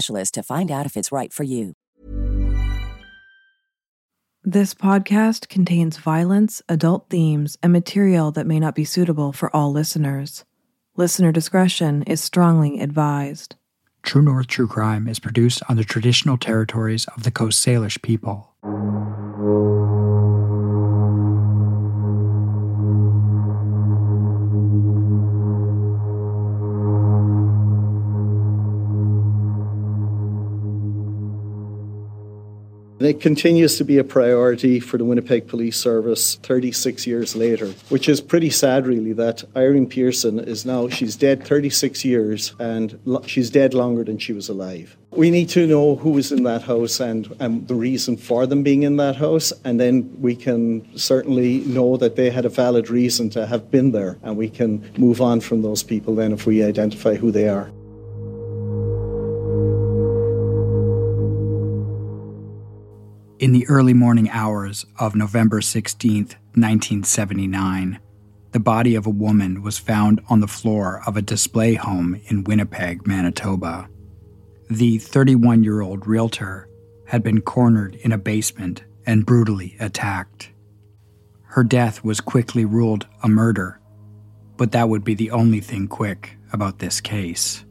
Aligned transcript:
to 0.00 0.42
find 0.42 0.70
out 0.70 0.86
if 0.86 0.96
it's 0.96 1.12
right 1.12 1.32
for 1.32 1.44
you. 1.44 1.74
This 4.42 4.72
podcast 4.72 5.48
contains 5.48 5.98
violence, 5.98 6.62
adult 6.66 7.10
themes, 7.10 7.58
and 7.62 7.72
material 7.72 8.32
that 8.32 8.46
may 8.46 8.58
not 8.58 8.74
be 8.74 8.86
suitable 8.86 9.32
for 9.32 9.54
all 9.54 9.70
listeners. 9.70 10.44
Listener 10.96 11.30
discretion 11.30 12.02
is 12.04 12.22
strongly 12.22 12.80
advised. 12.80 13.56
True 14.02 14.22
North 14.22 14.46
True 14.46 14.66
Crime 14.66 15.06
is 15.08 15.18
produced 15.18 15.62
on 15.68 15.76
the 15.76 15.84
traditional 15.84 16.38
territories 16.38 17.06
of 17.16 17.22
the 17.22 17.30
Coast 17.30 17.64
Salish 17.64 18.00
people. 18.00 18.49
And 33.00 33.08
it 33.08 33.18
continues 33.18 33.78
to 33.78 33.84
be 33.84 33.96
a 33.96 34.04
priority 34.04 34.78
for 34.78 34.98
the 34.98 35.06
Winnipeg 35.06 35.48
Police 35.48 35.78
Service 35.78 36.34
36 36.42 37.06
years 37.06 37.34
later, 37.34 37.68
which 37.88 38.10
is 38.10 38.20
pretty 38.20 38.50
sad, 38.50 38.86
really, 38.86 39.14
that 39.14 39.42
Irene 39.56 39.86
Pearson 39.86 40.38
is 40.38 40.66
now, 40.66 40.86
she's 40.90 41.16
dead 41.16 41.42
36 41.42 42.04
years 42.04 42.54
and 42.58 43.00
she's 43.24 43.48
dead 43.48 43.72
longer 43.72 44.04
than 44.04 44.18
she 44.18 44.34
was 44.34 44.50
alive. 44.50 44.98
We 45.12 45.30
need 45.30 45.48
to 45.48 45.66
know 45.66 45.96
who 45.96 46.10
was 46.10 46.30
in 46.30 46.42
that 46.42 46.64
house 46.64 47.00
and, 47.00 47.34
and 47.40 47.66
the 47.66 47.74
reason 47.74 48.18
for 48.18 48.46
them 48.46 48.62
being 48.62 48.82
in 48.82 48.98
that 48.98 49.16
house, 49.16 49.50
and 49.64 49.80
then 49.80 50.14
we 50.20 50.36
can 50.36 50.86
certainly 50.94 51.60
know 51.60 51.96
that 51.96 52.16
they 52.16 52.28
had 52.28 52.44
a 52.44 52.50
valid 52.50 52.90
reason 52.90 53.30
to 53.30 53.46
have 53.46 53.70
been 53.70 53.92
there, 53.92 54.18
and 54.22 54.36
we 54.36 54.50
can 54.50 54.92
move 54.98 55.22
on 55.22 55.40
from 55.40 55.62
those 55.62 55.82
people 55.82 56.14
then 56.14 56.32
if 56.32 56.44
we 56.44 56.62
identify 56.62 57.14
who 57.14 57.30
they 57.30 57.48
are. 57.48 57.72
In 63.40 63.52
the 63.52 63.66
early 63.68 63.94
morning 63.94 64.28
hours 64.28 64.84
of 64.98 65.14
November 65.14 65.62
16, 65.62 66.24
1979, 66.24 67.98
the 68.52 68.60
body 68.60 68.94
of 68.94 69.06
a 69.06 69.10
woman 69.10 69.62
was 69.62 69.78
found 69.78 70.20
on 70.28 70.40
the 70.40 70.46
floor 70.46 71.00
of 71.06 71.16
a 71.16 71.22
display 71.22 71.72
home 71.72 72.20
in 72.26 72.44
Winnipeg, 72.44 73.06
Manitoba. 73.06 73.88
The 74.68 74.98
31 74.98 75.64
year 75.64 75.80
old 75.80 76.06
realtor 76.06 76.68
had 77.06 77.22
been 77.22 77.40
cornered 77.40 77.94
in 77.94 78.12
a 78.12 78.18
basement 78.18 78.84
and 79.06 79.24
brutally 79.24 79.74
attacked. 79.80 80.50
Her 81.44 81.64
death 81.64 82.04
was 82.04 82.20
quickly 82.20 82.66
ruled 82.66 83.06
a 83.22 83.28
murder, 83.30 83.80
but 84.58 84.72
that 84.72 84.90
would 84.90 85.02
be 85.02 85.14
the 85.14 85.30
only 85.30 85.60
thing 85.60 85.88
quick 85.88 86.36
about 86.52 86.78
this 86.78 87.00
case. 87.00 87.64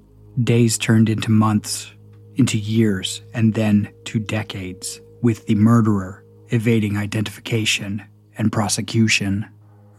Days 0.43 0.79
turned 0.79 1.09
into 1.09 1.29
months, 1.29 1.91
into 2.37 2.57
years, 2.57 3.21
and 3.35 3.53
then 3.53 3.93
to 4.05 4.17
decades 4.17 4.99
with 5.21 5.45
the 5.45 5.55
murderer 5.55 6.23
evading 6.51 6.97
identification 6.97 8.03
and 8.37 8.51
prosecution. 8.51 9.47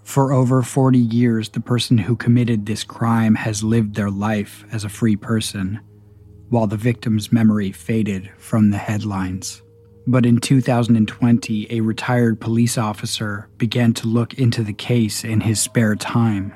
For 0.02 0.32
over 0.32 0.62
40 0.62 0.98
years, 0.98 1.50
the 1.50 1.60
person 1.60 1.98
who 1.98 2.16
committed 2.16 2.66
this 2.66 2.82
crime 2.82 3.34
has 3.36 3.62
lived 3.62 3.94
their 3.94 4.10
life 4.10 4.64
as 4.72 4.84
a 4.84 4.88
free 4.88 5.16
person, 5.16 5.80
while 6.48 6.66
the 6.66 6.76
victim's 6.76 7.32
memory 7.32 7.70
faded 7.70 8.30
from 8.38 8.70
the 8.70 8.78
headlines. 8.78 9.62
But 10.06 10.26
in 10.26 10.38
2020, 10.38 11.68
a 11.70 11.80
retired 11.80 12.40
police 12.40 12.76
officer 12.78 13.48
began 13.58 13.92
to 13.94 14.08
look 14.08 14.34
into 14.34 14.64
the 14.64 14.72
case 14.72 15.22
in 15.22 15.40
his 15.40 15.60
spare 15.60 15.94
time, 15.94 16.52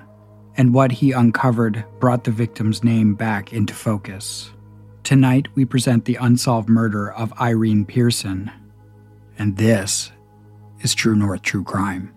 and 0.56 0.74
what 0.74 0.90
he 0.90 1.12
uncovered 1.12 1.84
brought 2.00 2.24
the 2.24 2.30
victim's 2.30 2.82
name 2.82 3.14
back 3.14 3.52
into 3.52 3.74
focus. 3.74 4.50
Tonight, 5.04 5.48
we 5.54 5.66
present 5.66 6.06
the 6.06 6.16
unsolved 6.16 6.70
murder 6.70 7.12
of 7.12 7.38
Irene 7.38 7.84
Pearson. 7.84 8.50
And 9.38 9.58
this 9.58 10.10
is 10.80 10.94
True 10.94 11.14
North 11.14 11.42
True 11.42 11.62
Crime. 11.62 12.14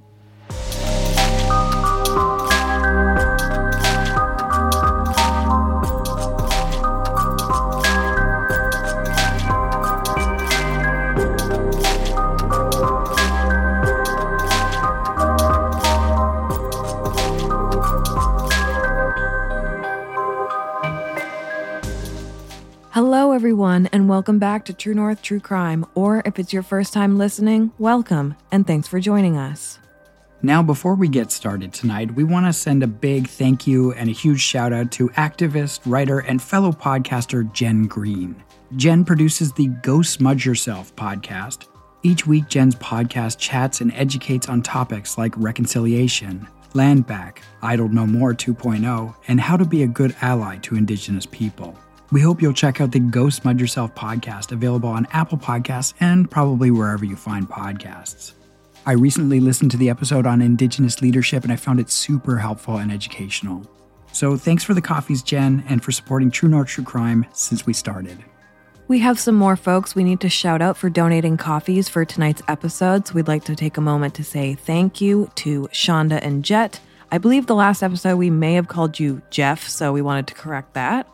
Everyone, 23.47 23.88
and 23.94 24.09
welcome 24.09 24.40
back 24.40 24.66
to 24.66 24.74
True 24.74 24.94
North 24.94 25.22
True 25.22 25.40
Crime. 25.40 25.85
Or 25.96 26.22
if 26.25 26.38
it's 26.38 26.52
your 26.52 26.63
first 26.63 26.91
time 26.91 27.18
listening, 27.18 27.72
welcome 27.80 28.35
and 28.52 28.68
thanks 28.68 28.90
for 28.90 29.00
joining 29.00 29.38
us. 29.38 29.80
Now, 30.41 30.62
before 30.62 30.96
we 30.96 31.08
get 31.08 31.31
started 31.31 31.72
tonight, 31.72 32.13
we 32.13 32.25
want 32.25 32.46
to 32.46 32.52
send 32.52 32.84
a 32.84 32.88
big 32.88 33.30
thank 33.30 33.66
you 33.66 33.94
and 33.94 34.09
a 34.09 34.12
huge 34.12 34.41
shout 34.41 34.74
out 34.74 34.91
to 34.91 35.08
activist, 35.12 35.80
writer, 35.85 36.19
and 36.19 36.41
fellow 36.41 36.74
podcaster 36.74 37.50
Jen 37.53 37.88
Green. 37.88 38.35
Jen 38.75 39.06
produces 39.06 39.53
the 39.53 39.68
Go 39.81 40.02
Smudge 40.02 40.46
Yourself 40.46 40.94
podcast. 40.97 41.68
Each 42.03 42.28
week, 42.28 42.50
Jen's 42.50 42.75
podcast 42.75 43.38
chats 43.38 43.79
and 43.79 43.94
educates 43.94 44.50
on 44.50 44.62
topics 44.62 45.18
like 45.18 45.34
reconciliation, 45.38 46.46
land 46.74 47.08
back, 47.08 47.43
Idle 47.61 47.88
No 47.88 48.05
More 48.05 48.34
2.0, 48.34 49.16
and 49.29 49.40
how 49.40 49.55
to 49.55 49.64
be 49.64 49.84
a 49.84 49.88
good 49.88 50.14
ally 50.20 50.58
to 50.58 50.76
Indigenous 50.76 51.26
people. 51.26 51.79
We 52.09 52.21
hope 52.21 52.41
you'll 52.41 52.53
check 52.53 52.79
out 52.79 52.93
the 52.93 53.01
Go 53.01 53.29
Smudge 53.29 53.59
Yourself 53.59 53.93
podcast, 53.93 54.53
available 54.53 54.87
on 54.87 55.07
Apple 55.11 55.37
Podcasts 55.37 55.93
and 55.99 56.31
probably 56.31 56.71
wherever 56.71 57.03
you 57.03 57.17
find 57.17 57.49
podcasts. 57.49 58.31
I 58.85 58.93
recently 58.93 59.41
listened 59.41 59.71
to 59.71 59.77
the 59.77 59.89
episode 59.89 60.25
on 60.25 60.41
Indigenous 60.41 61.01
leadership 61.01 61.43
and 61.43 61.51
I 61.51 61.57
found 61.57 61.81
it 61.81 61.89
super 61.89 62.37
helpful 62.37 62.77
and 62.77 62.93
educational. 62.93 63.69
So 64.13 64.37
thanks 64.37 64.63
for 64.63 64.73
the 64.73 64.81
coffees, 64.81 65.21
Jen, 65.21 65.65
and 65.67 65.83
for 65.83 65.91
supporting 65.91 66.31
True 66.31 66.47
North 66.47 66.69
True 66.69 66.85
Crime 66.85 67.25
since 67.33 67.65
we 67.65 67.73
started. 67.73 68.23
We 68.87 68.99
have 68.99 69.19
some 69.19 69.35
more 69.35 69.57
folks 69.57 69.93
we 69.93 70.05
need 70.05 70.21
to 70.21 70.29
shout 70.29 70.61
out 70.61 70.77
for 70.77 70.89
donating 70.89 71.35
coffees 71.35 71.89
for 71.89 72.05
tonight's 72.05 72.41
episode. 72.47 73.05
So 73.05 73.15
we'd 73.15 73.27
like 73.27 73.43
to 73.43 73.55
take 73.55 73.75
a 73.75 73.81
moment 73.81 74.13
to 74.15 74.23
say 74.23 74.53
thank 74.53 75.01
you 75.01 75.29
to 75.35 75.67
Shonda 75.73 76.19
and 76.21 76.45
Jet. 76.45 76.79
I 77.11 77.17
believe 77.17 77.47
the 77.47 77.55
last 77.55 77.83
episode 77.83 78.15
we 78.15 78.29
may 78.29 78.53
have 78.53 78.69
called 78.69 78.97
you 78.97 79.21
Jeff, 79.29 79.67
so 79.67 79.91
we 79.91 80.01
wanted 80.01 80.27
to 80.27 80.35
correct 80.35 80.73
that. 80.75 81.05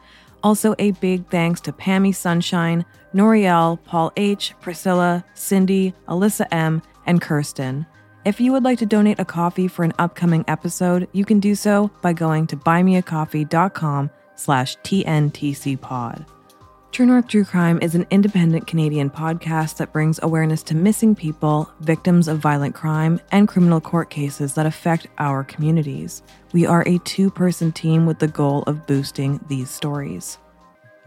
Also, 0.43 0.75
a 0.77 0.91
big 0.91 1.27
thanks 1.29 1.61
to 1.61 1.71
Pammy 1.71 2.13
Sunshine, 2.13 2.85
Noriel, 3.13 3.79
Paul 3.85 4.11
H., 4.17 4.53
Priscilla, 4.61 5.23
Cindy, 5.33 5.93
Alyssa 6.07 6.47
M., 6.51 6.81
and 7.05 7.21
Kirsten. 7.21 7.85
If 8.25 8.39
you 8.39 8.51
would 8.53 8.63
like 8.63 8.79
to 8.79 8.85
donate 8.85 9.19
a 9.19 9.25
coffee 9.25 9.67
for 9.67 9.83
an 9.83 9.93
upcoming 9.99 10.45
episode, 10.47 11.07
you 11.11 11.25
can 11.25 11.39
do 11.39 11.55
so 11.55 11.91
by 12.01 12.13
going 12.13 12.47
to 12.47 12.57
buymeacoffee.com 12.57 14.09
slash 14.35 14.77
tntcpod. 14.77 16.25
True 16.93 17.07
North 17.07 17.27
True 17.27 17.43
Crime 17.43 17.79
is 17.81 17.95
an 17.95 18.05
independent 18.11 18.67
Canadian 18.67 19.09
podcast 19.09 19.77
that 19.77 19.91
brings 19.91 20.19
awareness 20.21 20.61
to 20.61 20.75
missing 20.75 21.15
people, 21.15 21.67
victims 21.79 22.27
of 22.27 22.37
violent 22.37 22.75
crime, 22.75 23.19
and 23.31 23.47
criminal 23.47 23.81
court 23.81 24.11
cases 24.11 24.53
that 24.53 24.67
affect 24.67 25.07
our 25.17 25.43
communities. 25.43 26.21
We 26.51 26.67
are 26.67 26.83
a 26.87 26.99
two 26.99 27.31
person 27.31 27.71
team 27.71 28.05
with 28.05 28.19
the 28.19 28.27
goal 28.27 28.61
of 28.67 28.85
boosting 28.85 29.43
these 29.47 29.71
stories. 29.71 30.37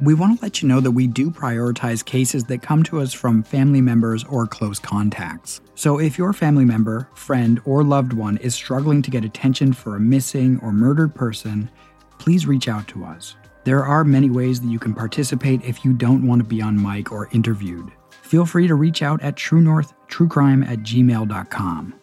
We 0.00 0.12
want 0.12 0.40
to 0.40 0.44
let 0.44 0.60
you 0.60 0.66
know 0.66 0.80
that 0.80 0.90
we 0.90 1.06
do 1.06 1.30
prioritize 1.30 2.04
cases 2.04 2.42
that 2.46 2.62
come 2.62 2.82
to 2.82 2.98
us 2.98 3.12
from 3.12 3.44
family 3.44 3.80
members 3.80 4.24
or 4.24 4.48
close 4.48 4.80
contacts. 4.80 5.60
So 5.76 6.00
if 6.00 6.18
your 6.18 6.32
family 6.32 6.64
member, 6.64 7.08
friend, 7.14 7.60
or 7.64 7.84
loved 7.84 8.12
one 8.12 8.38
is 8.38 8.56
struggling 8.56 9.02
to 9.02 9.10
get 9.12 9.24
attention 9.24 9.72
for 9.72 9.94
a 9.94 10.00
missing 10.00 10.58
or 10.64 10.72
murdered 10.72 11.14
person, 11.14 11.70
please 12.18 12.44
reach 12.44 12.66
out 12.66 12.88
to 12.88 13.04
us. 13.04 13.36
There 13.66 13.84
are 13.84 14.04
many 14.04 14.30
ways 14.30 14.60
that 14.60 14.68
you 14.68 14.78
can 14.78 14.94
participate 14.94 15.60
if 15.64 15.84
you 15.84 15.92
don't 15.92 16.24
want 16.24 16.38
to 16.38 16.46
be 16.46 16.62
on 16.62 16.80
mic 16.80 17.10
or 17.10 17.28
interviewed. 17.32 17.90
Feel 18.22 18.46
free 18.46 18.68
to 18.68 18.76
reach 18.76 19.02
out 19.02 19.20
at 19.22 19.34
truenorthtruecrime 19.34 20.64
at 20.68 20.78
gmail.com. 20.84 21.94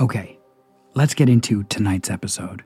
Okay, 0.00 0.38
let's 0.94 1.12
get 1.12 1.28
into 1.28 1.64
tonight's 1.64 2.08
episode. 2.08 2.62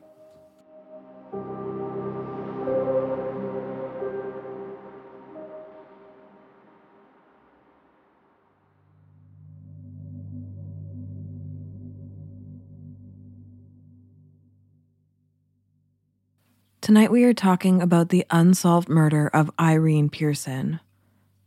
Tonight 16.91 17.13
we 17.13 17.23
are 17.23 17.33
talking 17.33 17.81
about 17.81 18.09
the 18.09 18.27
unsolved 18.31 18.89
murder 18.89 19.29
of 19.29 19.49
Irene 19.61 20.09
Pearson. 20.09 20.81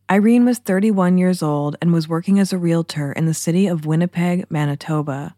Irene 0.09 0.45
was 0.45 0.57
31 0.59 1.17
years 1.17 1.43
old 1.43 1.75
and 1.81 1.91
was 1.91 2.07
working 2.07 2.39
as 2.39 2.53
a 2.53 2.57
realtor 2.57 3.11
in 3.11 3.25
the 3.25 3.33
city 3.33 3.67
of 3.67 3.85
Winnipeg, 3.85 4.49
Manitoba. 4.49 5.35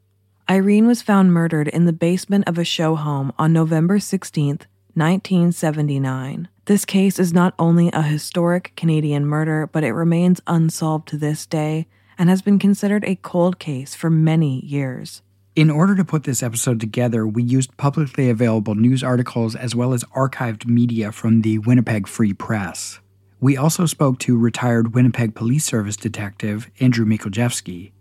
Irene 0.47 0.85
was 0.85 1.01
found 1.01 1.33
murdered 1.33 1.67
in 1.69 1.85
the 1.85 1.91
basement 1.91 2.47
of 2.47 2.59
a 2.59 2.63
show 2.63 2.93
home 2.93 3.33
on 3.39 3.51
November 3.51 3.97
16, 3.97 4.59
1979. 4.93 6.49
This 6.65 6.85
case 6.85 7.17
is 7.17 7.33
not 7.33 7.55
only 7.57 7.89
a 7.91 8.03
historic 8.03 8.73
Canadian 8.75 9.25
murder, 9.25 9.65
but 9.65 9.83
it 9.83 9.93
remains 9.93 10.39
unsolved 10.45 11.07
to 11.07 11.17
this 11.17 11.47
day 11.47 11.87
and 12.15 12.29
has 12.29 12.43
been 12.43 12.59
considered 12.59 13.03
a 13.05 13.15
cold 13.15 13.57
case 13.57 13.95
for 13.95 14.11
many 14.11 14.63
years. 14.63 15.23
In 15.55 15.71
order 15.71 15.95
to 15.95 16.03
put 16.03 16.25
this 16.25 16.43
episode 16.43 16.81
together, 16.81 17.25
we 17.25 17.41
used 17.41 17.77
publicly 17.77 18.29
available 18.29 18.75
news 18.75 19.01
articles 19.05 19.55
as 19.55 19.73
well 19.73 19.93
as 19.93 20.03
archived 20.15 20.65
media 20.65 21.13
from 21.13 21.43
the 21.43 21.59
Winnipeg 21.59 22.09
Free 22.09 22.33
Press. 22.33 22.99
We 23.39 23.55
also 23.55 23.85
spoke 23.85 24.19
to 24.19 24.37
retired 24.37 24.93
Winnipeg 24.93 25.33
Police 25.33 25.63
Service 25.63 25.95
detective 25.95 26.69
Andrew 26.81 27.05
Mikolajewski. 27.05 27.93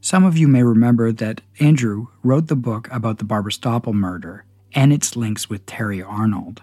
Some 0.00 0.22
of 0.22 0.38
you 0.38 0.46
may 0.46 0.62
remember 0.62 1.10
that 1.10 1.40
Andrew 1.58 2.06
wrote 2.22 2.46
the 2.46 2.54
book 2.54 2.88
about 2.92 3.18
the 3.18 3.24
Barbara 3.24 3.50
Stoppel 3.50 3.92
murder 3.92 4.44
and 4.72 4.92
its 4.92 5.16
links 5.16 5.50
with 5.50 5.66
Terry 5.66 6.00
Arnold. 6.00 6.62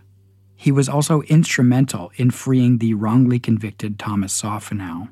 He 0.55 0.71
was 0.71 0.87
also 0.87 1.23
instrumental 1.23 2.13
in 2.15 2.31
freeing 2.31 2.77
the 2.77 2.93
wrongly 2.93 3.37
convicted 3.37 3.99
Thomas 3.99 4.41
Sophonow. 4.41 5.09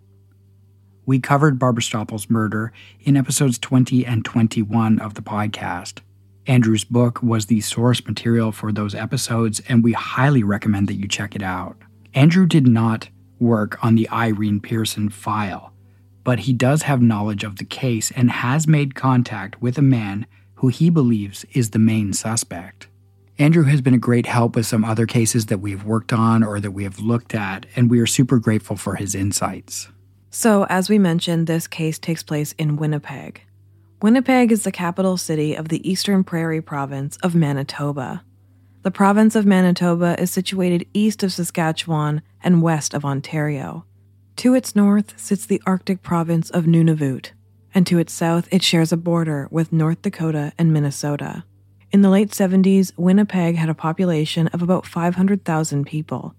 We 1.08 1.20
covered 1.20 1.58
Barbara 1.58 1.84
Stoppel's 1.84 2.30
murder 2.30 2.74
in 3.00 3.16
episodes 3.16 3.58
20 3.58 4.06
and 4.06 4.26
21 4.26 5.00
of 5.00 5.14
the 5.14 5.22
podcast. 5.22 6.00
Andrew's 6.46 6.84
book 6.84 7.24
was 7.24 7.46
the 7.46 7.62
source 7.62 8.06
material 8.06 8.52
for 8.52 8.74
those 8.74 8.94
episodes, 8.94 9.62
and 9.70 9.86
we 9.86 9.94
highly 9.94 10.44
recommend 10.44 10.90
that 10.90 10.96
you 10.96 11.08
check 11.08 11.34
it 11.34 11.42
out. 11.42 11.78
Andrew 12.14 12.46
did 12.46 12.68
not 12.68 13.08
work 13.40 13.82
on 13.82 13.96
the 13.96 14.10
Irene 14.10 14.60
Pearson 14.60 15.08
file, 15.08 15.72
but 16.26 16.40
he 16.40 16.52
does 16.52 16.82
have 16.82 17.02
knowledge 17.02 17.46
of 17.46 17.56
the 17.56 17.64
case 17.64 18.12
and 18.12 18.30
has 18.30 18.68
made 18.68 18.94
contact 18.94 19.62
with 19.62 19.78
a 19.78 19.82
man 19.82 20.28
who 20.56 20.68
he 20.68 20.90
believes 20.90 21.46
is 21.54 21.70
the 21.70 21.80
main 21.80 22.12
suspect. 22.12 22.90
Andrew 23.40 23.64
has 23.64 23.80
been 23.80 23.94
a 23.94 23.98
great 23.98 24.26
help 24.26 24.58
with 24.58 24.66
some 24.66 24.84
other 24.84 25.06
cases 25.06 25.46
that 25.46 25.60
we've 25.60 25.86
worked 25.86 26.12
on 26.12 26.44
or 26.44 26.60
that 26.60 26.72
we 26.72 26.84
have 26.84 27.00
looked 27.00 27.34
at, 27.34 27.66
and 27.78 27.90
we 27.90 28.00
are 28.02 28.08
super 28.08 28.40
grateful 28.40 28.76
for 28.76 28.96
his 28.96 29.16
insights. 29.16 29.88
So, 30.40 30.68
as 30.70 30.88
we 30.88 31.00
mentioned, 31.00 31.48
this 31.48 31.66
case 31.66 31.98
takes 31.98 32.22
place 32.22 32.52
in 32.60 32.76
Winnipeg. 32.76 33.42
Winnipeg 34.04 34.52
is 34.52 34.66
the 34.66 34.72
capital 34.72 35.18
city 35.18 35.56
of 35.56 35.70
the 35.70 35.90
Eastern 35.90 36.24
Prairie 36.24 36.62
province 36.62 37.18
of 37.24 37.34
Manitoba. 37.34 38.24
The 38.84 38.92
province 38.92 39.36
of 39.36 39.48
Manitoba 39.48 40.16
is 40.22 40.30
situated 40.30 40.86
east 40.94 41.24
of 41.24 41.34
Saskatchewan 41.34 42.22
and 42.44 42.62
west 42.62 42.94
of 42.94 43.04
Ontario. 43.04 43.86
To 44.36 44.54
its 44.54 44.76
north 44.76 45.20
sits 45.20 45.48
the 45.48 45.60
Arctic 45.66 46.04
province 46.04 46.52
of 46.52 46.66
Nunavut, 46.66 47.32
and 47.74 47.88
to 47.88 47.98
its 47.98 48.14
south 48.14 48.48
it 48.52 48.62
shares 48.62 48.92
a 48.92 48.96
border 48.98 49.48
with 49.50 49.74
North 49.74 50.04
Dakota 50.04 50.54
and 50.56 50.72
Minnesota. 50.72 51.46
In 51.92 52.04
the 52.04 52.12
late 52.12 52.30
70s, 52.30 52.92
Winnipeg 52.96 53.56
had 53.56 53.70
a 53.70 53.74
population 53.74 54.50
of 54.50 54.62
about 54.62 54.86
500,000 54.86 55.86
people 55.86 56.36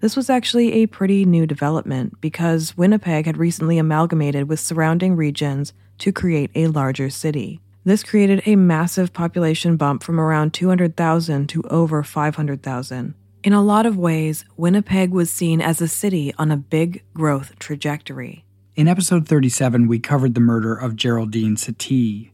this 0.00 0.16
was 0.16 0.30
actually 0.30 0.72
a 0.74 0.86
pretty 0.86 1.24
new 1.24 1.46
development 1.46 2.20
because 2.20 2.76
Winnipeg 2.76 3.26
had 3.26 3.36
recently 3.36 3.78
amalgamated 3.78 4.48
with 4.48 4.60
surrounding 4.60 5.16
regions 5.16 5.72
to 5.98 6.12
create 6.12 6.50
a 6.54 6.68
larger 6.68 7.10
city. 7.10 7.60
This 7.84 8.04
created 8.04 8.42
a 8.46 8.56
massive 8.56 9.12
population 9.12 9.76
bump 9.76 10.02
from 10.02 10.20
around 10.20 10.52
200,000 10.52 11.48
to 11.48 11.62
over 11.64 12.02
500,000. 12.02 13.14
In 13.42 13.52
a 13.52 13.62
lot 13.62 13.86
of 13.86 13.96
ways, 13.96 14.44
Winnipeg 14.56 15.10
was 15.10 15.30
seen 15.30 15.60
as 15.60 15.80
a 15.80 15.88
city 15.88 16.34
on 16.38 16.50
a 16.50 16.56
big 16.56 17.02
growth 17.14 17.58
trajectory. 17.58 18.44
In 18.76 18.88
episode 18.88 19.26
37, 19.26 19.88
we 19.88 19.98
covered 19.98 20.34
the 20.34 20.40
murder 20.40 20.74
of 20.74 20.96
Geraldine 20.96 21.56
Satie. 21.56 22.30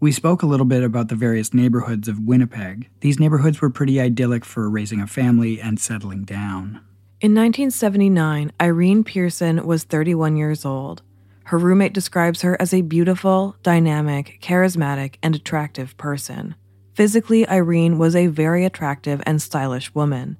We 0.00 0.12
spoke 0.12 0.42
a 0.42 0.46
little 0.46 0.66
bit 0.66 0.82
about 0.82 1.08
the 1.08 1.14
various 1.14 1.54
neighborhoods 1.54 2.08
of 2.08 2.20
Winnipeg. 2.20 2.88
These 3.00 3.18
neighborhoods 3.18 3.60
were 3.60 3.70
pretty 3.70 4.00
idyllic 4.00 4.44
for 4.44 4.68
raising 4.68 5.00
a 5.00 5.06
family 5.06 5.60
and 5.60 5.80
settling 5.80 6.24
down. 6.24 6.80
In 7.20 7.32
1979, 7.32 8.52
Irene 8.62 9.02
Pearson 9.02 9.66
was 9.66 9.82
31 9.82 10.36
years 10.36 10.64
old. 10.64 11.02
Her 11.46 11.58
roommate 11.58 11.92
describes 11.92 12.42
her 12.42 12.56
as 12.62 12.72
a 12.72 12.82
beautiful, 12.82 13.56
dynamic, 13.64 14.38
charismatic, 14.40 15.16
and 15.20 15.34
attractive 15.34 15.96
person. 15.96 16.54
Physically, 16.94 17.48
Irene 17.48 17.98
was 17.98 18.14
a 18.14 18.28
very 18.28 18.64
attractive 18.64 19.20
and 19.26 19.42
stylish 19.42 19.92
woman. 19.96 20.36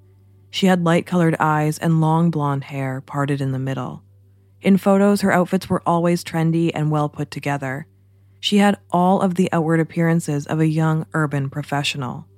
She 0.50 0.66
had 0.66 0.84
light 0.84 1.04
colored 1.04 1.34
eyes 1.40 1.78
and 1.78 2.00
long 2.00 2.30
blonde 2.30 2.62
hair 2.62 3.00
parted 3.00 3.40
in 3.40 3.50
the 3.50 3.58
middle. 3.58 4.04
In 4.62 4.76
photos, 4.76 5.22
her 5.22 5.32
outfits 5.32 5.68
were 5.68 5.82
always 5.84 6.22
trendy 6.22 6.70
and 6.72 6.92
well 6.92 7.08
put 7.08 7.32
together. 7.32 7.88
She 8.38 8.58
had 8.58 8.78
all 8.92 9.20
of 9.20 9.34
the 9.34 9.50
outward 9.50 9.80
appearances 9.80 10.46
of 10.46 10.60
a 10.60 10.68
young 10.68 11.06
urban 11.12 11.50
professional. 11.50 12.28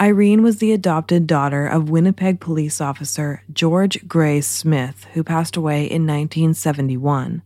Irene 0.00 0.42
was 0.42 0.56
the 0.56 0.72
adopted 0.72 1.26
daughter 1.26 1.66
of 1.66 1.90
Winnipeg 1.90 2.40
police 2.40 2.80
officer 2.80 3.42
George 3.52 4.08
Gray 4.08 4.40
Smith, 4.40 5.06
who 5.12 5.22
passed 5.22 5.58
away 5.58 5.82
in 5.82 6.06
1971. 6.06 7.42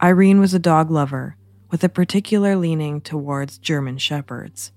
Irene 0.00 0.38
was 0.38 0.54
a 0.54 0.60
dog 0.60 0.88
lover, 0.88 1.36
with 1.68 1.82
a 1.82 1.88
particular 1.88 2.54
leaning 2.54 3.00
towards 3.00 3.58
German 3.58 3.98
Shepherds. 3.98 4.70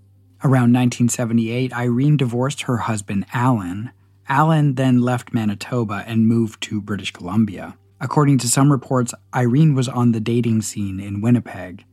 Around 0.43 0.73
1978, 0.73 1.71
Irene 1.71 2.17
divorced 2.17 2.63
her 2.63 2.77
husband, 2.77 3.27
Alan. 3.31 3.91
Alan 4.27 4.73
then 4.73 5.01
left 5.01 5.35
Manitoba 5.35 6.03
and 6.07 6.27
moved 6.27 6.63
to 6.63 6.81
British 6.81 7.11
Columbia. 7.11 7.77
According 7.99 8.39
to 8.39 8.47
some 8.47 8.71
reports, 8.71 9.13
Irene 9.35 9.75
was 9.75 9.87
on 9.87 10.13
the 10.13 10.19
dating 10.19 10.63
scene 10.63 10.99
in 10.99 11.21
Winnipeg. 11.21 11.85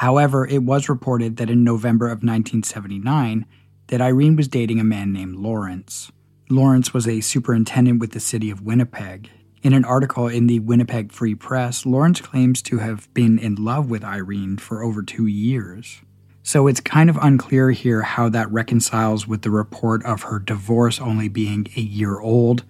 However, 0.00 0.46
it 0.46 0.62
was 0.62 0.88
reported 0.88 1.36
that 1.36 1.50
in 1.50 1.62
November 1.62 2.06
of 2.06 2.22
1979, 2.22 3.44
that 3.90 4.00
Irene 4.00 4.36
was 4.36 4.46
dating 4.46 4.78
a 4.78 4.84
man 4.84 5.12
named 5.12 5.34
Lawrence. 5.34 6.12
Lawrence 6.48 6.94
was 6.94 7.08
a 7.08 7.20
superintendent 7.20 7.98
with 7.98 8.12
the 8.12 8.20
city 8.20 8.48
of 8.48 8.62
Winnipeg. 8.62 9.28
In 9.62 9.72
an 9.74 9.84
article 9.84 10.28
in 10.28 10.46
the 10.46 10.60
Winnipeg 10.60 11.10
Free 11.12 11.34
Press, 11.34 11.84
Lawrence 11.84 12.20
claims 12.20 12.62
to 12.62 12.78
have 12.78 13.12
been 13.14 13.36
in 13.36 13.56
love 13.56 13.90
with 13.90 14.04
Irene 14.04 14.58
for 14.58 14.84
over 14.84 15.02
two 15.02 15.26
years. 15.26 16.02
So 16.44 16.68
it's 16.68 16.80
kind 16.80 17.10
of 17.10 17.18
unclear 17.20 17.72
here 17.72 18.02
how 18.02 18.28
that 18.28 18.50
reconciles 18.50 19.26
with 19.26 19.42
the 19.42 19.50
report 19.50 20.04
of 20.04 20.22
her 20.22 20.38
divorce 20.38 21.00
only 21.00 21.28
being 21.28 21.66
a 21.76 21.80
year 21.80 22.20
old, 22.20 22.64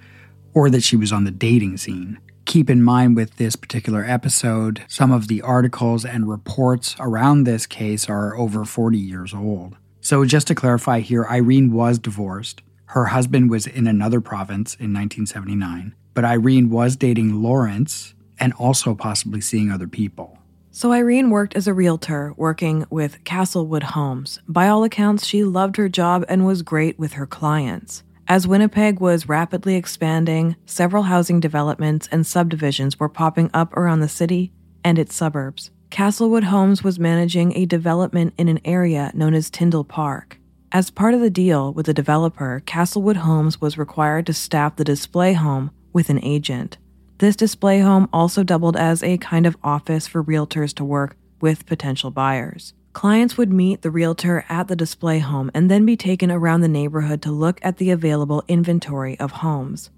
or 0.54 0.70
that 0.70 0.82
she 0.82 0.96
was 0.96 1.12
on 1.12 1.24
the 1.24 1.30
dating 1.30 1.76
scene. 1.76 2.18
Keep 2.46 2.70
in 2.70 2.82
mind 2.82 3.14
with 3.14 3.36
this 3.36 3.56
particular 3.56 4.04
episode, 4.04 4.84
some 4.88 5.12
of 5.12 5.28
the 5.28 5.42
articles 5.42 6.06
and 6.06 6.30
reports 6.30 6.96
around 6.98 7.44
this 7.44 7.66
case 7.66 8.08
are 8.08 8.36
over 8.36 8.64
40 8.64 8.98
years 8.98 9.34
old. 9.34 9.76
So, 10.00 10.25
just 10.25 10.47
to 10.49 10.54
clarify 10.54 11.00
here, 11.00 11.26
Irene 11.30 11.73
was 11.73 11.99
divorced. 11.99 12.62
Her 12.87 13.07
husband 13.07 13.50
was 13.50 13.66
in 13.66 13.87
another 13.87 14.21
province 14.21 14.75
in 14.75 14.92
1979, 14.92 15.95
but 16.14 16.25
Irene 16.25 16.71
was 16.71 16.97
dating 16.97 17.42
Lawrence 17.42 18.14
and 18.38 18.52
also 18.54 18.95
possibly 18.95 19.40
seeing 19.40 19.71
other 19.71 19.87
people. 19.87 20.38
So 20.73 20.92
Irene 20.92 21.30
worked 21.30 21.57
as 21.57 21.66
a 21.66 21.75
realtor 21.75 22.33
working 22.37 22.87
with 22.90 23.23
Castlewood 23.25 23.83
Homes. 23.83 24.40
By 24.49 24.69
all 24.69 24.85
accounts, 24.85 25.26
she 25.26 25.45
loved 25.45 25.76
her 25.76 25.88
job 25.88 26.25
and 26.28 26.47
was 26.47 26.62
great 26.62 26.99
with 26.99 27.14
her 27.14 27.26
clients. 27.26 28.04
As 28.28 28.47
Winnipeg 28.47 29.00
was 29.00 29.28
rapidly 29.28 29.75
expanding, 29.75 30.54
several 30.66 31.04
housing 31.04 31.40
developments 31.40 32.09
and 32.12 32.25
subdivisions 32.25 33.00
were 33.00 33.09
popping 33.09 33.50
up 33.52 33.76
around 33.76 34.00
the 34.00 34.09
city 34.09 34.52
and 34.85 34.97
its 34.97 35.14
suburbs. 35.14 35.73
Castlewood 35.90 36.44
Homes 36.44 36.85
was 36.85 37.00
managing 37.00 37.56
a 37.56 37.66
development 37.66 38.32
in 38.38 38.49
an 38.49 38.61
area 38.64 39.11
known 39.12 39.35
as 39.35 39.50
Tyndall 39.50 39.82
Park. 39.82 40.38
As 40.70 40.88
part 40.88 41.14
of 41.14 41.20
the 41.20 41.30
deal 41.30 41.73
with 41.73 41.87
the 41.87 41.92
developer, 41.92 42.62
Castlewood 42.64 43.16
Homes 43.16 43.61
was 43.61 43.76
required 43.76 44.25
to 44.26 44.32
staff 44.32 44.76
the 44.76 44.85
display 44.85 45.32
home 45.32 45.73
with 45.92 46.09
an 46.09 46.23
agent. 46.23 46.78
This 47.18 47.35
display 47.35 47.80
home 47.80 48.09
also 48.12 48.44
doubled 48.44 48.76
as 48.76 49.02
a 49.02 49.18
kind 49.18 49.47
of 49.47 49.56
office 49.64 50.06
for 50.06 50.23
realtors 50.23 50.73
to 50.75 50.85
work 50.85 51.16
with 51.40 51.66
potential 51.66 52.12
buyers. 52.12 52.73
Clients 52.92 53.37
would 53.37 53.52
meet 53.52 53.82
the 53.82 53.90
realtor 53.90 54.44
at 54.49 54.68
the 54.68 54.76
display 54.76 55.18
home 55.18 55.50
and 55.54 55.68
then 55.68 55.85
be 55.85 55.97
taken 55.97 56.30
around 56.30 56.61
the 56.61 56.68
neighborhood 56.68 57.20
to 57.23 57.32
look 57.32 57.59
at 57.62 57.78
the 57.78 57.90
available 57.90 58.44
inventory 58.47 59.18
of 59.18 59.32
homes. 59.32 59.90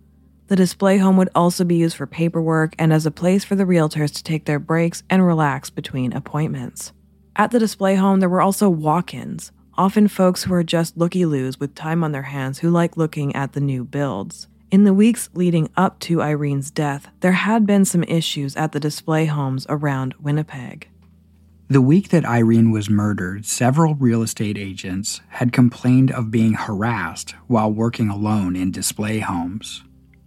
The 0.52 0.56
display 0.56 0.98
home 0.98 1.16
would 1.16 1.30
also 1.34 1.64
be 1.64 1.76
used 1.76 1.96
for 1.96 2.06
paperwork 2.06 2.74
and 2.78 2.92
as 2.92 3.06
a 3.06 3.10
place 3.10 3.42
for 3.42 3.54
the 3.54 3.64
realtors 3.64 4.12
to 4.16 4.22
take 4.22 4.44
their 4.44 4.58
breaks 4.58 5.02
and 5.08 5.26
relax 5.26 5.70
between 5.70 6.12
appointments. 6.12 6.92
At 7.34 7.52
the 7.52 7.58
display 7.58 7.94
home, 7.94 8.20
there 8.20 8.28
were 8.28 8.42
also 8.42 8.68
walk 8.68 9.14
ins, 9.14 9.50
often 9.78 10.08
folks 10.08 10.42
who 10.44 10.52
are 10.52 10.62
just 10.62 10.98
looky 10.98 11.24
loos 11.24 11.58
with 11.58 11.74
time 11.74 12.04
on 12.04 12.12
their 12.12 12.24
hands 12.24 12.58
who 12.58 12.68
like 12.68 12.98
looking 12.98 13.34
at 13.34 13.54
the 13.54 13.62
new 13.62 13.82
builds. 13.82 14.46
In 14.70 14.84
the 14.84 14.92
weeks 14.92 15.30
leading 15.32 15.70
up 15.74 15.98
to 16.00 16.20
Irene's 16.20 16.70
death, 16.70 17.08
there 17.20 17.32
had 17.32 17.64
been 17.64 17.86
some 17.86 18.04
issues 18.04 18.54
at 18.54 18.72
the 18.72 18.80
display 18.80 19.24
homes 19.24 19.64
around 19.70 20.14
Winnipeg. 20.20 20.86
The 21.68 21.80
week 21.80 22.10
that 22.10 22.26
Irene 22.26 22.70
was 22.70 22.90
murdered, 22.90 23.46
several 23.46 23.94
real 23.94 24.20
estate 24.20 24.58
agents 24.58 25.22
had 25.30 25.54
complained 25.54 26.10
of 26.10 26.30
being 26.30 26.52
harassed 26.52 27.30
while 27.46 27.72
working 27.72 28.10
alone 28.10 28.54
in 28.54 28.70
display 28.70 29.20
homes. 29.20 29.82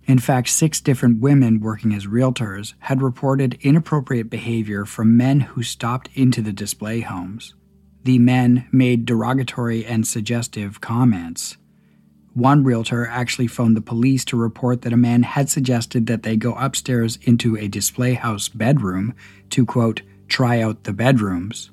In 0.08 0.20
fact, 0.20 0.50
six 0.50 0.82
different 0.82 1.20
women 1.20 1.60
working 1.60 1.94
as 1.94 2.06
realtors 2.06 2.76
had 2.80 3.02
reported 3.02 3.58
inappropriate 3.62 4.30
behavior 4.30 4.86
from 4.86 5.18
men 5.18 5.40
who 5.40 5.64
stopped 5.64 6.10
into 6.14 6.42
the 6.42 6.54
display 6.54 7.00
homes. 7.00 7.56
The 8.04 8.20
men 8.20 8.68
made 8.72 9.06
derogatory 9.06 9.84
and 9.84 10.06
suggestive 10.06 10.80
comments. 10.80 11.58
One 12.36 12.64
realtor 12.64 13.08
actually 13.08 13.48
phoned 13.48 13.76
the 13.76 13.82
police 13.82 14.24
to 14.26 14.38
report 14.38 14.84
that 14.84 14.94
a 14.94 14.98
man 14.98 15.24
had 15.24 15.50
suggested 15.50 16.06
that 16.06 16.22
they 16.22 16.36
go 16.36 16.54
upstairs 16.54 17.18
into 17.24 17.58
a 17.58 17.68
display 17.68 18.14
house 18.14 18.48
bedroom 18.48 19.16
to, 19.52 19.66
quote, 19.66 20.04
try 20.28 20.62
out 20.62 20.84
the 20.84 20.94
bedrooms. 20.94 21.72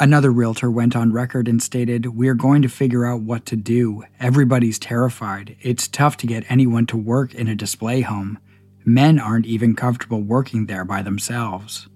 Another 0.00 0.32
realtor 0.32 0.70
went 0.70 0.96
on 0.96 1.12
record 1.12 1.46
and 1.46 1.62
stated, 1.62 2.16
We're 2.16 2.34
going 2.34 2.62
to 2.62 2.68
figure 2.68 3.06
out 3.06 3.20
what 3.20 3.46
to 3.46 3.56
do. 3.56 4.02
Everybody's 4.18 4.78
terrified. 4.78 5.56
It's 5.60 5.86
tough 5.86 6.16
to 6.18 6.26
get 6.26 6.50
anyone 6.50 6.86
to 6.86 6.96
work 6.96 7.32
in 7.32 7.46
a 7.46 7.54
display 7.54 8.00
home. 8.00 8.38
Men 8.84 9.20
aren't 9.20 9.46
even 9.46 9.76
comfortable 9.76 10.20
working 10.20 10.66
there 10.66 10.84
by 10.84 11.02
themselves. 11.02 11.88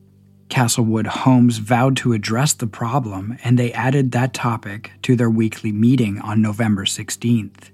Castlewood 0.49 1.09
Homes 1.09 1.59
vowed 1.59 1.97
to 1.99 2.12
address 2.12 2.55
the 2.55 2.69
problem, 2.69 3.37
and 3.43 3.59
they 3.59 3.73
added 3.73 4.12
that 4.12 4.33
topic 4.33 4.93
to 5.02 5.17
their 5.17 5.28
weekly 5.28 5.73
meeting 5.73 6.21
on 6.21 6.40
November 6.40 6.85
16th. 6.85 7.71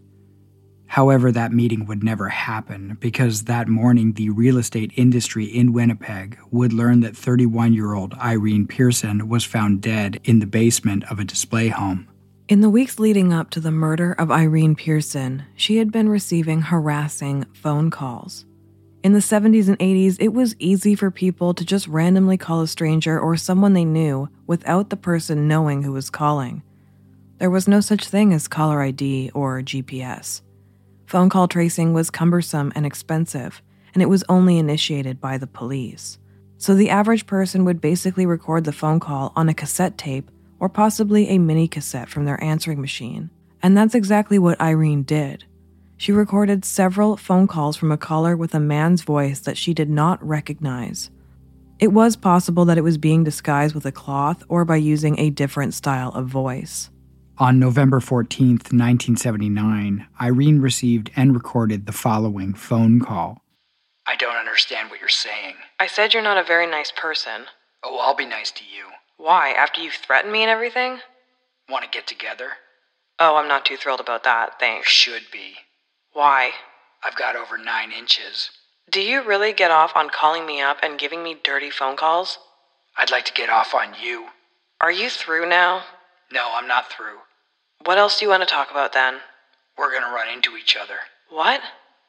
However, 0.94 1.32
that 1.32 1.52
meeting 1.52 1.86
would 1.86 2.04
never 2.04 2.28
happen 2.28 2.96
because 3.00 3.42
that 3.44 3.66
morning 3.66 4.12
the 4.12 4.30
real 4.30 4.58
estate 4.58 4.92
industry 4.94 5.44
in 5.44 5.72
Winnipeg 5.72 6.38
would 6.52 6.72
learn 6.72 7.00
that 7.00 7.16
31 7.16 7.72
year 7.72 7.94
old 7.94 8.14
Irene 8.14 8.68
Pearson 8.68 9.28
was 9.28 9.42
found 9.42 9.82
dead 9.82 10.20
in 10.22 10.38
the 10.38 10.46
basement 10.46 11.02
of 11.10 11.18
a 11.18 11.24
display 11.24 11.66
home. 11.66 12.06
In 12.46 12.60
the 12.60 12.70
weeks 12.70 13.00
leading 13.00 13.32
up 13.32 13.50
to 13.50 13.58
the 13.58 13.72
murder 13.72 14.12
of 14.12 14.30
Irene 14.30 14.76
Pearson, 14.76 15.42
she 15.56 15.78
had 15.78 15.90
been 15.90 16.08
receiving 16.08 16.62
harassing 16.62 17.44
phone 17.54 17.90
calls. 17.90 18.44
In 19.02 19.14
the 19.14 19.18
70s 19.18 19.66
and 19.66 19.78
80s, 19.80 20.16
it 20.20 20.32
was 20.32 20.54
easy 20.60 20.94
for 20.94 21.10
people 21.10 21.54
to 21.54 21.64
just 21.64 21.88
randomly 21.88 22.36
call 22.36 22.60
a 22.60 22.68
stranger 22.68 23.18
or 23.18 23.36
someone 23.36 23.72
they 23.72 23.84
knew 23.84 24.28
without 24.46 24.90
the 24.90 24.96
person 24.96 25.48
knowing 25.48 25.82
who 25.82 25.90
was 25.90 26.08
calling. 26.08 26.62
There 27.38 27.50
was 27.50 27.66
no 27.66 27.80
such 27.80 28.06
thing 28.06 28.32
as 28.32 28.46
caller 28.46 28.80
ID 28.80 29.32
or 29.34 29.60
GPS. 29.60 30.40
Phone 31.06 31.28
call 31.28 31.48
tracing 31.48 31.92
was 31.92 32.10
cumbersome 32.10 32.72
and 32.74 32.86
expensive, 32.86 33.62
and 33.92 34.02
it 34.02 34.08
was 34.08 34.24
only 34.28 34.58
initiated 34.58 35.20
by 35.20 35.38
the 35.38 35.46
police. 35.46 36.18
So 36.58 36.74
the 36.74 36.90
average 36.90 37.26
person 37.26 37.64
would 37.64 37.80
basically 37.80 38.26
record 38.26 38.64
the 38.64 38.72
phone 38.72 39.00
call 39.00 39.32
on 39.36 39.48
a 39.48 39.54
cassette 39.54 39.98
tape 39.98 40.30
or 40.58 40.68
possibly 40.68 41.28
a 41.28 41.38
mini 41.38 41.68
cassette 41.68 42.08
from 42.08 42.24
their 42.24 42.42
answering 42.42 42.80
machine. 42.80 43.30
And 43.62 43.76
that's 43.76 43.94
exactly 43.94 44.38
what 44.38 44.60
Irene 44.60 45.02
did. 45.02 45.44
She 45.96 46.12
recorded 46.12 46.64
several 46.64 47.16
phone 47.16 47.46
calls 47.46 47.76
from 47.76 47.92
a 47.92 47.96
caller 47.96 48.36
with 48.36 48.54
a 48.54 48.60
man's 48.60 49.02
voice 49.02 49.40
that 49.40 49.56
she 49.56 49.74
did 49.74 49.90
not 49.90 50.26
recognize. 50.26 51.10
It 51.78 51.88
was 51.88 52.16
possible 52.16 52.64
that 52.64 52.78
it 52.78 52.84
was 52.84 52.98
being 52.98 53.24
disguised 53.24 53.74
with 53.74 53.86
a 53.86 53.92
cloth 53.92 54.42
or 54.48 54.64
by 54.64 54.76
using 54.76 55.18
a 55.18 55.30
different 55.30 55.74
style 55.74 56.12
of 56.12 56.26
voice. 56.26 56.90
On 57.38 57.58
November 57.58 57.98
14, 58.00 58.50
1979, 58.70 60.06
Irene 60.20 60.60
received 60.60 61.10
and 61.16 61.34
recorded 61.34 61.86
the 61.86 61.92
following 61.92 62.54
phone 62.54 63.00
call. 63.00 63.42
I 64.06 64.14
don't 64.16 64.36
understand 64.36 64.90
what 64.90 65.00
you're 65.00 65.08
saying. 65.08 65.56
I 65.80 65.86
said 65.88 66.14
you're 66.14 66.22
not 66.22 66.38
a 66.38 66.44
very 66.46 66.66
nice 66.66 66.92
person. 66.92 67.46
Oh, 67.82 67.98
I'll 67.98 68.14
be 68.14 68.26
nice 68.26 68.50
to 68.52 68.62
you. 68.64 68.84
Why? 69.16 69.50
After 69.50 69.80
you've 69.80 69.94
threatened 69.94 70.32
me 70.32 70.42
and 70.42 70.50
everything? 70.50 70.98
Want 71.68 71.84
to 71.84 71.90
get 71.90 72.06
together? 72.06 72.50
Oh, 73.18 73.36
I'm 73.36 73.48
not 73.48 73.64
too 73.64 73.76
thrilled 73.76 74.00
about 74.00 74.24
that, 74.24 74.50
You 74.50 74.54
thanks. 74.60 74.88
should 74.90 75.22
be. 75.32 75.54
Why? 76.12 76.50
I've 77.02 77.16
got 77.16 77.34
over 77.36 77.58
nine 77.58 77.90
inches. 77.90 78.50
Do 78.90 79.00
you 79.00 79.22
really 79.22 79.52
get 79.52 79.70
off 79.70 79.92
on 79.96 80.08
calling 80.10 80.46
me 80.46 80.60
up 80.60 80.78
and 80.82 80.98
giving 80.98 81.22
me 81.22 81.36
dirty 81.42 81.70
phone 81.70 81.96
calls? 81.96 82.38
I'd 82.96 83.10
like 83.10 83.24
to 83.24 83.32
get 83.32 83.48
off 83.50 83.74
on 83.74 83.94
you. 84.00 84.26
Are 84.80 84.92
you 84.92 85.08
through 85.10 85.48
now? 85.48 85.82
No, 86.32 86.50
I'm 86.54 86.68
not 86.68 86.90
through. 86.90 87.18
What 87.84 87.98
else 87.98 88.18
do 88.18 88.24
you 88.24 88.30
want 88.30 88.42
to 88.42 88.48
talk 88.48 88.70
about 88.70 88.92
then? 88.92 89.16
We're 89.76 89.92
gonna 89.92 90.14
run 90.14 90.28
into 90.28 90.56
each 90.56 90.76
other. 90.76 90.96
What? 91.28 91.60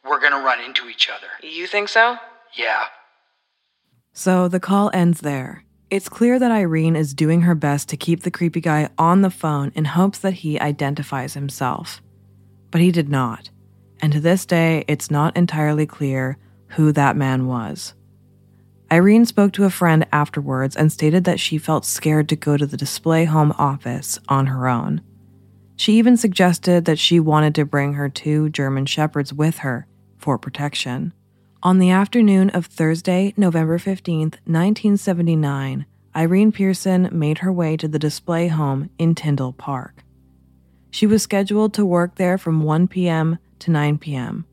We're 0.07 0.21
gonna 0.21 0.43
run 0.43 0.61
into 0.61 0.87
each 0.87 1.09
other. 1.09 1.27
You 1.41 1.67
think 1.67 1.89
so? 1.89 2.17
Yeah. 2.53 2.85
So 4.13 4.47
the 4.47 4.59
call 4.59 4.91
ends 4.93 5.21
there. 5.21 5.65
It's 5.89 6.09
clear 6.09 6.39
that 6.39 6.51
Irene 6.51 6.95
is 6.95 7.13
doing 7.13 7.41
her 7.41 7.55
best 7.55 7.89
to 7.89 7.97
keep 7.97 8.21
the 8.21 8.31
creepy 8.31 8.61
guy 8.61 8.89
on 8.97 9.21
the 9.21 9.29
phone 9.29 9.71
in 9.75 9.85
hopes 9.85 10.19
that 10.19 10.33
he 10.33 10.59
identifies 10.59 11.33
himself. 11.33 12.01
But 12.71 12.81
he 12.81 12.91
did 12.91 13.09
not. 13.09 13.49
And 14.01 14.13
to 14.13 14.19
this 14.19 14.45
day, 14.45 14.85
it's 14.87 15.09
not 15.09 15.35
entirely 15.35 15.85
clear 15.85 16.37
who 16.69 16.91
that 16.91 17.15
man 17.15 17.47
was. 17.47 17.94
Irene 18.91 19.25
spoke 19.25 19.51
to 19.53 19.63
a 19.63 19.69
friend 19.69 20.05
afterwards 20.11 20.75
and 20.75 20.91
stated 20.91 21.23
that 21.23 21.39
she 21.39 21.57
felt 21.57 21.85
scared 21.85 22.29
to 22.29 22.35
go 22.35 22.55
to 22.55 22.65
the 22.65 22.77
display 22.77 23.25
home 23.25 23.53
office 23.57 24.19
on 24.29 24.47
her 24.47 24.67
own. 24.67 25.01
She 25.75 25.93
even 25.97 26.15
suggested 26.17 26.85
that 26.85 26.99
she 26.99 27.19
wanted 27.19 27.55
to 27.55 27.65
bring 27.65 27.93
her 27.93 28.09
two 28.09 28.49
German 28.49 28.85
Shepherds 28.85 29.33
with 29.33 29.59
her 29.59 29.87
for 30.17 30.37
protection. 30.37 31.13
On 31.63 31.79
the 31.79 31.89
afternoon 31.89 32.51
of 32.51 32.67
Thursday, 32.67 33.33
November 33.35 33.79
15th, 33.79 34.37
1979, 34.45 35.85
Irene 36.15 36.51
Pearson 36.51 37.09
made 37.11 37.39
her 37.39 37.51
way 37.51 37.75
to 37.75 37.87
the 37.87 37.99
display 37.99 38.47
home 38.47 38.89
in 38.97 39.15
Tyndall 39.15 39.51
Park. 39.51 40.03
She 40.91 41.07
was 41.07 41.23
scheduled 41.23 41.73
to 41.73 41.85
work 41.85 42.15
there 42.15 42.37
from 42.37 42.63
1 42.63 42.87
p.m. 42.87 43.39
to 43.59 43.71
9 43.71 43.97
p.m. 43.97 44.45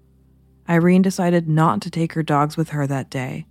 Irene 0.69 1.03
decided 1.03 1.49
not 1.49 1.81
to 1.83 1.91
take 1.91 2.15
her 2.15 2.23
dogs 2.23 2.57
with 2.57 2.71
her 2.71 2.87
that 2.87 3.11
day. 3.11 3.47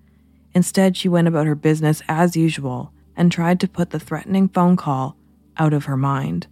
Instead, 0.54 0.98
she 0.98 1.10
went 1.10 1.28
about 1.28 1.48
her 1.48 1.56
business 1.56 2.02
as 2.08 2.36
usual 2.36 2.92
and 3.16 3.32
tried 3.32 3.60
to 3.60 3.68
put 3.68 3.92
the 3.92 4.00
threatening 4.00 4.50
phone 4.50 4.76
call 4.76 5.16
out 5.58 5.74
of 5.74 5.86
her 5.86 5.98
mind. 5.98 6.48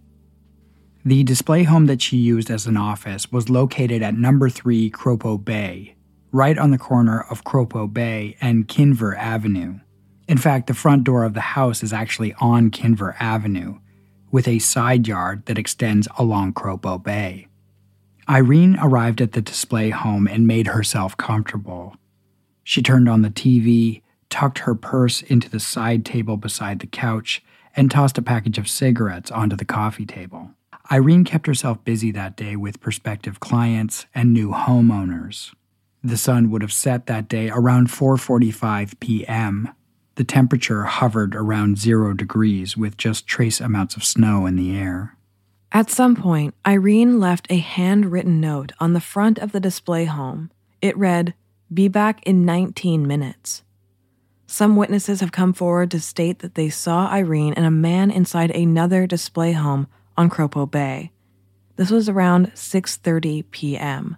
The 1.04 1.24
display 1.24 1.62
home 1.62 1.86
that 1.86 2.02
she 2.02 2.16
used 2.16 2.50
as 2.50 2.66
an 2.66 2.76
office 2.76 3.32
was 3.32 3.48
located 3.48 4.02
at 4.02 4.14
number 4.14 4.50
3 4.50 4.90
Cropo 4.90 5.42
Bay, 5.42 5.94
right 6.30 6.58
on 6.58 6.70
the 6.70 6.78
corner 6.78 7.24
of 7.30 7.44
Cropo 7.44 7.90
Bay 7.90 8.36
and 8.40 8.68
Kinver 8.68 9.16
Avenue. 9.16 9.80
In 10.28 10.38
fact, 10.38 10.66
the 10.66 10.74
front 10.74 11.04
door 11.04 11.24
of 11.24 11.34
the 11.34 11.40
house 11.40 11.82
is 11.82 11.92
actually 11.92 12.34
on 12.34 12.70
Kinver 12.70 13.16
Avenue, 13.18 13.78
with 14.30 14.46
a 14.46 14.58
side 14.58 15.08
yard 15.08 15.46
that 15.46 15.58
extends 15.58 16.06
along 16.18 16.52
Cropo 16.52 17.02
Bay. 17.02 17.48
Irene 18.28 18.78
arrived 18.80 19.20
at 19.20 19.32
the 19.32 19.40
display 19.40 19.90
home 19.90 20.28
and 20.28 20.46
made 20.46 20.68
herself 20.68 21.16
comfortable. 21.16 21.96
She 22.64 22.82
turned 22.82 23.08
on 23.08 23.22
the 23.22 23.30
TV, 23.30 24.02
tucked 24.28 24.60
her 24.60 24.74
purse 24.74 25.22
into 25.22 25.48
the 25.48 25.60
side 25.60 26.04
table 26.04 26.36
beside 26.36 26.80
the 26.80 26.86
couch, 26.86 27.42
and 27.76 27.90
tossed 27.90 28.18
a 28.18 28.22
package 28.22 28.58
of 28.58 28.68
cigarettes 28.68 29.30
onto 29.30 29.56
the 29.56 29.64
coffee 29.64 30.06
table. 30.06 30.50
Irene 30.92 31.24
kept 31.24 31.46
herself 31.46 31.82
busy 31.84 32.10
that 32.12 32.36
day 32.36 32.56
with 32.56 32.80
prospective 32.80 33.38
clients 33.38 34.06
and 34.14 34.32
new 34.32 34.50
homeowners. 34.50 35.54
The 36.02 36.16
sun 36.16 36.50
would 36.50 36.62
have 36.62 36.72
set 36.72 37.06
that 37.06 37.28
day 37.28 37.50
around 37.50 37.88
4:45 37.88 38.98
p.m. 39.00 39.68
The 40.16 40.24
temperature 40.24 40.84
hovered 40.84 41.36
around 41.36 41.78
zero 41.78 42.12
degrees 42.14 42.76
with 42.76 42.96
just 42.96 43.26
trace 43.26 43.60
amounts 43.60 43.96
of 43.96 44.04
snow 44.04 44.46
in 44.46 44.56
the 44.56 44.76
air. 44.76 45.16
At 45.72 45.90
some 45.90 46.16
point, 46.16 46.54
Irene 46.66 47.20
left 47.20 47.46
a 47.48 47.58
handwritten 47.58 48.40
note 48.40 48.72
on 48.80 48.92
the 48.92 49.00
front 49.00 49.38
of 49.38 49.52
the 49.52 49.60
display 49.60 50.06
home. 50.06 50.50
It 50.82 50.96
read, 50.96 51.34
Be 51.72 51.86
back 51.86 52.20
in 52.26 52.44
19 52.44 53.06
minutes. 53.06 53.62
Some 54.48 54.74
witnesses 54.74 55.20
have 55.20 55.30
come 55.30 55.52
forward 55.52 55.92
to 55.92 56.00
state 56.00 56.40
that 56.40 56.56
they 56.56 56.68
saw 56.68 57.08
Irene 57.08 57.54
and 57.54 57.64
a 57.64 57.70
man 57.70 58.10
inside 58.10 58.50
another 58.50 59.06
display 59.06 59.52
home 59.52 59.86
on 60.16 60.28
Cropo 60.28 60.68
Bay. 60.68 61.12
This 61.76 61.92
was 61.92 62.08
around 62.08 62.50
6:30 62.54 63.44
p.m. 63.52 64.16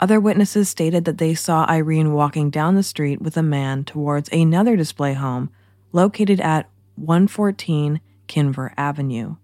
Other 0.00 0.18
witnesses 0.18 0.70
stated 0.70 1.04
that 1.04 1.18
they 1.18 1.34
saw 1.34 1.66
Irene 1.68 2.14
walking 2.14 2.48
down 2.48 2.74
the 2.74 2.82
street 2.82 3.20
with 3.20 3.36
a 3.36 3.42
man 3.42 3.84
towards 3.84 4.30
another 4.30 4.74
display 4.74 5.12
home 5.12 5.50
located 5.92 6.40
at 6.40 6.70
114 6.96 8.00
Kinver 8.28 8.72
Avenue. 8.78 9.36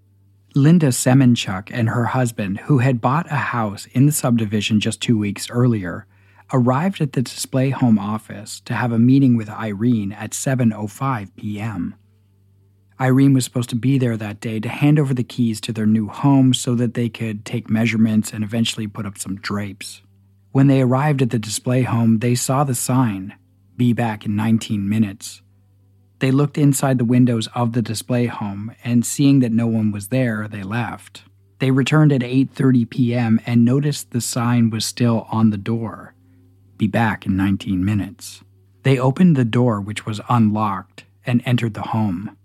Linda 0.54 0.88
Semenchuk 0.88 1.68
and 1.70 1.90
her 1.90 2.06
husband, 2.06 2.60
who 2.60 2.78
had 2.78 3.02
bought 3.02 3.30
a 3.30 3.36
house 3.36 3.84
in 3.92 4.06
the 4.06 4.12
subdivision 4.12 4.80
just 4.80 5.02
two 5.02 5.18
weeks 5.18 5.50
earlier, 5.50 6.06
arrived 6.52 7.00
at 7.00 7.12
the 7.12 7.22
display 7.22 7.70
home 7.70 7.98
office 7.98 8.60
to 8.60 8.74
have 8.74 8.92
a 8.92 8.98
meeting 8.98 9.36
with 9.36 9.48
Irene 9.50 10.12
at 10.12 10.32
7:05 10.32 11.30
p.m. 11.36 11.94
Irene 13.00 13.32
was 13.32 13.44
supposed 13.44 13.70
to 13.70 13.76
be 13.76 13.96
there 13.96 14.16
that 14.16 14.40
day 14.40 14.58
to 14.58 14.68
hand 14.68 14.98
over 14.98 15.14
the 15.14 15.22
keys 15.22 15.60
to 15.60 15.72
their 15.72 15.86
new 15.86 16.08
home 16.08 16.52
so 16.52 16.74
that 16.74 16.94
they 16.94 17.08
could 17.08 17.44
take 17.44 17.70
measurements 17.70 18.32
and 18.32 18.42
eventually 18.42 18.88
put 18.88 19.06
up 19.06 19.16
some 19.16 19.36
drapes. 19.36 20.02
When 20.50 20.66
they 20.66 20.80
arrived 20.80 21.22
at 21.22 21.30
the 21.30 21.38
display 21.38 21.82
home, 21.82 22.18
they 22.18 22.34
saw 22.34 22.64
the 22.64 22.74
sign, 22.74 23.34
"Be 23.76 23.92
back 23.92 24.26
in 24.26 24.34
19 24.34 24.88
minutes." 24.88 25.42
They 26.18 26.32
looked 26.32 26.58
inside 26.58 26.98
the 26.98 27.04
windows 27.04 27.46
of 27.54 27.72
the 27.72 27.82
display 27.82 28.26
home 28.26 28.72
and 28.82 29.06
seeing 29.06 29.38
that 29.40 29.52
no 29.52 29.68
one 29.68 29.92
was 29.92 30.08
there, 30.08 30.48
they 30.48 30.64
left. 30.64 31.22
They 31.60 31.70
returned 31.70 32.12
at 32.12 32.22
8:30 32.22 32.84
p.m. 32.84 33.40
and 33.46 33.64
noticed 33.64 34.10
the 34.10 34.20
sign 34.20 34.70
was 34.70 34.84
still 34.84 35.28
on 35.30 35.50
the 35.50 35.56
door. 35.56 36.14
Be 36.78 36.86
back 36.86 37.26
in 37.26 37.36
19 37.36 37.84
minutes. 37.84 38.42
They 38.84 38.98
opened 38.98 39.36
the 39.36 39.44
door 39.44 39.80
which 39.80 40.06
was 40.06 40.20
unlocked 40.28 41.04
and 41.26 41.42
entered 41.44 41.74
the 41.74 41.82
home. 41.82 42.36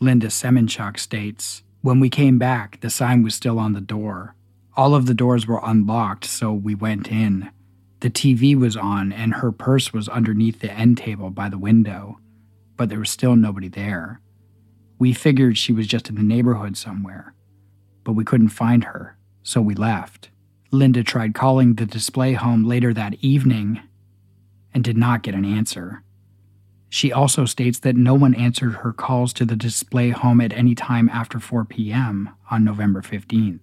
Linda 0.00 0.26
Semenchuk 0.26 0.98
states, 0.98 1.62
"When 1.80 2.00
we 2.00 2.10
came 2.10 2.38
back, 2.38 2.80
the 2.80 2.90
sign 2.90 3.22
was 3.22 3.34
still 3.34 3.60
on 3.60 3.72
the 3.72 3.80
door. 3.80 4.34
All 4.76 4.94
of 4.94 5.06
the 5.06 5.14
doors 5.14 5.46
were 5.46 5.60
unlocked, 5.62 6.24
so 6.24 6.52
we 6.52 6.74
went 6.74 7.08
in. 7.08 7.50
The 8.00 8.10
TV 8.10 8.56
was 8.56 8.76
on 8.76 9.12
and 9.12 9.34
her 9.34 9.52
purse 9.52 9.92
was 9.92 10.08
underneath 10.08 10.58
the 10.58 10.72
end 10.72 10.98
table 10.98 11.30
by 11.30 11.48
the 11.48 11.58
window 11.58 12.18
but 12.76 12.88
there 12.88 12.98
was 12.98 13.10
still 13.10 13.36
nobody 13.36 13.68
there. 13.68 14.20
We 14.98 15.12
figured 15.12 15.58
she 15.58 15.72
was 15.72 15.86
just 15.86 16.08
in 16.08 16.14
the 16.14 16.22
neighborhood 16.22 16.76
somewhere, 16.76 17.34
but 18.04 18.12
we 18.12 18.24
couldn't 18.24 18.48
find 18.48 18.84
her, 18.84 19.16
so 19.42 19.60
we 19.60 19.74
left. 19.74 20.30
Linda 20.74 21.02
tried 21.02 21.34
calling 21.34 21.74
the 21.74 21.86
display 21.86 22.34
home 22.34 22.64
later 22.64 22.92
that 22.92 23.14
evening 23.20 23.80
and 24.74 24.84
did 24.84 24.96
not 24.96 25.22
get 25.22 25.34
an 25.34 25.44
answer. 25.44 26.02
She 26.88 27.12
also 27.12 27.44
states 27.44 27.78
that 27.80 27.96
no 27.96 28.14
one 28.14 28.34
answered 28.34 28.74
her 28.74 28.92
calls 28.92 29.32
to 29.34 29.44
the 29.44 29.56
display 29.56 30.10
home 30.10 30.40
at 30.40 30.52
any 30.52 30.74
time 30.74 31.08
after 31.08 31.40
4 31.40 31.64
p.m. 31.64 32.30
on 32.50 32.64
November 32.64 33.02
15th. 33.02 33.60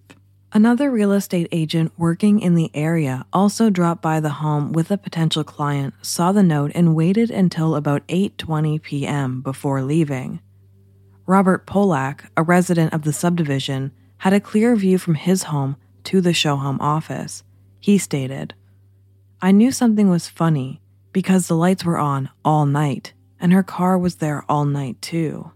Another 0.54 0.90
real 0.90 1.12
estate 1.12 1.48
agent 1.50 1.92
working 1.96 2.40
in 2.40 2.54
the 2.54 2.70
area 2.74 3.24
also 3.32 3.70
dropped 3.70 4.02
by 4.02 4.20
the 4.20 4.28
home 4.28 4.72
with 4.72 4.90
a 4.90 4.98
potential 4.98 5.44
client, 5.44 5.94
saw 6.02 6.30
the 6.30 6.42
note 6.42 6.72
and 6.74 6.94
waited 6.94 7.30
until 7.30 7.74
about 7.74 8.06
8:20 8.08 8.82
p.m. 8.82 9.40
before 9.40 9.80
leaving. 9.80 10.40
Robert 11.24 11.66
Polak, 11.66 12.26
a 12.36 12.42
resident 12.42 12.92
of 12.92 13.02
the 13.02 13.14
subdivision, 13.14 13.92
had 14.18 14.34
a 14.34 14.40
clear 14.40 14.76
view 14.76 14.98
from 14.98 15.14
his 15.14 15.44
home 15.44 15.76
to 16.04 16.20
the 16.20 16.32
show 16.32 16.56
home 16.56 16.78
office. 16.80 17.44
He 17.80 17.98
stated, 17.98 18.54
"I 19.40 19.52
knew 19.52 19.72
something 19.72 20.08
was 20.08 20.28
funny 20.28 20.80
because 21.12 21.46
the 21.46 21.56
lights 21.56 21.84
were 21.84 21.98
on 21.98 22.30
all 22.44 22.66
night 22.66 23.12
and 23.40 23.52
her 23.52 23.62
car 23.62 23.98
was 23.98 24.16
there 24.16 24.44
all 24.48 24.64
night 24.64 25.00
too." 25.02 25.50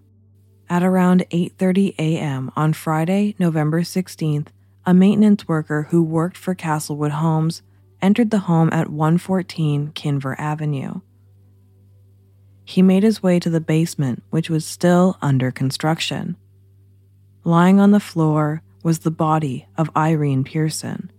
At 0.68 0.82
around 0.82 1.24
8:30 1.30 1.94
a.m. 1.98 2.50
on 2.56 2.72
Friday, 2.72 3.36
November 3.38 3.82
16th, 3.82 4.48
a 4.84 4.92
maintenance 4.92 5.46
worker 5.46 5.88
who 5.90 6.02
worked 6.02 6.36
for 6.36 6.54
Castlewood 6.54 7.12
Homes 7.12 7.62
entered 8.02 8.30
the 8.30 8.40
home 8.40 8.68
at 8.72 8.90
114 8.90 9.92
Kinver 9.94 10.34
Avenue. 10.38 11.00
He 12.64 12.82
made 12.82 13.04
his 13.04 13.22
way 13.22 13.38
to 13.38 13.48
the 13.48 13.60
basement, 13.60 14.24
which 14.30 14.50
was 14.50 14.64
still 14.64 15.18
under 15.22 15.52
construction. 15.52 16.36
Lying 17.44 17.78
on 17.78 17.92
the 17.92 18.00
floor 18.00 18.62
was 18.86 19.00
the 19.00 19.10
body 19.10 19.66
of 19.76 19.90
Irene 19.96 20.44
Pearson. 20.44 21.10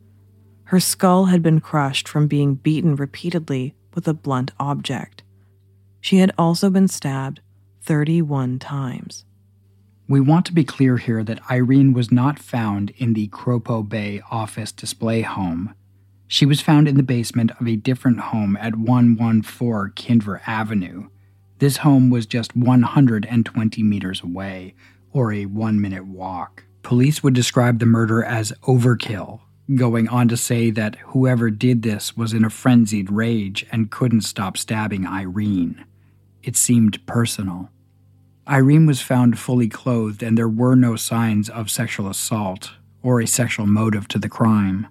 Her 0.63 0.79
skull 0.79 1.25
had 1.25 1.43
been 1.43 1.59
crushed 1.59 2.07
from 2.07 2.25
being 2.25 2.55
beaten 2.55 2.95
repeatedly 2.95 3.75
with 3.93 4.07
a 4.07 4.13
blunt 4.13 4.51
object. 4.57 5.21
She 5.99 6.19
had 6.19 6.31
also 6.37 6.69
been 6.69 6.87
stabbed 6.87 7.41
31 7.81 8.59
times. 8.59 9.25
We 10.07 10.21
want 10.21 10.45
to 10.45 10.53
be 10.53 10.63
clear 10.63 10.95
here 10.95 11.25
that 11.25 11.41
Irene 11.51 11.91
was 11.91 12.09
not 12.09 12.39
found 12.39 12.91
in 12.91 13.11
the 13.11 13.27
Cropo 13.27 13.83
Bay 13.83 14.21
office 14.31 14.71
display 14.71 15.23
home. 15.23 15.75
She 16.25 16.45
was 16.45 16.61
found 16.61 16.87
in 16.87 16.95
the 16.95 17.03
basement 17.03 17.51
of 17.59 17.67
a 17.67 17.75
different 17.75 18.21
home 18.21 18.57
at 18.61 18.77
114 18.77 19.91
Kinver 19.93 20.39
Avenue. 20.47 21.09
This 21.59 21.77
home 21.77 22.09
was 22.09 22.25
just 22.25 22.55
120 22.55 23.83
meters 23.83 24.21
away, 24.23 24.73
or 25.11 25.33
a 25.33 25.47
one 25.47 25.81
minute 25.81 26.05
walk. 26.05 26.63
Police 26.87 27.21
would 27.21 27.33
describe 27.33 27.79
the 27.79 27.85
murder 27.85 28.23
as 28.23 28.53
overkill, 28.63 29.41
going 29.75 30.07
on 30.07 30.29
to 30.29 30.37
say 30.37 30.71
that 30.71 30.95
whoever 31.07 31.49
did 31.49 31.81
this 31.81 32.15
was 32.15 32.31
in 32.31 32.45
a 32.45 32.49
frenzied 32.49 33.11
rage 33.11 33.65
and 33.73 33.91
couldn't 33.91 34.21
stop 34.21 34.55
stabbing 34.55 35.05
Irene. 35.05 35.83
It 36.43 36.55
seemed 36.55 37.05
personal. 37.05 37.69
Irene 38.47 38.85
was 38.85 39.01
found 39.01 39.37
fully 39.37 39.67
clothed, 39.67 40.23
and 40.23 40.37
there 40.37 40.47
were 40.47 40.77
no 40.77 40.95
signs 40.95 41.49
of 41.49 41.69
sexual 41.69 42.09
assault 42.09 42.71
or 43.03 43.19
a 43.19 43.27
sexual 43.27 43.67
motive 43.67 44.07
to 44.07 44.17
the 44.17 44.29
crime. 44.29 44.87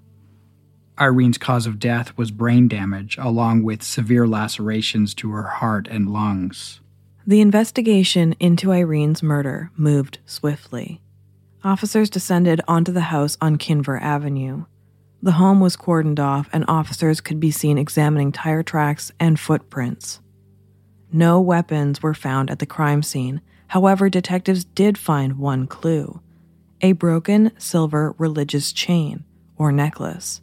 Irene's 0.99 1.39
cause 1.39 1.67
of 1.67 1.79
death 1.79 2.15
was 2.19 2.31
brain 2.31 2.69
damage, 2.69 3.17
along 3.19 3.63
with 3.63 3.83
severe 3.83 4.29
lacerations 4.29 5.15
to 5.15 5.31
her 5.31 5.49
heart 5.49 5.89
and 5.89 6.11
lungs. 6.11 6.81
The 7.27 7.41
investigation 7.41 8.37
into 8.39 8.71
Irene's 8.71 9.23
murder 9.23 9.71
moved 9.79 10.19
swiftly. 10.27 11.01
Officers 11.65 12.11
descended 12.11 12.61
onto 12.69 12.93
the 12.93 13.01
house 13.01 13.37
on 13.41 13.59
Kinver 13.59 14.01
Avenue. 14.01 14.65
The 15.23 15.33
home 15.33 15.61
was 15.61 15.77
cordoned 15.77 16.21
off, 16.21 16.49
and 16.53 16.65
officers 16.69 17.21
could 17.21 17.41
be 17.41 17.51
seen 17.51 17.79
examining 17.79 18.31
tire 18.31 18.63
tracks 18.63 19.11
and 19.19 19.41
footprints. 19.41 20.21
No 21.13 21.41
weapons 21.41 22.03
were 22.03 22.15
found 22.15 22.51
at 22.51 22.59
the 22.59 22.67
crime 22.67 23.03
scene. 23.03 23.41
However, 23.69 24.09
detectives 24.09 24.65
did 24.65 24.99
find 24.99 25.39
one 25.39 25.67
clue 25.67 26.21
a 26.83 26.93
broken 26.93 27.51
silver 27.59 28.15
religious 28.19 28.71
chain 28.71 29.25
or 29.57 29.73
necklace. 29.73 30.43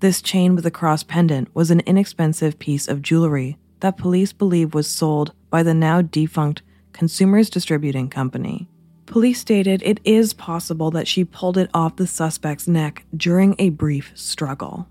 This 0.00 0.22
chain 0.22 0.56
with 0.56 0.66
a 0.66 0.70
cross 0.70 1.02
pendant 1.02 1.54
was 1.54 1.70
an 1.70 1.80
inexpensive 1.80 2.58
piece 2.58 2.88
of 2.88 3.02
jewelry 3.02 3.58
that 3.80 3.98
police 3.98 4.32
believe 4.32 4.74
was 4.74 4.88
sold 4.88 5.32
by 5.50 5.62
the 5.62 5.74
now 5.74 6.00
defunct 6.00 6.62
Consumers 6.92 7.50
Distributing 7.50 8.08
Company. 8.08 8.68
Police 9.12 9.40
stated 9.40 9.82
it 9.82 10.00
is 10.04 10.32
possible 10.32 10.90
that 10.92 11.06
she 11.06 11.22
pulled 11.22 11.58
it 11.58 11.68
off 11.74 11.96
the 11.96 12.06
suspect's 12.06 12.66
neck 12.66 13.04
during 13.14 13.54
a 13.58 13.68
brief 13.68 14.10
struggle. 14.14 14.88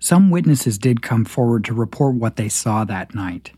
Some 0.00 0.28
witnesses 0.28 0.76
did 0.76 1.00
come 1.00 1.24
forward 1.24 1.64
to 1.66 1.72
report 1.72 2.16
what 2.16 2.34
they 2.34 2.48
saw 2.48 2.84
that 2.84 3.14
night. 3.14 3.52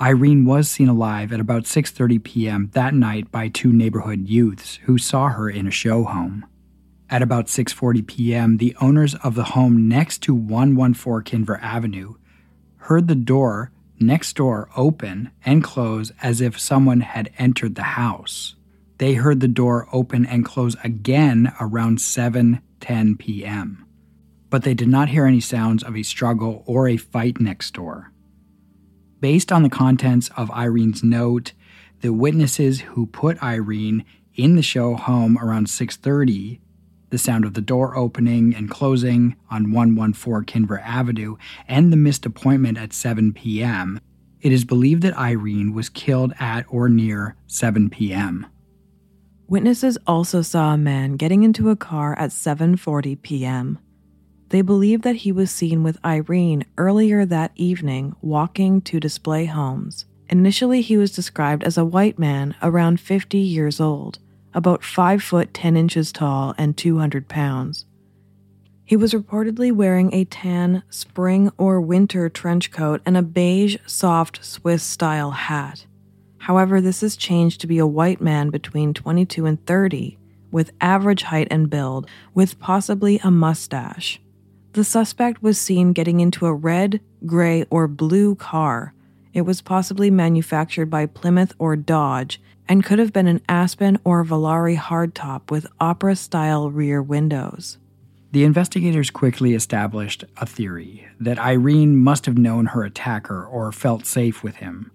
Irene 0.00 0.44
was 0.44 0.70
seen 0.70 0.88
alive 0.88 1.32
at 1.32 1.40
about 1.40 1.64
6:30 1.64 2.22
p.m. 2.22 2.70
that 2.74 2.94
night 2.94 3.32
by 3.32 3.48
two 3.48 3.72
neighborhood 3.72 4.28
youths 4.28 4.76
who 4.84 4.98
saw 4.98 5.30
her 5.30 5.50
in 5.50 5.66
a 5.66 5.72
show 5.72 6.04
home. 6.04 6.46
At 7.10 7.22
about 7.22 7.46
6:40 7.46 8.06
p.m., 8.06 8.58
the 8.58 8.76
owners 8.80 9.16
of 9.16 9.34
the 9.34 9.50
home 9.58 9.88
next 9.88 10.22
to 10.22 10.32
114 10.32 11.44
Kinver 11.44 11.60
Avenue 11.60 12.14
heard 12.76 13.08
the 13.08 13.16
door 13.16 13.72
next 13.98 14.36
door 14.36 14.68
open 14.76 15.32
and 15.44 15.64
close 15.64 16.12
as 16.22 16.40
if 16.40 16.56
someone 16.56 17.00
had 17.00 17.32
entered 17.36 17.74
the 17.74 17.98
house. 17.98 18.54
They 19.00 19.14
heard 19.14 19.40
the 19.40 19.48
door 19.48 19.88
open 19.92 20.24
and 20.24 20.44
close 20.44 20.76
again 20.84 21.52
around 21.60 21.98
7:10 21.98 23.18
p.m 23.18 23.86
but 24.50 24.64
they 24.64 24.74
did 24.74 24.88
not 24.88 25.08
hear 25.08 25.24
any 25.24 25.40
sounds 25.40 25.82
of 25.82 25.96
a 25.96 26.02
struggle 26.02 26.64
or 26.66 26.88
a 26.88 26.96
fight 26.96 27.40
next 27.40 27.72
door. 27.72 28.12
Based 29.20 29.52
on 29.52 29.62
the 29.62 29.70
contents 29.70 30.28
of 30.36 30.50
Irene's 30.50 31.04
note, 31.04 31.52
the 32.00 32.12
witnesses 32.12 32.80
who 32.80 33.06
put 33.06 33.42
Irene 33.42 34.04
in 34.34 34.56
the 34.56 34.62
show 34.62 34.96
home 34.96 35.38
around 35.38 35.68
6:30, 35.68 36.58
the 37.10 37.18
sound 37.18 37.44
of 37.44 37.54
the 37.54 37.60
door 37.60 37.96
opening 37.96 38.54
and 38.54 38.70
closing 38.70 39.36
on 39.50 39.72
114 39.72 40.44
Kinver 40.44 40.80
Avenue, 40.82 41.36
and 41.68 41.92
the 41.92 41.96
missed 41.96 42.26
appointment 42.26 42.78
at 42.78 42.92
7 42.92 43.32
p.m., 43.32 44.00
It 44.40 44.52
is 44.52 44.64
believed 44.64 45.02
that 45.02 45.18
Irene 45.18 45.74
was 45.74 45.90
killed 45.90 46.32
at 46.40 46.64
or 46.70 46.88
near 46.88 47.36
7 47.46 47.90
p.m. 47.90 48.46
Witnesses 49.50 49.98
also 50.06 50.42
saw 50.42 50.72
a 50.72 50.78
man 50.78 51.16
getting 51.16 51.42
into 51.42 51.70
a 51.70 51.76
car 51.76 52.16
at 52.16 52.30
7:40 52.30 53.20
p.m. 53.20 53.80
They 54.50 54.62
believe 54.62 55.02
that 55.02 55.16
he 55.26 55.32
was 55.32 55.50
seen 55.50 55.82
with 55.82 55.98
Irene 56.04 56.64
earlier 56.78 57.26
that 57.26 57.50
evening 57.56 58.14
walking 58.20 58.80
to 58.82 59.00
display 59.00 59.46
homes. 59.46 60.04
Initially, 60.28 60.82
he 60.82 60.96
was 60.96 61.10
described 61.10 61.64
as 61.64 61.76
a 61.76 61.84
white 61.84 62.16
man 62.16 62.54
around 62.62 63.00
50 63.00 63.38
years 63.38 63.80
old, 63.80 64.20
about 64.54 64.84
5 64.84 65.20
foot 65.20 65.52
10 65.52 65.76
inches 65.76 66.12
tall 66.12 66.54
and 66.56 66.76
200 66.76 67.26
pounds. 67.26 67.86
He 68.84 68.94
was 68.94 69.12
reportedly 69.12 69.72
wearing 69.72 70.14
a 70.14 70.26
tan 70.26 70.84
spring 70.90 71.50
or 71.58 71.80
winter 71.80 72.28
trench 72.28 72.70
coat 72.70 73.02
and 73.04 73.16
a 73.16 73.22
beige, 73.22 73.78
soft 73.84 74.44
Swiss 74.44 74.84
style 74.84 75.32
hat. 75.32 75.86
However, 76.40 76.80
this 76.80 77.02
has 77.02 77.16
changed 77.16 77.60
to 77.60 77.66
be 77.66 77.78
a 77.78 77.86
white 77.86 78.20
man 78.20 78.48
between 78.48 78.94
22 78.94 79.44
and 79.44 79.64
30, 79.66 80.18
with 80.50 80.72
average 80.80 81.24
height 81.24 81.48
and 81.50 81.68
build, 81.68 82.08
with 82.34 82.58
possibly 82.58 83.20
a 83.22 83.30
mustache. 83.30 84.20
The 84.72 84.82
suspect 84.82 85.42
was 85.42 85.60
seen 85.60 85.92
getting 85.92 86.20
into 86.20 86.46
a 86.46 86.54
red, 86.54 87.00
gray, 87.26 87.66
or 87.70 87.86
blue 87.86 88.36
car. 88.36 88.94
It 89.34 89.42
was 89.42 89.60
possibly 89.60 90.10
manufactured 90.10 90.86
by 90.86 91.06
Plymouth 91.06 91.52
or 91.58 91.76
Dodge 91.76 92.40
and 92.66 92.84
could 92.84 92.98
have 92.98 93.12
been 93.12 93.26
an 93.26 93.42
Aspen 93.46 93.98
or 94.02 94.24
Volare 94.24 94.78
hardtop 94.78 95.50
with 95.50 95.66
opera 95.78 96.16
style 96.16 96.70
rear 96.70 97.02
windows. 97.02 97.76
The 98.32 98.44
investigators 98.44 99.10
quickly 99.10 99.54
established 99.54 100.24
a 100.38 100.46
theory 100.46 101.06
that 101.18 101.38
Irene 101.38 101.96
must 101.96 102.24
have 102.26 102.38
known 102.38 102.66
her 102.66 102.82
attacker 102.82 103.44
or 103.44 103.72
felt 103.72 104.06
safe 104.06 104.42
with 104.42 104.56
him. 104.56 104.90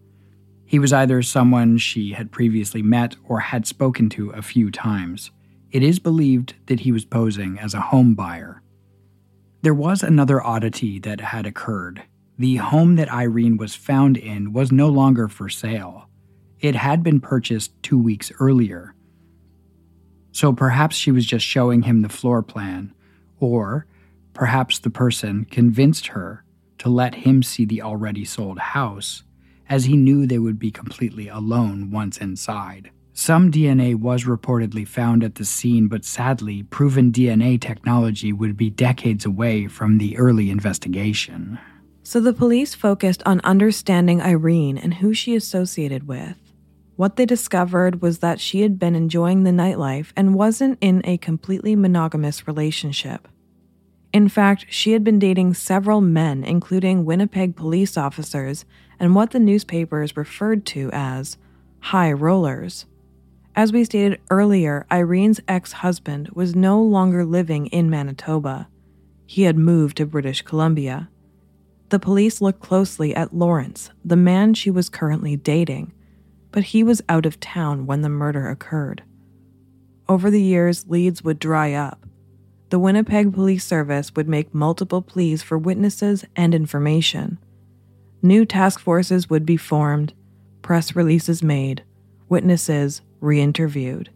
He 0.66 0.80
was 0.80 0.92
either 0.92 1.22
someone 1.22 1.78
she 1.78 2.14
had 2.14 2.32
previously 2.32 2.82
met 2.82 3.16
or 3.24 3.40
had 3.40 3.68
spoken 3.68 4.10
to 4.10 4.32
a 4.32 4.42
few 4.42 4.72
times. 4.72 5.32
It 5.72 5.84
is 5.84 6.00
believed 6.00 6.56
that 6.66 6.82
he 6.82 6.92
was 6.92 7.06
posing 7.06 7.60
as 7.60 7.74
a 7.74 7.82
home 7.82 8.16
buyer. 8.16 8.62
There 9.62 9.74
was 9.74 10.04
another 10.04 10.42
oddity 10.42 11.00
that 11.00 11.22
had 11.22 11.46
occurred. 11.46 12.04
The 12.38 12.58
home 12.58 12.96
that 12.96 13.12
Irene 13.12 13.58
was 13.58 13.76
found 13.76 14.18
in 14.18 14.54
was 14.54 14.72
no 14.72 14.90
longer 14.90 15.28
for 15.28 15.50
sale. 15.50 16.10
It 16.60 16.76
had 16.76 17.04
been 17.04 17.20
purchased 17.20 17.72
two 17.84 17.98
weeks 17.98 18.32
earlier. 18.40 18.96
So 20.32 20.52
perhaps 20.52 20.96
she 20.96 21.12
was 21.12 21.26
just 21.26 21.46
showing 21.46 21.84
him 21.84 22.02
the 22.02 22.10
floor 22.10 22.42
plan 22.42 22.94
or 23.40 23.86
perhaps 24.34 24.80
the 24.80 24.90
person 24.90 25.46
convinced 25.46 26.08
her 26.08 26.44
to 26.80 26.90
let 26.90 27.16
him 27.16 27.42
see 27.42 27.66
the 27.66 27.82
already 27.82 28.26
sold 28.26 28.60
house, 28.60 29.24
as 29.70 29.86
he 29.86 29.98
knew 29.98 30.26
they 30.26 30.40
would 30.40 30.60
be 30.60 30.72
completely 30.72 31.28
alone 31.28 31.92
once 31.92 32.18
inside. 32.18 32.92
Some 33.14 33.50
DNA 33.50 33.96
was 33.96 34.26
reportedly 34.26 34.86
found 34.86 35.24
at 35.24 35.36
the 35.36 35.46
scene, 35.46 35.88
but 35.88 36.04
sadly, 36.04 36.64
proven 36.64 37.14
DNA 37.14 37.60
technology 37.60 38.34
would 38.34 38.58
be 38.58 38.70
decades 38.70 39.26
away 39.26 39.68
from 39.68 39.98
the 39.98 40.18
early 40.18 40.50
investigation. 40.50 41.58
So 42.04 42.20
the 42.20 42.34
police 42.34 42.76
focused 42.76 43.24
on 43.26 43.40
understanding 43.46 44.22
Irene 44.22 44.78
and 44.78 44.96
who 44.96 45.14
she 45.14 45.34
associated 45.34 46.08
with. 46.08 46.36
What 46.98 47.16
they 47.16 47.26
discovered 47.26 48.02
was 48.02 48.20
that 48.20 48.40
she 48.40 48.62
had 48.62 48.78
been 48.78 48.96
enjoying 48.96 49.44
the 49.44 49.52
nightlife 49.52 50.12
and 50.16 50.36
wasn't 50.36 50.78
in 50.82 51.02
a 51.04 51.18
completely 51.18 51.76
monogamous 51.76 52.48
relationship. 52.48 53.28
In 54.14 54.30
fact, 54.30 54.66
she 54.70 54.92
had 54.92 55.04
been 55.04 55.20
dating 55.20 55.56
several 55.56 56.00
men, 56.00 56.44
including 56.44 57.04
Winnipeg 57.04 57.56
police 57.56 57.98
officers 57.98 58.66
and 59.00 59.16
what 59.16 59.32
the 59.32 59.40
newspapers 59.40 60.18
referred 60.18 60.66
to 60.68 60.90
as 60.94 61.38
high 61.80 62.12
rollers. 62.12 62.86
As 63.56 63.72
we 63.72 63.86
stated 63.86 64.20
earlier, 64.30 64.86
Irene's 64.92 65.40
ex 65.48 65.72
husband 65.72 66.30
was 66.34 66.56
no 66.56 66.82
longer 66.82 67.24
living 67.24 67.68
in 67.68 67.90
Manitoba. 67.90 68.68
He 69.26 69.44
had 69.44 69.58
moved 69.58 69.98
to 69.98 70.06
British 70.06 70.42
Columbia. 70.42 71.10
The 71.90 72.00
police 72.00 72.42
looked 72.42 72.60
closely 72.60 73.16
at 73.16 73.36
Lawrence, 73.36 73.92
the 74.04 74.16
man 74.16 74.54
she 74.54 74.72
was 74.72 74.90
currently 74.90 75.36
dating, 75.36 75.94
but 76.52 76.66
he 76.66 76.84
was 76.84 77.02
out 77.08 77.26
of 77.26 77.40
town 77.40 77.86
when 77.86 78.02
the 78.02 78.10
murder 78.10 78.50
occurred. 78.50 79.04
Over 80.10 80.30
the 80.30 80.42
years, 80.42 80.88
leads 80.88 81.24
would 81.24 81.40
dry 81.40 81.74
up. 81.74 82.06
The 82.70 82.80
Winnipeg 82.80 83.34
Police 83.34 83.64
Service 83.64 84.14
would 84.16 84.28
make 84.28 84.54
multiple 84.54 85.02
pleas 85.02 85.42
for 85.42 85.58
witnesses 85.58 86.26
and 86.36 86.54
information. 86.54 87.38
New 88.22 88.46
task 88.46 88.80
forces 88.80 89.30
would 89.30 89.46
be 89.46 89.58
formed, 89.58 90.14
press 90.62 90.96
releases 90.96 91.44
made, 91.44 91.84
witnesses 92.30 93.02
re 93.22 93.40
interviewed. 93.40 94.10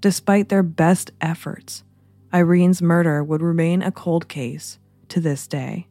Despite 0.00 0.48
their 0.48 0.62
best 0.62 1.10
efforts, 1.20 1.84
Irene's 2.32 2.80
murder 2.80 3.24
would 3.24 3.42
remain 3.42 3.82
a 3.82 3.90
cold 3.90 4.28
case 4.28 4.78
to 5.08 5.20
this 5.20 5.46
day. 5.46 5.86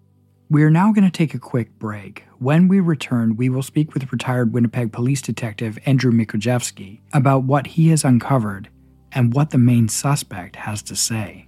We 0.49 0.63
are 0.63 0.69
now 0.69 0.93
going 0.93 1.03
to 1.03 1.11
take 1.11 1.33
a 1.33 1.39
quick 1.39 1.77
break. 1.77 2.23
When 2.39 2.69
we 2.69 2.79
return, 2.79 3.35
we 3.35 3.49
will 3.49 3.63
speak 3.63 3.93
with 3.93 4.11
retired 4.13 4.53
Winnipeg 4.53 4.93
police 4.93 5.21
detective 5.21 5.77
Andrew 5.85 6.11
Mikolajewski 6.11 7.01
about 7.11 7.43
what 7.43 7.67
he 7.67 7.89
has 7.89 8.05
uncovered 8.05 8.69
and 9.11 9.33
what 9.33 9.49
the 9.49 9.57
main 9.57 9.89
suspect 9.89 10.55
has 10.55 10.81
to 10.83 10.95
say. 10.95 11.47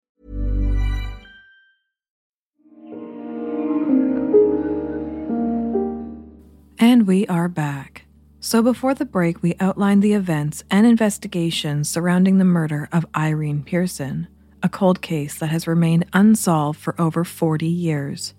And 6.83 7.05
we 7.05 7.27
are 7.27 7.47
back. 7.47 8.05
So, 8.39 8.63
before 8.63 8.95
the 8.95 9.05
break, 9.05 9.43
we 9.43 9.53
outlined 9.59 10.01
the 10.01 10.13
events 10.13 10.63
and 10.71 10.87
investigations 10.87 11.87
surrounding 11.87 12.39
the 12.39 12.43
murder 12.43 12.89
of 12.91 13.05
Irene 13.15 13.61
Pearson, 13.61 14.27
a 14.63 14.67
cold 14.67 14.99
case 14.99 15.37
that 15.37 15.51
has 15.51 15.67
remained 15.67 16.07
unsolved 16.11 16.79
for 16.79 16.99
over 16.99 17.23
40 17.23 17.67
years. 17.67 18.33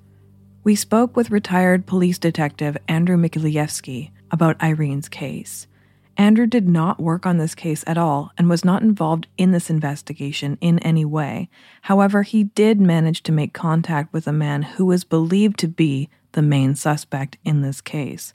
We 0.65 0.75
spoke 0.75 1.15
with 1.15 1.31
retired 1.31 1.87
police 1.87 2.19
detective 2.19 2.77
Andrew 2.89 3.17
Mikolajewski 3.17 4.11
about 4.33 4.57
Irene's 4.61 5.09
case, 5.09 5.69
Andrew 6.17 6.47
did 6.47 6.69
not 6.69 7.01
work 7.01 7.25
on 7.25 7.39
this 7.39 7.55
case 7.55 7.83
at 7.87 7.97
all 7.97 8.33
and 8.37 8.49
was 8.49 8.65
not 8.65 8.83
involved 8.83 9.27
in 9.39 9.53
this 9.53 9.71
investigation 9.71 10.59
in 10.61 10.79
any 10.81 11.05
way. 11.05 11.49
However, 11.83 12.23
he 12.23 12.45
did 12.45 12.81
manage 12.81 13.23
to 13.25 13.33
make 13.33 13.53
contact 13.53 14.13
with 14.13 14.27
a 14.27 14.33
man 14.33 14.63
who 14.63 14.85
was 14.85 15.05
believed 15.05 15.59
to 15.61 15.69
be 15.69 16.11
the 16.33 16.43
main 16.43 16.75
suspect 16.75 17.37
in 17.45 17.63
this 17.63 17.81
case. 17.81 18.35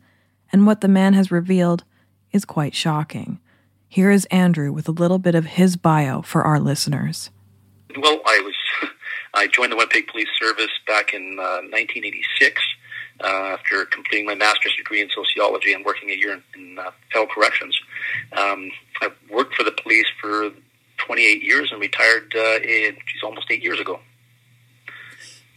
And 0.51 0.65
what 0.65 0.81
the 0.81 0.88
man 0.88 1.13
has 1.13 1.31
revealed 1.31 1.83
is 2.31 2.45
quite 2.45 2.75
shocking. 2.75 3.39
Here 3.89 4.12
is 4.12 4.25
Andrew 4.25 4.71
with 4.71 4.88
a 4.88 4.91
little 4.91 5.19
bit 5.19 5.36
of 5.36 5.45
his 5.45 5.75
bio 5.77 6.21
for 6.21 6.43
our 6.43 6.60
listeners. 6.60 7.29
Well, 7.97 8.21
I 8.25 8.41
was 8.43 8.55
I 9.33 9.47
joined 9.47 9.71
the 9.71 9.75
Winnipeg 9.75 10.07
Police 10.07 10.29
Service 10.39 10.71
back 10.88 11.13
in 11.13 11.38
uh, 11.39 11.62
1986 11.69 12.62
uh, 13.23 13.27
after 13.27 13.86
completing 13.86 14.25
my 14.25 14.36
master's 14.36 14.75
degree 14.75 15.01
in 15.01 15.10
sociology 15.10 15.73
and 15.73 15.86
working 15.86 16.10
a 16.10 16.13
year 16.13 16.33
in, 16.33 16.43
in 16.55 16.79
uh, 16.79 16.91
federal 17.12 17.27
corrections. 17.27 17.79
Um, 18.33 18.71
I 19.01 19.10
worked 19.29 19.55
for 19.55 19.63
the 19.63 19.71
police 19.71 20.07
for 20.21 20.51
28 20.97 21.43
years 21.43 21.71
and 21.71 21.79
retired 21.79 22.33
uh, 22.36 22.60
in, 22.60 22.95
geez, 22.95 23.23
almost 23.23 23.47
eight 23.49 23.63
years 23.63 23.79
ago. 23.79 23.99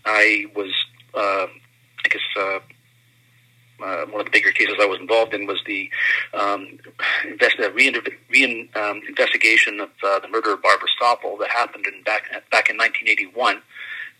I 0.04 0.46
was, 0.54 0.72
uh, 1.14 1.46
Guess, 2.10 2.20
uh, 2.36 2.58
uh, 3.82 4.06
one 4.06 4.20
of 4.20 4.26
the 4.26 4.30
bigger 4.30 4.50
cases 4.52 4.74
I 4.80 4.86
was 4.86 5.00
involved 5.00 5.32
in 5.32 5.46
was 5.46 5.60
the 5.66 5.90
um, 6.34 6.78
invest, 7.24 7.56
uh, 7.58 7.72
re- 7.72 7.94
re- 8.28 8.70
um, 8.74 9.00
of 9.80 9.90
uh, 10.04 10.20
the 10.20 10.28
murder 10.30 10.52
of 10.52 10.62
Barbara 10.62 10.88
Stoppel 11.00 11.38
that 11.38 11.50
happened 11.50 11.86
in 11.86 12.02
back 12.02 12.24
back 12.50 12.68
in 12.68 12.76
1981 12.76 13.62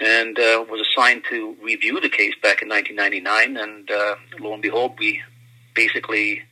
and 0.01 0.39
uh, 0.39 0.65
was 0.71 0.87
assigned 0.87 1.25
to 1.29 1.57
review 1.63 2.01
the 2.01 2.09
case 2.09 2.35
back 2.43 2.63
in 2.63 2.69
1999. 2.69 3.57
And 3.57 3.91
uh, 3.91 4.15
lo 4.39 4.55
and 4.55 4.63
behold, 4.63 4.95
we 4.99 5.21
basically, 5.75 6.43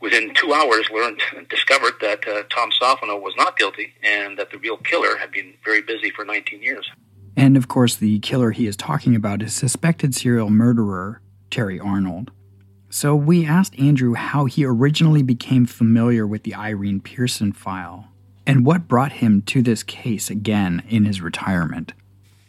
within 0.00 0.32
two 0.34 0.54
hours, 0.54 0.88
learned 0.90 1.20
discovered 1.50 1.94
that 2.00 2.22
Tom 2.48 2.70
Sophonow 2.80 3.20
was 3.20 3.34
not 3.36 3.58
guilty 3.58 3.92
and 4.02 4.38
that 4.38 4.50
the 4.50 4.58
real 4.58 4.78
killer 4.78 5.18
had 5.18 5.30
been 5.30 5.52
very 5.64 5.82
busy 5.82 6.10
for 6.10 6.24
19 6.24 6.62
years. 6.62 6.90
And 7.38 7.56
of 7.56 7.68
course, 7.68 7.96
the 7.96 8.18
killer 8.18 8.50
he 8.50 8.66
is 8.66 8.76
talking 8.76 9.14
about 9.14 9.42
is 9.42 9.54
suspected 9.54 10.14
serial 10.14 10.50
murderer 10.50 11.22
Terry 11.50 11.78
Arnold. 11.78 12.30
So 12.90 13.14
we 13.14 13.46
asked 13.46 13.78
Andrew 13.78 14.14
how 14.14 14.46
he 14.46 14.64
originally 14.64 15.22
became 15.22 15.64
familiar 15.64 16.26
with 16.26 16.42
the 16.42 16.54
Irene 16.54 17.00
Pearson 17.00 17.52
file 17.52 18.08
and 18.46 18.66
what 18.66 18.88
brought 18.88 19.12
him 19.12 19.42
to 19.42 19.62
this 19.62 19.82
case 19.82 20.30
again 20.30 20.82
in 20.88 21.04
his 21.04 21.20
retirement 21.20 21.92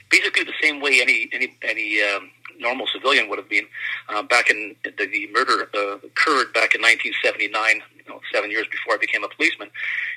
basically 0.09 0.43
the 0.43 0.53
same 0.61 0.81
way 0.81 0.99
any 1.01 1.29
any 1.31 1.57
any 1.61 2.01
um, 2.01 2.29
normal 2.59 2.87
civilian 2.87 3.29
would 3.29 3.39
have 3.39 3.49
been 3.49 3.65
uh, 4.09 4.23
back 4.23 4.49
in 4.49 4.75
the, 4.83 4.91
the 4.91 5.29
murder 5.33 5.69
uh, 5.73 5.95
occurred 6.05 6.53
back 6.53 6.75
in 6.75 6.81
1979. 6.81 7.81
You 7.97 8.13
know, 8.15 8.21
seven 8.33 8.49
years 8.51 8.67
before 8.71 8.95
I 8.95 8.97
became 8.97 9.23
a 9.23 9.29
policeman, 9.29 9.69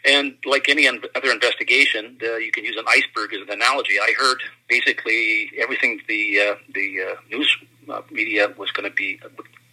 and 0.04 0.34
like 0.46 0.68
any 0.68 0.88
other 0.88 1.30
investigation, 1.30 2.16
uh, 2.22 2.36
you 2.36 2.50
can 2.50 2.64
use 2.64 2.76
an 2.76 2.84
iceberg 2.88 3.34
as 3.34 3.42
an 3.42 3.50
analogy. 3.50 3.98
I 4.00 4.14
heard 4.18 4.38
basically 4.68 5.50
everything 5.58 6.00
the 6.08 6.40
uh, 6.40 6.54
the 6.74 7.00
uh, 7.00 7.14
news 7.30 7.56
uh, 7.90 8.02
media 8.10 8.52
was 8.56 8.70
going 8.72 8.88
to 8.88 8.94
be 8.94 9.20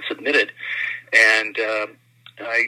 submitted, 0.08 0.52
and 1.14 1.60
uh, 1.60 1.88
I 2.42 2.68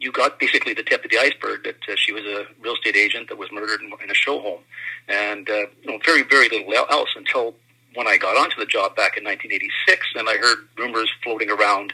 you 0.00 0.10
got 0.10 0.40
basically 0.40 0.72
the 0.72 0.82
tip 0.82 1.04
of 1.04 1.10
the 1.10 1.18
iceberg 1.18 1.62
that 1.64 1.76
uh, 1.88 1.94
she 1.94 2.12
was 2.12 2.24
a 2.24 2.46
real 2.60 2.74
estate 2.74 2.96
agent 2.96 3.28
that 3.28 3.36
was 3.36 3.52
murdered 3.52 3.82
in, 3.82 3.92
in 4.02 4.10
a 4.10 4.14
show 4.14 4.40
home, 4.40 4.60
and 5.08 5.48
uh, 5.48 5.66
you 5.82 5.86
know, 5.90 5.98
very 6.04 6.22
very 6.22 6.48
little 6.48 6.74
else 6.90 7.10
until 7.14 7.54
when 7.94 8.06
I 8.06 8.16
got 8.16 8.36
onto 8.36 8.56
the 8.58 8.66
job 8.66 8.96
back 8.96 9.16
in 9.16 9.24
1986, 9.24 10.06
and 10.16 10.28
I 10.28 10.36
heard 10.36 10.68
rumors 10.78 11.10
floating 11.22 11.50
around 11.50 11.92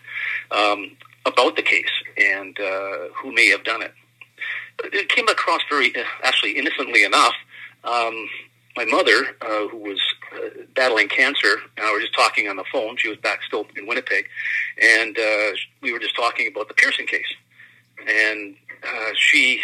um, 0.50 0.96
about 1.24 1.56
the 1.56 1.62
case 1.62 1.90
and 2.16 2.59
uh, 2.61 3.09
who 3.14 3.32
may 3.32 3.48
have 3.48 3.64
done 3.64 3.82
it. 3.82 3.94
It 4.85 5.09
came 5.09 5.28
across 5.28 5.62
very 5.70 5.94
uh, 5.96 6.04
actually 6.22 6.52
innocently 6.52 7.04
enough. 7.04 7.35
Um, 7.85 8.28
my 8.76 8.85
mother, 8.85 9.24
uh, 9.40 9.68
who 9.68 9.78
was 9.78 10.00
uh, 10.35 10.48
battling 10.74 11.09
cancer, 11.09 11.56
and 11.78 11.87
I 11.87 11.92
were 11.92 12.00
just 12.00 12.14
talking 12.14 12.46
on 12.48 12.56
the 12.56 12.64
phone. 12.70 12.98
She 12.98 13.09
was 13.09 13.16
back 13.18 13.42
still 13.42 13.66
in 13.74 13.87
Winnipeg, 13.87 14.26
and 14.82 15.18
uh, 15.18 15.52
we 15.80 15.92
were 15.92 15.98
just 15.98 16.14
talking 16.14 16.46
about 16.46 16.68
the 16.68 16.74
Pearson 16.74 17.06
case 17.06 17.32
and 18.06 18.54
uh, 18.82 19.11
she 19.14 19.62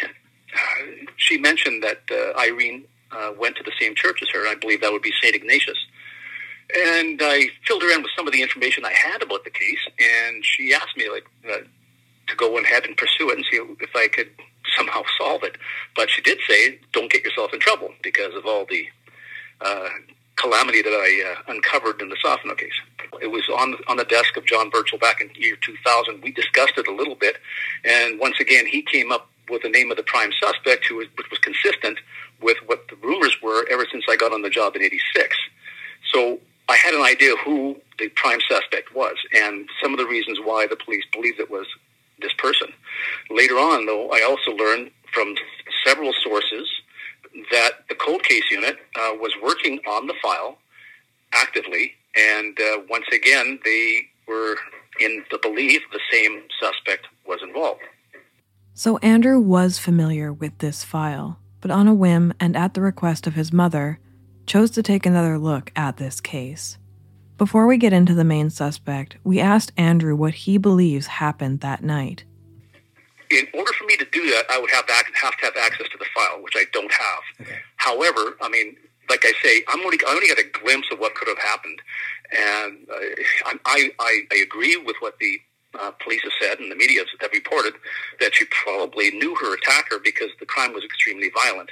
uh, 0.55 0.85
she 1.17 1.39
mentioned 1.39 1.83
that 1.83 2.03
uh, 2.11 2.39
Irene 2.39 2.85
uh, 3.11 3.33
went 3.39 3.57
to 3.57 3.63
the 3.63 3.73
same 3.81 3.95
church 3.95 4.23
as 4.23 4.29
her. 4.31 4.47
I 4.47 4.55
believe 4.55 4.81
that 4.81 4.93
would 4.93 5.03
be 5.03 5.13
Saint 5.23 5.35
Ignatius. 5.35 5.79
And 6.75 7.21
I 7.23 7.49
filled 7.67 7.83
her 7.83 7.93
in 7.93 8.03
with 8.03 8.13
some 8.17 8.27
of 8.27 8.33
the 8.33 8.43
information 8.43 8.85
I 8.85 8.93
had 8.93 9.23
about 9.23 9.45
the 9.45 9.51
case, 9.51 9.79
and 9.99 10.45
she 10.45 10.73
asked 10.73 10.97
me 10.97 11.09
like 11.11 11.27
uh, 11.51 11.59
to 12.29 12.37
go 12.37 12.57
ahead 12.59 12.87
and 12.87 12.97
pursue 12.97 13.31
it 13.31 13.37
and 13.37 13.45
see 13.51 13.59
if 13.81 13.91
I 13.95 14.09
could 14.09 14.31
somehow 14.77 15.03
solve 15.19 15.43
it. 15.43 15.57
But 15.95 16.09
she 16.11 16.23
did 16.23 16.39
say, 16.49 16.79
"Don't 16.93 17.11
get 17.13 17.25
yourself 17.25 17.53
in 17.53 17.61
trouble 17.61 17.91
because 18.03 18.35
of 18.35 18.47
all 18.47 18.65
the 18.65 18.87
uh, 19.61 19.89
calamity 20.37 20.83
that 20.83 20.91
I 20.91 21.33
uh, 21.33 21.53
uncovered 21.53 22.01
in 22.01 22.09
the 22.09 22.17
Sophonow 22.17 22.57
case. 22.57 22.73
It 23.21 23.31
was 23.31 23.49
on 23.49 23.77
on 23.89 23.97
the 23.97 24.05
desk 24.05 24.37
of 24.37 24.45
John 24.45 24.71
Burchell 24.71 24.99
back 24.99 25.21
in 25.21 25.31
year 25.35 25.57
2000. 25.57 26.23
We 26.23 26.33
discussed 26.33 26.75
it 26.77 26.89
a 26.89 26.95
little 26.95 27.15
bit, 27.15 27.37
and 27.85 28.19
once 28.19 28.37
again, 28.41 28.67
he 28.67 28.83
came 28.83 29.13
up 29.13 29.29
with 29.51 29.63
the 29.63 29.69
name 29.69 29.91
of 29.91 29.97
the 29.97 30.03
prime 30.03 30.31
suspect, 30.41 30.87
who 30.87 30.97
was, 30.97 31.07
which 31.17 31.31
was 31.31 31.39
consistent 31.41 31.99
with 32.41 32.57
what 32.67 32.89
the 32.89 32.97
rumors 32.97 33.37
were 33.43 33.67
ever 33.71 33.87
since 33.91 34.05
I 34.09 34.17
got 34.17 34.33
on 34.33 34.43
the 34.43 34.51
job 34.51 34.75
in 34.77 34.83
'86. 34.83 35.37
So 36.13 36.41
I 36.69 36.77
had 36.77 36.95
an 36.95 37.03
idea 37.03 37.35
who 37.45 37.77
the 37.99 38.09
prime 38.11 38.41
suspect 38.49 38.95
was, 38.95 39.17
and 39.35 39.69
some 39.83 39.93
of 39.93 39.99
the 39.99 40.07
reasons 40.07 40.39
why 40.43 40.67
the 40.67 40.77
police 40.77 41.05
believed 41.13 41.41
it 41.41 41.51
was 41.51 41.67
this 42.21 42.33
person. 42.35 42.69
Later 43.31 43.55
on, 43.55 43.87
though, 43.87 44.11
I 44.11 44.23
also 44.23 44.53
learned 44.53 44.91
from 45.13 45.35
several 45.85 46.13
sources 46.23 46.69
that 47.51 47.73
the 47.89 47.95
cold 47.95 48.23
case 48.23 48.45
unit 48.51 48.77
uh, 48.97 49.13
was 49.15 49.33
working 49.43 49.81
on 49.89 50.07
the 50.07 50.15
file 50.23 50.59
actively, 51.33 51.95
and 52.15 52.59
uh, 52.61 52.83
once 52.89 53.07
again, 53.13 53.59
they 53.65 54.03
were 54.27 54.57
in 55.01 55.25
the 55.31 55.39
belief 55.39 55.83
the 55.93 56.01
same 56.11 56.43
suspect 56.61 57.07
was 57.27 57.41
involved. 57.43 57.81
So 58.75 58.99
Andrew 58.99 59.39
was 59.39 59.79
familiar 59.79 60.33
with 60.33 60.59
this 60.59 60.85
file, 60.85 61.39
but 61.61 61.71
on 61.71 61.89
a 61.89 61.95
whim 61.95 62.33
and 62.41 62.57
at 62.57 62.75
the 62.75 62.81
request 62.81 63.27
of 63.27 63.35
his 63.35 63.53
mother, 63.53 63.99
chose 64.53 64.71
to 64.73 64.83
take 64.83 65.07
another 65.07 65.39
look 65.39 65.73
at 65.75 65.97
this 65.97 66.21
case. 66.21 66.77
Before 67.39 67.67
we 67.67 67.79
get 67.79 67.95
into 67.95 68.13
the 68.15 68.23
main 68.23 68.51
suspect, 68.51 69.17
we 69.25 69.41
asked 69.41 69.73
Andrew 69.79 70.15
what 70.15 70.35
he 70.35 70.59
believes 70.59 71.07
happened 71.07 71.61
that 71.61 71.83
night 71.83 72.25
in 73.31 73.47
order 73.55 73.73
for 73.73 73.85
me 73.87 73.97
to 73.97 74.05
do 74.13 74.29
that, 74.31 74.45
I 74.51 74.59
would 74.61 74.71
have 74.71 74.87
to 74.89 74.93
have 74.93 75.37
to 75.39 75.45
have 75.47 75.57
access 75.57 75.89
to 75.89 75.97
the 75.97 76.05
file, 76.15 76.43
which 76.43 76.53
I 76.55 76.65
don't 76.75 76.93
have. 76.93 77.23
Okay. 77.41 77.57
However, 77.77 78.37
I 78.43 78.51
mean, 78.51 78.77
like 79.09 79.25
I 79.25 79.33
say, 79.43 79.65
I'm 79.69 79.81
only 79.81 79.99
I 80.07 80.11
only 80.11 80.29
got 80.29 80.39
a 80.39 80.45
glimpse 80.45 80.89
of 80.93 80.99
what 80.99 81.15
could 81.15 81.29
have 81.29 81.39
happened, 81.39 81.81
and 82.31 82.87
uh, 82.91 83.49
I, 83.65 83.91
I 83.99 84.21
I 84.31 84.37
agree 84.37 84.77
with 84.77 84.97
what 85.01 85.19
the 85.19 85.41
uh, 85.81 85.93
police 85.93 86.21
have 86.25 86.33
said 86.39 86.59
and 86.61 86.71
the 86.71 86.77
media 86.77 87.01
have 87.23 87.31
reported 87.33 87.73
that 88.21 88.35
she 88.35 88.45
probably 88.51 89.13
knew 89.13 89.35
her 89.37 89.55
attacker 89.55 89.99
because 89.99 90.29
the 90.39 90.45
crime 90.45 90.75
was 90.75 90.85
extremely 90.85 91.31
violent. 91.31 91.71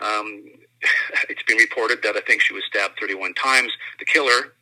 Um, 0.00 0.42
it's 1.28 1.42
been 1.44 1.56
reported 1.56 2.02
that 2.02 2.16
I 2.16 2.20
think 2.20 2.40
she 2.40 2.54
was 2.54 2.64
stabbed 2.66 2.98
31 3.00 3.34
times. 3.34 3.72
The 3.98 4.04
killer, 4.04 4.52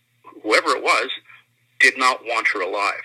whoever 0.42 0.70
it 0.76 0.82
was, 0.82 1.10
did 1.80 1.98
not 1.98 2.24
want 2.24 2.48
her 2.48 2.60
alive. 2.60 3.02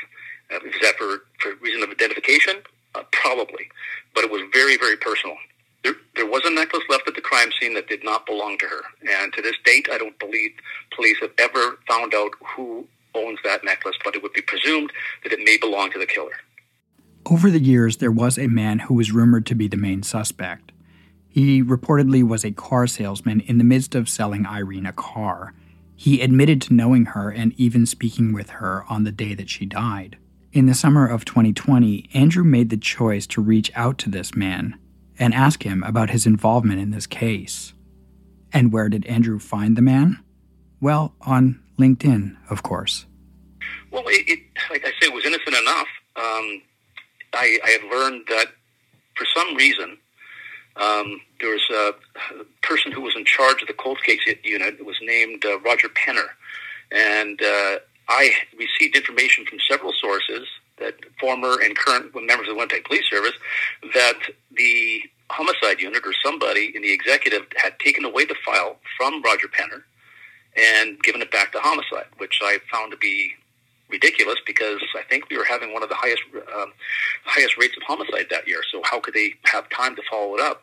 Uh, 0.51 0.59
is 0.65 0.75
that 0.81 0.95
for, 0.97 1.23
for 1.39 1.55
reason 1.61 1.83
of 1.83 1.89
identification? 1.89 2.55
Uh, 2.95 3.03
probably, 3.11 3.67
but 4.15 4.23
it 4.23 4.31
was 4.31 4.41
very, 4.53 4.77
very 4.77 4.95
personal. 4.95 5.35
There, 5.83 5.95
there 6.15 6.25
was 6.25 6.41
a 6.45 6.49
necklace 6.49 6.83
left 6.89 7.07
at 7.07 7.15
the 7.15 7.21
crime 7.21 7.49
scene 7.59 7.73
that 7.75 7.87
did 7.87 8.03
not 8.03 8.25
belong 8.25 8.57
to 8.59 8.65
her, 8.65 8.81
and 9.21 9.31
to 9.33 9.41
this 9.41 9.55
date, 9.63 9.87
I 9.91 9.97
don't 9.97 10.17
believe 10.19 10.51
police 10.95 11.17
have 11.21 11.31
ever 11.37 11.77
found 11.87 12.13
out 12.13 12.31
who 12.55 12.87
owns 13.13 13.39
that 13.43 13.63
necklace, 13.63 13.95
but 14.03 14.15
it 14.15 14.23
would 14.23 14.33
be 14.33 14.41
presumed 14.41 14.91
that 15.23 15.31
it 15.31 15.39
may 15.43 15.57
belong 15.57 15.91
to 15.91 15.99
the 15.99 16.05
killer. 16.05 16.31
Over 17.25 17.51
the 17.51 17.59
years, 17.59 17.97
there 17.97 18.11
was 18.11 18.37
a 18.37 18.47
man 18.47 18.79
who 18.79 18.93
was 18.93 19.11
rumored 19.11 19.45
to 19.47 19.55
be 19.55 19.67
the 19.67 19.77
main 19.77 20.01
suspect. 20.01 20.66
He 21.37 21.61
reportedly 21.61 22.27
was 22.27 22.43
a 22.43 22.49
car 22.49 22.87
salesman 22.87 23.41
in 23.41 23.59
the 23.59 23.63
midst 23.63 23.93
of 23.93 24.09
selling 24.09 24.47
Irene 24.47 24.87
a 24.87 24.91
car. 24.91 25.53
He 25.95 26.19
admitted 26.19 26.63
to 26.63 26.73
knowing 26.73 27.05
her 27.05 27.29
and 27.29 27.53
even 27.57 27.85
speaking 27.85 28.33
with 28.33 28.49
her 28.49 28.85
on 28.89 29.03
the 29.03 29.11
day 29.11 29.35
that 29.35 29.47
she 29.47 29.67
died. 29.67 30.17
In 30.51 30.65
the 30.65 30.73
summer 30.73 31.05
of 31.05 31.25
2020, 31.25 32.09
Andrew 32.11 32.43
made 32.43 32.71
the 32.71 32.75
choice 32.75 33.27
to 33.27 33.41
reach 33.43 33.71
out 33.75 33.99
to 33.99 34.09
this 34.09 34.33
man 34.33 34.79
and 35.19 35.31
ask 35.31 35.61
him 35.61 35.83
about 35.83 36.09
his 36.09 36.25
involvement 36.25 36.79
in 36.79 36.89
this 36.89 37.05
case. 37.05 37.73
And 38.51 38.73
where 38.73 38.89
did 38.89 39.05
Andrew 39.05 39.37
find 39.37 39.75
the 39.75 39.83
man? 39.83 40.17
Well, 40.81 41.13
on 41.21 41.61
LinkedIn, 41.77 42.35
of 42.49 42.63
course. 42.63 43.05
Well, 43.91 44.05
it, 44.07 44.27
it 44.27 44.39
like 44.71 44.83
I 44.83 44.89
say, 44.89 45.05
it 45.05 45.13
was 45.13 45.23
innocent 45.23 45.55
enough. 45.55 45.87
Um, 46.15 46.61
I, 47.35 47.59
I, 47.63 47.69
had 47.69 47.83
learned 47.91 48.23
that 48.27 48.47
for 49.15 49.27
some 49.35 49.55
reason, 49.55 49.99
um, 50.77 51.21
there 51.39 51.51
was 51.51 51.69
a, 51.69 51.93
person 52.61 52.91
who 52.91 53.01
was 53.01 53.15
in 53.15 53.23
charge 53.23 53.61
of 53.61 53.67
the 53.67 53.73
cold 53.73 54.01
case 54.03 54.19
unit. 54.43 54.75
It 54.79 54.85
was 54.85 54.97
named 55.01 55.45
uh, 55.45 55.59
Roger 55.59 55.87
Penner. 55.87 56.27
And 56.91 57.41
uh, 57.41 57.77
I 58.09 58.31
received 58.57 58.95
information 58.95 59.45
from 59.45 59.59
several 59.69 59.93
sources 59.93 60.47
that 60.79 60.95
former 61.19 61.57
and 61.61 61.77
current 61.77 62.13
members 62.13 62.47
of 62.47 62.53
the 62.53 62.55
Winnipeg 62.55 62.83
Police 62.85 63.09
Service, 63.09 63.33
that 63.93 64.19
the 64.51 65.01
homicide 65.29 65.79
unit 65.79 66.03
or 66.05 66.13
somebody 66.23 66.71
in 66.75 66.81
the 66.81 66.91
executive 66.91 67.43
had 67.55 67.79
taken 67.79 68.05
away 68.05 68.25
the 68.25 68.35
file 68.45 68.77
from 68.97 69.21
Roger 69.23 69.47
Penner 69.47 69.83
and 70.55 71.01
given 71.03 71.21
it 71.21 71.31
back 71.31 71.51
to 71.51 71.59
homicide, 71.59 72.07
which 72.17 72.39
I 72.43 72.59
found 72.71 72.91
to 72.91 72.97
be 72.97 73.31
ridiculous 73.89 74.37
because 74.45 74.81
I 74.95 75.03
think 75.09 75.29
we 75.29 75.37
were 75.37 75.45
having 75.45 75.73
one 75.73 75.83
of 75.83 75.89
the 75.89 75.95
highest 75.95 76.21
um, 76.55 76.73
highest 77.23 77.57
rates 77.57 77.75
of 77.77 77.83
homicide 77.83 78.27
that 78.29 78.47
year. 78.47 78.61
So 78.71 78.81
how 78.83 78.99
could 78.99 79.13
they 79.13 79.33
have 79.45 79.69
time 79.69 79.95
to 79.95 80.01
follow 80.09 80.35
it 80.35 80.41
up? 80.41 80.61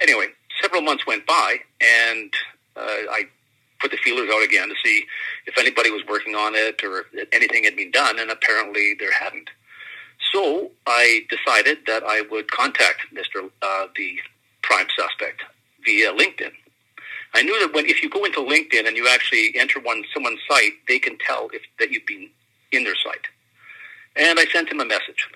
Anyway, 0.00 0.26
several 0.60 0.82
months 0.82 1.06
went 1.06 1.26
by, 1.26 1.56
and 1.80 2.32
uh, 2.76 2.80
I 3.10 3.24
put 3.80 3.90
the 3.90 3.96
feelers 3.98 4.30
out 4.32 4.42
again 4.42 4.68
to 4.68 4.74
see 4.84 5.04
if 5.46 5.58
anybody 5.58 5.90
was 5.90 6.02
working 6.08 6.34
on 6.34 6.54
it 6.54 6.82
or 6.82 7.06
if 7.12 7.28
anything 7.32 7.64
had 7.64 7.76
been 7.76 7.90
done, 7.90 8.18
and 8.18 8.30
apparently 8.30 8.94
there 8.98 9.12
hadn't. 9.12 9.50
So 10.32 10.70
I 10.86 11.26
decided 11.28 11.78
that 11.86 12.02
I 12.04 12.22
would 12.30 12.50
contact 12.50 13.02
Mr. 13.14 13.50
Uh, 13.62 13.86
the 13.96 14.18
prime 14.62 14.86
suspect 14.96 15.42
via 15.84 16.12
LinkedIn. 16.12 16.52
I 17.34 17.42
knew 17.42 17.58
that 17.60 17.74
when 17.74 17.86
if 17.86 18.02
you 18.02 18.08
go 18.08 18.24
into 18.24 18.40
LinkedIn 18.40 18.86
and 18.86 18.96
you 18.96 19.08
actually 19.08 19.52
enter 19.56 19.78
one 19.78 20.04
someone's 20.12 20.40
site, 20.48 20.72
they 20.88 20.98
can 20.98 21.18
tell 21.18 21.48
if 21.52 21.62
that 21.78 21.90
you've 21.90 22.06
been 22.06 22.30
in 22.72 22.84
their 22.84 22.94
site. 23.04 23.26
And 24.16 24.38
I 24.38 24.46
sent 24.46 24.70
him 24.70 24.80
a 24.80 24.84
message 24.86 25.28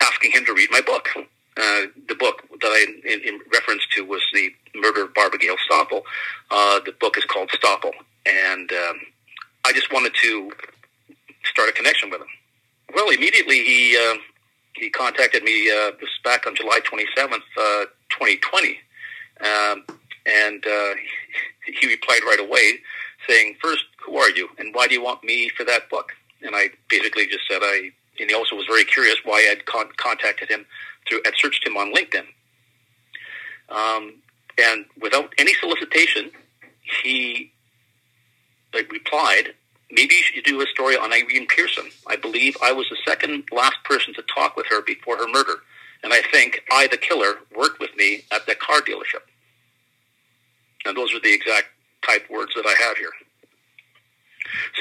asking 0.00 0.32
him 0.32 0.44
to 0.46 0.52
read 0.52 0.70
my 0.70 0.80
book. 0.80 1.08
Uh, 1.56 1.86
the 2.08 2.14
book 2.14 2.42
that 2.60 2.68
I 2.68 2.86
in, 3.06 3.20
in 3.22 3.40
reference 3.52 3.82
to 3.96 4.04
was 4.04 4.22
the 4.32 4.50
murder 4.74 5.04
of 5.04 5.14
Barbara 5.14 5.38
Gail 5.38 5.56
Stoppel. 5.68 6.02
Uh, 6.50 6.80
the 6.84 6.92
book 7.00 7.18
is 7.18 7.24
called 7.24 7.50
Stoppel, 7.50 7.92
and 8.24 8.70
um, 8.72 9.00
I 9.66 9.72
just 9.72 9.92
wanted 9.92 10.14
to 10.22 10.52
start 11.44 11.68
a 11.68 11.72
connection 11.72 12.10
with 12.10 12.20
him. 12.20 12.28
Well, 12.94 13.10
immediately 13.10 13.64
he 13.64 13.96
uh, 13.96 14.16
he 14.74 14.90
contacted 14.90 15.42
me. 15.42 15.70
Uh, 15.70 15.90
this 16.00 16.10
back 16.22 16.46
on 16.46 16.54
July 16.54 16.80
twenty 16.84 17.06
seventh, 17.16 17.44
uh, 17.60 17.84
twenty 18.10 18.36
twenty, 18.36 18.78
um, 19.40 19.84
and 20.26 20.64
he 21.80 21.86
replied 21.88 22.20
right 22.24 22.40
away, 22.40 22.78
saying, 23.28 23.56
First, 23.62 23.84
who 24.04 24.16
are 24.16 24.30
you, 24.30 24.48
and 24.58 24.74
why 24.74 24.86
do 24.86 24.94
you 24.94 25.02
want 25.02 25.24
me 25.24 25.50
for 25.56 25.64
that 25.64 25.90
book?" 25.90 26.12
And 26.42 26.54
I 26.54 26.70
basically 26.88 27.26
just 27.26 27.46
said 27.48 27.60
I. 27.62 27.90
And 28.18 28.28
he 28.28 28.36
also 28.36 28.54
was 28.54 28.66
very 28.66 28.84
curious 28.84 29.16
why 29.24 29.36
I 29.36 29.48
had 29.48 29.64
con- 29.64 29.92
contacted 29.96 30.50
him 30.50 30.66
through, 31.10 31.22
had 31.24 31.34
searched 31.36 31.66
him 31.66 31.76
on 31.76 31.92
LinkedIn. 31.92 32.24
Um, 33.68 34.14
and 34.58 34.86
without 35.00 35.32
any 35.38 35.54
solicitation, 35.54 36.30
he 37.02 37.52
like, 38.72 38.90
replied, 38.90 39.54
maybe 39.90 40.14
you 40.14 40.22
should 40.22 40.44
do 40.44 40.60
a 40.60 40.66
story 40.66 40.96
on 40.96 41.12
Irene 41.12 41.46
Pearson. 41.46 41.90
I 42.06 42.16
believe 42.16 42.56
I 42.62 42.72
was 42.72 42.86
the 42.88 42.96
second 43.06 43.44
last 43.52 43.76
person 43.84 44.14
to 44.14 44.22
talk 44.34 44.56
with 44.56 44.66
her 44.70 44.82
before 44.82 45.16
her 45.16 45.28
murder. 45.28 45.56
And 46.02 46.12
I 46.12 46.22
think 46.32 46.62
I, 46.70 46.86
the 46.86 46.96
killer, 46.96 47.34
worked 47.54 47.80
with 47.80 47.94
me 47.96 48.24
at 48.32 48.46
the 48.46 48.54
car 48.54 48.80
dealership. 48.80 49.22
And 50.86 50.96
those 50.96 51.14
are 51.14 51.20
the 51.20 51.32
exact 51.32 51.68
type 52.06 52.28
words 52.30 52.52
that 52.54 52.64
I 52.66 52.74
have 52.86 52.96
here. 52.96 53.12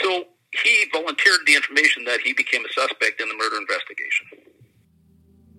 So 0.02 0.26
he 0.64 0.86
volunteered 0.92 1.42
the 1.46 1.56
information 1.56 2.06
that 2.06 2.22
he 2.22 2.34
became 2.34 2.64
a 2.66 2.70
suspect 2.70 3.22
in 3.22 3.28
the 3.28 3.36
murder 3.36 3.58
investigation. 3.58 4.49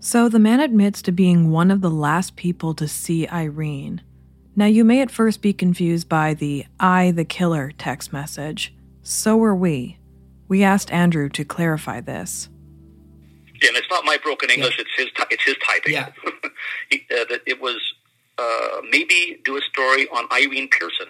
So 0.02 0.30
the 0.30 0.38
man 0.38 0.60
admits 0.60 1.02
to 1.02 1.12
being 1.12 1.50
one 1.50 1.70
of 1.70 1.82
the 1.82 1.90
last 1.90 2.34
people 2.34 2.72
to 2.74 2.88
see 2.88 3.28
Irene. 3.28 4.00
Now, 4.56 4.64
you 4.64 4.82
may 4.82 5.02
at 5.02 5.10
first 5.10 5.42
be 5.42 5.52
confused 5.52 6.08
by 6.08 6.32
the 6.32 6.64
I, 6.80 7.10
the 7.10 7.24
killer 7.26 7.72
text 7.76 8.10
message. 8.10 8.74
So 9.02 9.36
were 9.36 9.54
we. 9.54 9.98
We 10.48 10.62
asked 10.62 10.90
Andrew 10.90 11.28
to 11.28 11.44
clarify 11.44 12.00
this. 12.00 12.48
Yeah, 13.62 13.68
and 13.68 13.76
it's 13.76 13.90
not 13.90 14.06
my 14.06 14.16
broken 14.22 14.48
English; 14.48 14.76
yeah. 14.78 14.84
it's 14.84 14.90
his. 14.96 15.26
It's 15.30 15.44
his 15.44 15.56
typing. 15.66 15.92
Yeah. 15.92 16.08
he, 16.90 17.04
uh, 17.10 17.24
that 17.28 17.42
it 17.46 17.60
was 17.60 17.76
uh, 18.38 18.80
maybe 18.90 19.38
do 19.44 19.58
a 19.58 19.60
story 19.60 20.08
on 20.08 20.26
Irene 20.32 20.68
Pearson. 20.68 21.08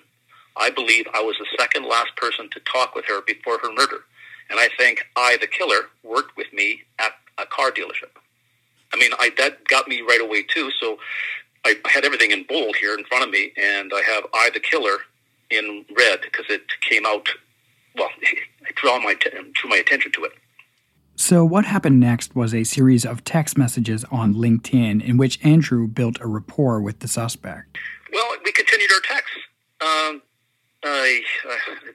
I 0.57 0.69
believe 0.69 1.07
I 1.15 1.23
was 1.23 1.37
the 1.39 1.47
second 1.59 1.87
last 1.87 2.17
person 2.17 2.51
to 2.51 2.61
talk 2.61 2.97
with 2.97 3.05
her 3.07 3.23
before 3.23 3.59
her 3.59 3.73
murder, 3.73 4.01
and 4.51 4.59
I 4.59 4.69
think 4.77 5.07
I, 5.15 5.39
the 5.41 5.47
killer, 5.47 5.91
worked 6.03 6.37
with 6.37 6.53
me 6.53 6.83
at 6.99 7.13
a 7.39 7.47
car 7.47 7.71
dealership. 7.71 8.20
I 9.01 9.03
mean, 9.03 9.13
I 9.19 9.31
that 9.39 9.67
got 9.67 9.89
me 9.89 10.03
right 10.03 10.21
away 10.21 10.43
too. 10.43 10.71
So 10.79 10.99
I 11.65 11.77
had 11.87 12.05
everything 12.05 12.31
in 12.33 12.45
bold 12.45 12.77
here 12.77 12.95
in 12.97 13.05
front 13.05 13.25
of 13.25 13.31
me, 13.31 13.53
and 13.57 13.93
I 13.95 14.03
have 14.03 14.27
I, 14.35 14.51
the 14.53 14.61
killer, 14.61 14.99
in 15.51 15.85
red 15.97 16.21
because 16.23 16.47
it 16.49 16.63
came 16.89 17.07
out. 17.07 17.29
Well, 17.97 18.09
I 18.23 18.71
drew 18.77 19.01
my 19.01 19.15
drew 19.15 19.71
my 19.71 19.77
attention 19.77 20.13
to 20.13 20.25
it. 20.25 20.33
So, 21.17 21.45
what 21.45 21.67
happened 21.67 22.01
next 22.01 22.35
was 22.35 22.55
a 22.55 22.65
series 22.65 23.05
of 23.05 23.25
text 23.25 23.59
messages 23.59 24.05
on 24.11 24.35
LinkedIn 24.35 25.05
in 25.05 25.17
which 25.17 25.39
Andrew 25.45 25.87
built 25.87 26.19
a 26.21 26.27
rapport 26.27 26.81
with 26.81 27.01
the 27.01 27.09
suspect. 27.09 27.79
Well, 28.13 28.27
we 28.45 28.53
continued 28.53 28.91
our 28.93 29.01
texts. 29.01 29.37
Um, 29.83 30.23
I, 30.83 31.21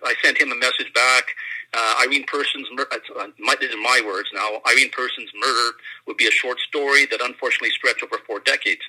I 0.03 0.13
sent 0.23 0.37
him 0.37 0.51
a 0.51 0.55
message 0.55 0.93
back. 0.93 1.35
Uh, 1.75 1.95
Irene 2.03 2.23
Pearson's 2.25 2.67
murder, 2.71 2.87
uh, 2.93 3.27
these 3.59 3.73
are 3.73 3.81
my 3.81 4.01
words 4.05 4.29
now, 4.33 4.61
Irene 4.65 4.91
Pearson's 4.91 5.29
murder 5.37 5.71
would 6.07 6.15
be 6.15 6.27
a 6.27 6.31
short 6.31 6.59
story 6.59 7.05
that 7.07 7.19
unfortunately 7.21 7.71
stretched 7.71 8.01
over 8.03 8.17
four 8.25 8.39
decades. 8.39 8.81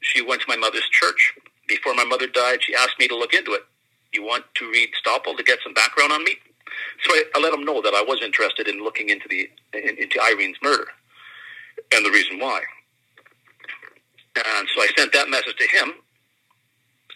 She 0.00 0.20
went 0.20 0.42
to 0.42 0.46
my 0.48 0.56
mother's 0.56 0.88
church. 0.90 1.34
Before 1.66 1.94
my 1.94 2.04
mother 2.04 2.26
died, 2.26 2.62
she 2.62 2.74
asked 2.74 2.98
me 2.98 3.08
to 3.08 3.16
look 3.16 3.32
into 3.32 3.52
it. 3.52 3.62
You 4.12 4.22
want 4.24 4.44
to 4.54 4.70
read 4.70 4.90
Stoppel 5.02 5.36
to 5.36 5.42
get 5.42 5.58
some 5.62 5.74
background 5.74 6.12
on 6.12 6.22
me? 6.24 6.36
So 7.04 7.12
I, 7.12 7.24
I 7.34 7.40
let 7.40 7.52
him 7.54 7.64
know 7.64 7.80
that 7.82 7.94
I 7.94 8.02
was 8.02 8.20
interested 8.22 8.68
in 8.68 8.82
looking 8.82 9.08
into 9.10 9.26
the 9.28 9.48
in, 9.72 9.96
into 9.98 10.20
Irene's 10.20 10.56
murder 10.62 10.86
and 11.94 12.04
the 12.04 12.10
reason 12.10 12.38
why. 12.38 12.60
And 14.36 14.68
so 14.74 14.82
I 14.82 14.88
sent 14.96 15.12
that 15.12 15.28
message 15.28 15.56
to 15.56 15.68
him, 15.68 15.92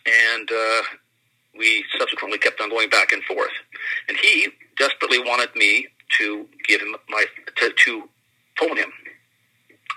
and 0.07 0.51
uh, 0.51 0.83
we 1.57 1.85
subsequently 1.99 2.39
kept 2.39 2.61
on 2.61 2.71
going 2.71 2.89
back 2.89 3.13
and 3.13 3.23
forth. 3.25 3.53
And 4.09 4.17
he 4.17 4.49
desperately 4.79 5.19
wanted 5.19 5.55
me 5.55 5.87
to 6.19 6.47
give 6.67 6.81
him 6.81 6.97
my 7.09 7.25
to, 7.57 7.73
to 7.85 8.09
phone 8.59 8.77
him, 8.77 8.93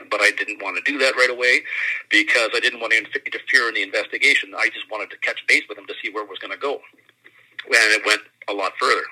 but 0.09 0.21
I 0.21 0.31
didn't 0.37 0.61
want 0.61 0.77
to 0.77 0.91
do 0.91 0.97
that 0.99 1.15
right 1.15 1.29
away 1.29 1.61
because 2.09 2.49
I 2.53 2.59
didn't 2.59 2.79
want 2.79 2.93
to 2.93 2.99
interfere 2.99 3.67
in 3.67 3.75
the 3.75 3.83
investigation. 3.83 4.53
I 4.57 4.69
just 4.73 4.89
wanted 4.89 5.09
to 5.11 5.17
catch 5.17 5.45
base 5.47 5.63
with 5.67 5.77
him 5.77 5.85
to 5.87 5.93
see 6.01 6.09
where 6.11 6.23
it 6.23 6.29
was 6.29 6.39
going 6.39 6.51
to 6.51 6.57
go, 6.57 6.79
and 7.65 7.93
it 7.93 8.05
went 8.05 8.21
a 8.49 8.53
lot 8.53 8.73
further. 8.79 9.03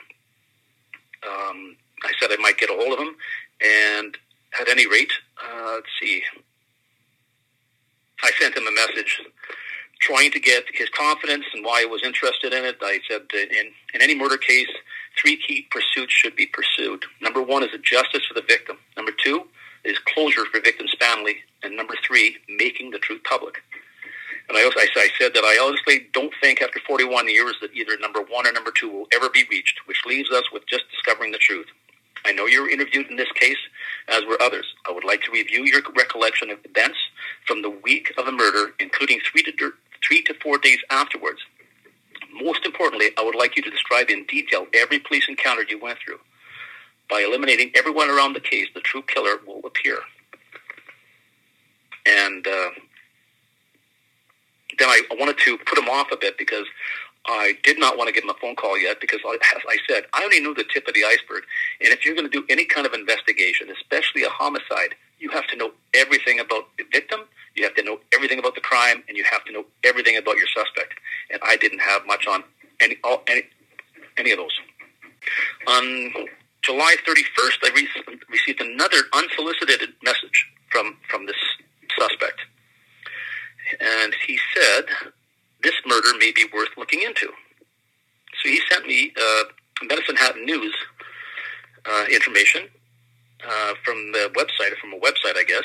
Um, 1.28 1.76
I 2.04 2.12
said 2.20 2.32
I 2.32 2.38
might 2.42 2.58
get 2.58 2.70
a 2.70 2.74
hold 2.74 2.94
of 2.94 3.00
him, 3.00 3.16
and 3.66 4.18
at 4.60 4.70
any 4.70 4.88
rate, 4.88 5.12
uh, 5.44 5.74
let's 5.76 5.88
see, 6.02 6.22
I 8.22 8.32
sent 8.40 8.58
him 8.58 8.68
a 8.68 8.72
message 8.72 9.22
trying 10.04 10.32
to 10.32 10.40
get 10.40 10.66
his 10.74 10.90
confidence 10.90 11.46
and 11.54 11.64
why 11.64 11.82
he 11.82 11.86
was 11.86 12.04
interested 12.04 12.52
in 12.54 12.66
it. 12.66 12.78
I 12.82 13.00
said 13.10 13.22
in, 13.34 13.72
in 13.94 14.02
any 14.02 14.16
murder 14.16 14.38
case, 14.38 14.68
three 15.20 15.38
key 15.38 15.68
pursuits 15.72 16.14
should 16.14 16.36
be 16.36 16.46
pursued. 16.46 17.06
Number 17.22 17.42
one 17.42 17.64
is 17.64 17.74
a 17.74 17.78
justice 17.78 18.26
for 18.28 18.34
the 18.34 18.46
victim. 18.46 18.78
Number 18.98 19.14
two 19.24 19.48
is 19.86 19.98
closure 20.14 20.46
for 20.52 20.60
victim's 20.60 20.94
family. 21.00 21.38
And 21.64 21.78
number 21.78 21.94
three, 22.06 22.38
making 22.50 22.92
the 22.92 23.00
truth 23.00 23.22
public. 23.24 23.64
And 24.50 24.58
I, 24.58 24.66
also, 24.66 24.80
I, 24.80 25.08
said 25.18 25.34
that 25.36 25.46
I 25.46 25.58
honestly 25.64 26.08
don't 26.12 26.34
think 26.42 26.62
after 26.62 26.82
41 26.86 27.30
years 27.30 27.56
that 27.62 27.74
either 27.74 27.98
number 28.00 28.20
one 28.22 28.46
or 28.46 28.52
number 28.52 28.72
two 28.72 28.90
will 28.90 29.08
ever 29.16 29.30
be 29.30 29.46
reached, 29.50 29.80
which 29.86 30.04
leaves 30.06 30.30
us 30.32 30.52
with 30.52 30.68
just 30.68 30.84
discovering 30.92 31.32
the 31.32 31.38
truth. 31.38 31.68
I 32.26 32.34
know 32.34 32.46
you 32.46 32.62
were 32.62 32.70
interviewed 32.70 33.08
in 33.10 33.16
this 33.16 33.32
case, 33.34 33.58
as 34.10 34.26
were 34.26 34.42
others. 34.42 34.66
I 34.88 34.92
would 34.92 35.04
like 35.04 35.22
to 35.24 35.32
review 35.32 35.64
your 35.64 35.82
recollection 35.96 36.50
of 36.50 36.60
events 36.66 36.98
from 37.46 37.62
the 37.62 37.70
week 37.70 38.14
of 38.18 38.26
the 38.26 38.32
murder, 38.32 38.74
including 38.80 39.20
three 39.20 39.44
three 40.06 40.22
to 40.24 40.34
four 40.42 40.58
days 40.58 40.80
afterwards. 40.90 41.40
Most 42.42 42.66
importantly, 42.66 43.12
I 43.18 43.24
would 43.24 43.36
like 43.36 43.56
you 43.56 43.64
to 43.64 43.70
describe 43.70 44.10
in 44.10 44.26
detail 44.26 44.66
every 44.74 45.00
police 45.00 45.26
encounter 45.30 45.64
you 45.70 45.80
went 45.80 46.00
through. 46.04 46.20
By 47.10 47.22
eliminating 47.22 47.72
everyone 47.76 48.10
around 48.10 48.34
the 48.34 48.40
case, 48.40 48.68
the 48.74 48.82
true 48.82 49.04
killer 49.04 49.38
will 49.46 49.62
appear. 49.66 50.00
And 52.06 52.46
uh, 52.48 52.70
then 54.80 54.90
I, 54.90 55.02
wanted 55.12 55.38
to 55.40 55.58
put 55.60 55.78
him 55.78 55.90
off 55.90 56.12
a 56.12 56.18
bit 56.18 56.38
because 56.38 56.66
I 57.26 57.58
did 57.64 57.80
not 57.80 57.98
want 57.98 58.08
to 58.08 58.14
give 58.14 58.24
him 58.24 58.30
a 58.30 58.40
phone 58.42 58.56
call 58.56 58.78
yet 58.78 59.00
because, 59.00 59.20
as 59.26 59.62
I 59.70 59.78
said, 59.88 60.06
I 60.14 60.24
only 60.24 60.40
knew 60.40 60.54
the 60.54 60.66
tip 60.74 60.88
of 60.88 60.94
the 60.94 61.04
iceberg. 61.06 61.44
And 61.82 61.94
if 61.94 62.06
you're 62.06 62.16
going 62.16 62.30
to 62.30 62.32
do 62.32 62.46
any 62.50 62.66
kind 62.66 62.86
of 62.86 62.94
investigation, 62.94 63.70
especially 63.70 64.24
a 64.24 64.30
homicide, 64.30 64.96
you 65.24 65.30
have 65.32 65.48
to 65.48 65.56
know 65.56 65.72
everything 65.94 66.40
about 66.40 66.66
the 66.78 66.86
victim, 66.92 67.22
you 67.56 67.64
have 67.64 67.76
to 67.76 67.84
know 67.84 67.98
everything 68.14 68.40
about 68.40 68.56
the 68.56 68.62
crime, 68.62 69.04
and 69.08 69.18
you 69.18 69.24
have 69.24 69.44
to 69.46 69.52
know 69.54 69.66
everything 69.84 70.18
about 70.18 70.38
your 70.38 70.48
suspect. 70.48 70.94
And 71.32 71.40
I 71.44 71.58
didn't 71.58 71.80
have 71.80 72.06
much 72.06 72.28
on 72.28 72.44
any 72.82 72.98
all, 73.04 73.24
any 73.28 73.44
any 74.18 74.32
of 74.32 74.38
those. 74.38 74.58
On 75.68 75.86
July 76.62 76.96
31st, 77.08 77.58
I 77.64 77.70
re- 77.76 78.20
received 78.30 78.62
another 78.62 79.02
unsolicited 79.14 79.94
message 80.04 80.38
from 80.70 80.98
from 81.10 81.26
this 81.26 81.42
suspect 81.98 82.40
and 83.80 84.16
he 84.28 84.40
said 84.56 84.86
this 85.62 85.74
murder 85.86 86.10
may 86.20 86.32
be 86.32 86.46
worth 86.54 86.70
looking 86.78 87.02
into. 87.02 87.28
So 88.42 88.50
he 88.50 88.60
sent 88.70 88.86
me 88.88 89.14
uh, 89.20 89.44
Medicine 89.84 90.16
Hat 90.18 90.36
News 90.38 90.76
uh, 91.86 92.06
information 92.12 92.68
uh, 93.48 93.74
from 93.84 94.12
the 94.12 94.30
website, 94.36 94.76
from 94.78 94.94
a 94.94 95.00
website, 95.00 95.38
I 95.38 95.44
guess, 95.44 95.64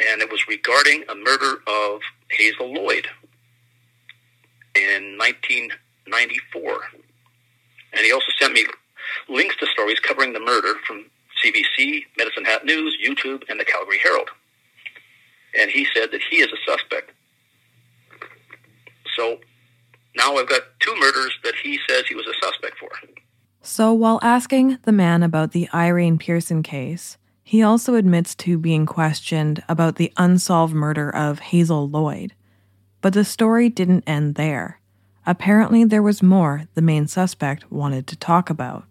and 0.00 0.20
it 0.20 0.30
was 0.30 0.46
regarding 0.48 1.04
a 1.08 1.14
murder 1.14 1.60
of 1.66 2.00
Hazel 2.30 2.72
Lloyd 2.72 3.06
in 4.74 5.16
1994. 5.18 6.80
And 7.92 8.04
he 8.04 8.12
also 8.12 8.32
sent 8.40 8.52
me 8.52 8.66
links 9.28 9.56
to 9.56 9.66
stories 9.66 10.00
covering 10.00 10.32
the 10.32 10.40
murder 10.40 10.74
from 10.86 11.06
CBC, 11.44 12.04
Medicine 12.18 12.44
Hat 12.44 12.64
News, 12.64 12.96
YouTube, 13.04 13.44
and 13.48 13.60
the 13.60 13.64
Calgary 13.64 13.98
Herald. 14.02 14.30
And 15.58 15.70
he 15.70 15.86
said 15.94 16.10
that 16.10 16.20
he 16.28 16.38
is 16.38 16.48
a 16.52 16.70
suspect. 16.70 17.12
So 19.16 19.38
now 20.16 20.36
I've 20.36 20.48
got 20.48 20.62
two 20.80 20.94
murders 20.98 21.32
that 21.44 21.54
he 21.62 21.78
says 21.88 22.04
he 22.08 22.14
was 22.14 22.26
a 22.26 22.34
suspect 22.44 22.78
for. 22.78 22.88
So 23.66 23.94
while 23.94 24.18
asking 24.22 24.76
the 24.82 24.92
man 24.92 25.22
about 25.22 25.52
the 25.52 25.70
Irene 25.72 26.18
Pearson 26.18 26.62
case, 26.62 27.16
he 27.42 27.62
also 27.62 27.94
admits 27.94 28.34
to 28.36 28.58
being 28.58 28.84
questioned 28.84 29.62
about 29.70 29.96
the 29.96 30.12
unsolved 30.18 30.74
murder 30.74 31.08
of 31.08 31.38
Hazel 31.38 31.88
Lloyd. 31.88 32.34
But 33.00 33.14
the 33.14 33.24
story 33.24 33.70
didn't 33.70 34.04
end 34.06 34.34
there. 34.34 34.80
Apparently, 35.26 35.82
there 35.82 36.02
was 36.02 36.22
more 36.22 36.64
the 36.74 36.82
main 36.82 37.06
suspect 37.06 37.72
wanted 37.72 38.06
to 38.08 38.16
talk 38.16 38.50
about. 38.50 38.84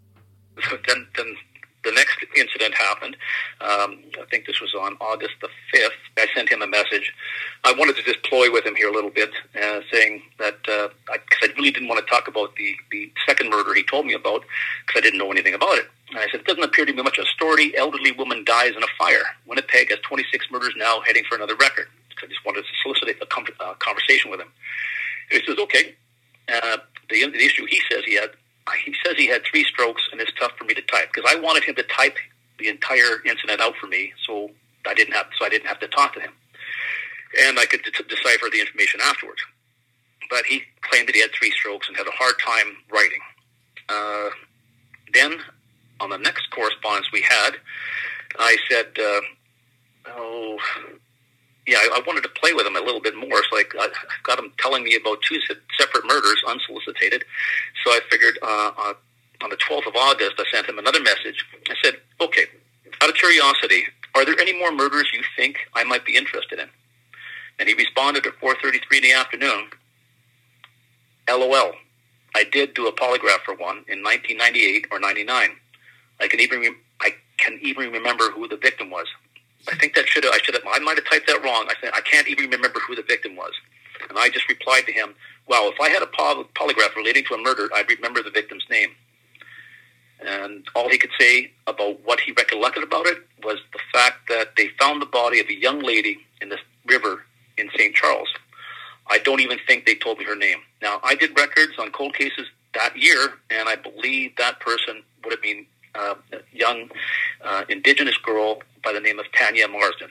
then, 0.87 1.07
then 1.17 1.35
the 1.83 1.91
next 1.91 2.17
incident 2.35 2.73
happened. 2.73 3.15
Um, 3.61 4.03
I 4.19 4.25
think 4.29 4.45
this 4.45 4.61
was 4.61 4.73
on 4.73 4.97
August 5.01 5.33
the 5.41 5.49
5th. 5.73 5.89
I 6.17 6.27
sent 6.35 6.49
him 6.49 6.61
a 6.61 6.67
message. 6.67 7.13
I 7.63 7.73
wanted 7.73 7.95
to 7.97 8.03
just 8.03 8.23
ploy 8.23 8.51
with 8.51 8.65
him 8.65 8.75
here 8.75 8.89
a 8.89 8.93
little 8.93 9.09
bit, 9.09 9.31
uh, 9.55 9.81
saying 9.91 10.21
that, 10.39 10.61
because 10.63 10.89
uh, 10.89 11.13
I, 11.13 11.47
I, 11.47 11.53
really 11.57 11.71
didn't 11.71 11.89
want 11.89 12.05
to 12.05 12.09
talk 12.09 12.27
about 12.27 12.55
the, 12.55 12.75
the 12.91 13.11
second 13.27 13.49
murder 13.49 13.73
he 13.73 13.83
told 13.83 14.05
me 14.05 14.13
about, 14.13 14.43
because 14.85 14.99
I 14.99 15.01
didn't 15.01 15.19
know 15.19 15.31
anything 15.31 15.53
about 15.53 15.77
it. 15.77 15.85
And 16.09 16.19
I 16.19 16.27
said, 16.31 16.41
it 16.41 16.45
doesn't 16.45 16.63
appear 16.63 16.85
to 16.85 16.93
be 16.93 17.01
much 17.01 17.17
of 17.17 17.25
a 17.25 17.27
story. 17.27 17.75
Elderly 17.77 18.11
woman 18.11 18.43
dies 18.45 18.75
in 18.75 18.83
a 18.83 18.87
fire. 18.97 19.23
Winnipeg 19.47 19.89
has 19.89 19.99
26 19.99 20.47
murders 20.51 20.73
now, 20.77 21.01
heading 21.01 21.23
for 21.27 21.35
another 21.35 21.55
record. 21.55 21.87
I 22.21 22.27
just 22.27 22.45
wanted 22.45 22.61
to 22.61 22.67
solicit 22.81 23.21
a 23.21 23.25
com- 23.25 23.45
uh, 23.59 23.73
conversation 23.79 24.31
with 24.31 24.39
him. 24.39 24.47
And 25.31 25.41
he 25.41 25.45
says, 25.45 25.57
okay. 25.59 25.95
Uh, 26.47 26.77
the, 27.09 27.29
the 27.29 27.45
issue 27.45 27.65
he 27.65 27.81
says 27.89 28.03
he 28.05 28.15
had 28.15 28.31
he 28.85 28.95
says 29.03 29.15
he 29.17 29.27
had 29.27 29.43
three 29.43 29.63
strokes 29.63 30.03
and 30.11 30.21
it's 30.21 30.31
tough 30.39 30.51
for 30.57 30.63
me 30.63 30.73
to 30.73 30.81
type 30.83 31.09
because 31.13 31.29
I 31.31 31.39
wanted 31.39 31.63
him 31.63 31.75
to 31.75 31.83
type 31.83 32.17
the 32.59 32.67
entire 32.69 33.23
incident 33.25 33.61
out 33.61 33.75
for 33.75 33.87
me 33.87 34.13
so 34.25 34.51
I 34.87 34.93
didn't 34.93 35.13
have 35.13 35.27
so 35.37 35.45
I 35.45 35.49
didn't 35.49 35.67
have 35.67 35.79
to 35.79 35.87
talk 35.87 36.13
to 36.13 36.21
him 36.21 36.31
and 37.39 37.59
I 37.59 37.65
could 37.65 37.83
de- 37.83 38.03
decipher 38.03 38.47
the 38.51 38.59
information 38.59 38.99
afterwards. 39.03 39.41
But 40.29 40.45
he 40.45 40.63
claimed 40.81 41.07
that 41.07 41.15
he 41.15 41.21
had 41.21 41.31
three 41.37 41.51
strokes 41.51 41.87
and 41.87 41.97
had 41.97 42.07
a 42.07 42.11
hard 42.11 42.35
time 42.39 42.77
writing. 42.91 43.19
Uh, 43.89 44.29
then 45.13 45.39
on 45.99 46.09
the 46.09 46.17
next 46.17 46.49
correspondence 46.51 47.11
we 47.11 47.21
had, 47.21 47.51
I 48.39 48.57
said, 48.69 48.87
uh, 48.99 49.21
"Oh, 50.07 50.59
yeah, 51.67 51.77
I, 51.77 51.99
I 51.99 52.01
wanted 52.05 52.21
to 52.23 52.29
play 52.29 52.53
with 52.53 52.65
him 52.65 52.75
a 52.75 52.81
little 52.81 53.01
bit 53.01 53.15
more. 53.15 53.41
So 53.49 53.57
I, 53.57 53.63
I 53.79 53.89
got 54.23 54.39
him 54.39 54.51
telling 54.59 54.83
me 54.83 54.95
about 54.95 55.19
two 55.27 55.39
separate 55.79 56.05
murders, 56.05 56.41
unsolicited. 56.47 57.23
So 57.83 57.91
I 57.91 57.99
figured 58.09 58.37
uh, 58.41 58.71
uh, 58.77 58.93
on 59.41 59.49
the 59.49 59.57
12th 59.57 59.87
of 59.87 59.95
August, 59.95 60.33
I 60.39 60.43
sent 60.51 60.67
him 60.67 60.79
another 60.79 61.01
message. 61.01 61.45
I 61.69 61.75
said, 61.83 61.95
okay, 62.21 62.45
out 63.01 63.09
of 63.09 63.15
curiosity, 63.15 63.83
are 64.15 64.25
there 64.25 64.39
any 64.39 64.57
more 64.57 64.71
murders 64.71 65.07
you 65.13 65.21
think 65.35 65.57
I 65.73 65.83
might 65.83 66.05
be 66.05 66.15
interested 66.15 66.59
in? 66.59 66.69
And 67.59 67.69
he 67.69 67.75
responded 67.75 68.25
at 68.25 68.39
4.33 68.39 68.97
in 68.97 69.03
the 69.03 69.13
afternoon, 69.13 69.67
LOL. 71.29 71.73
I 72.35 72.43
did 72.51 72.73
do 72.73 72.87
a 72.87 72.91
polygraph 72.93 73.41
for 73.45 73.55
one 73.55 73.85
in 73.87 74.01
1998 74.03 74.87
or 74.91 74.99
99. 74.99 75.49
I 76.19 76.27
can 76.27 76.39
even 76.39 76.59
re- 76.59 76.75
I 77.01 77.11
can 77.37 77.59
even 77.61 77.91
remember 77.91 78.31
who 78.31 78.47
the 78.47 78.57
victim 78.57 78.89
was. 78.89 79.07
I 79.69 79.75
think 79.75 79.95
that 79.95 80.07
should 80.07 80.23
have, 80.23 80.33
I 80.33 80.39
should 80.43 80.55
have, 80.55 80.63
I 80.69 80.79
might 80.79 80.97
have 80.97 81.09
typed 81.09 81.27
that 81.27 81.43
wrong. 81.43 81.67
I 81.69 81.75
think 81.79 81.95
I 81.95 82.01
can't 82.01 82.27
even 82.27 82.49
remember 82.49 82.79
who 82.79 82.95
the 82.95 83.03
victim 83.03 83.35
was. 83.35 83.53
And 84.09 84.17
I 84.17 84.29
just 84.29 84.49
replied 84.49 84.85
to 84.87 84.91
him, 84.91 85.15
well, 85.47 85.69
if 85.69 85.79
I 85.79 85.89
had 85.89 86.01
a 86.01 86.07
poly- 86.07 86.45
polygraph 86.55 86.95
relating 86.95 87.23
to 87.25 87.35
a 87.35 87.37
murder, 87.37 87.69
I'd 87.73 87.89
remember 87.89 88.21
the 88.21 88.31
victim's 88.31 88.65
name. 88.69 88.89
And 90.25 90.65
all 90.75 90.89
he 90.89 90.97
could 90.97 91.11
say 91.19 91.51
about 91.67 91.99
what 92.05 92.19
he 92.19 92.31
recollected 92.31 92.83
about 92.83 93.05
it 93.07 93.17
was 93.43 93.59
the 93.73 93.79
fact 93.91 94.29
that 94.29 94.55
they 94.55 94.69
found 94.79 95.01
the 95.01 95.05
body 95.05 95.39
of 95.39 95.47
a 95.47 95.53
young 95.53 95.79
lady 95.81 96.19
in 96.41 96.49
the 96.49 96.57
river 96.85 97.23
in 97.57 97.69
St. 97.75 97.93
Charles. 97.93 98.29
I 99.07 99.19
don't 99.19 99.41
even 99.41 99.59
think 99.67 99.85
they 99.85 99.95
told 99.95 100.19
me 100.19 100.25
her 100.25 100.35
name. 100.35 100.59
Now, 100.81 100.99
I 101.03 101.15
did 101.15 101.37
records 101.37 101.73
on 101.77 101.91
cold 101.91 102.15
cases 102.15 102.47
that 102.73 102.97
year, 102.97 103.33
and 103.49 103.67
I 103.67 103.75
believe 103.75 104.35
that 104.37 104.59
person 104.59 105.03
would 105.23 105.33
have 105.33 105.41
been 105.41 105.65
uh, 105.95 106.15
a 106.31 106.37
young 106.51 106.89
uh, 107.43 107.63
indigenous 107.69 108.17
girl 108.17 108.61
by 108.83 108.93
the 108.93 108.99
name 108.99 109.19
of 109.19 109.25
Tanya 109.31 109.67
Marsden. 109.67 110.09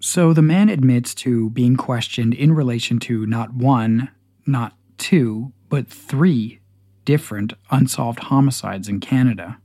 So 0.00 0.32
the 0.32 0.42
man 0.42 0.68
admits 0.68 1.14
to 1.16 1.50
being 1.50 1.76
questioned 1.76 2.34
in 2.34 2.52
relation 2.52 2.98
to 3.00 3.26
not 3.26 3.54
one, 3.54 4.10
not 4.46 4.76
two, 4.98 5.52
but 5.68 5.88
three 5.88 6.60
different 7.04 7.54
unsolved 7.70 8.24
homicides 8.24 8.88
in 8.88 9.00
Canada. 9.00 9.58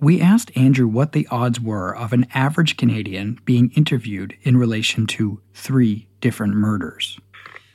We 0.00 0.20
asked 0.20 0.50
Andrew 0.56 0.88
what 0.88 1.12
the 1.12 1.28
odds 1.30 1.60
were 1.60 1.94
of 1.94 2.12
an 2.12 2.26
average 2.34 2.76
Canadian 2.76 3.38
being 3.44 3.70
interviewed 3.76 4.36
in 4.42 4.56
relation 4.56 5.06
to 5.08 5.40
three 5.54 6.08
different 6.20 6.54
murders. 6.54 7.20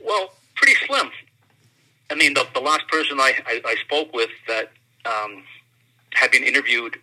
Well, 0.03 0.33
pretty 0.55 0.75
slim. 0.85 1.09
I 2.09 2.15
mean, 2.15 2.33
the, 2.33 2.45
the 2.53 2.59
last 2.59 2.85
person 2.89 3.17
I, 3.19 3.33
I, 3.45 3.61
I 3.65 3.75
spoke 3.75 4.13
with 4.13 4.29
that 4.47 4.71
um, 5.05 5.43
had 6.17 6.31
been 6.31 6.43
interviewed 6.43 6.97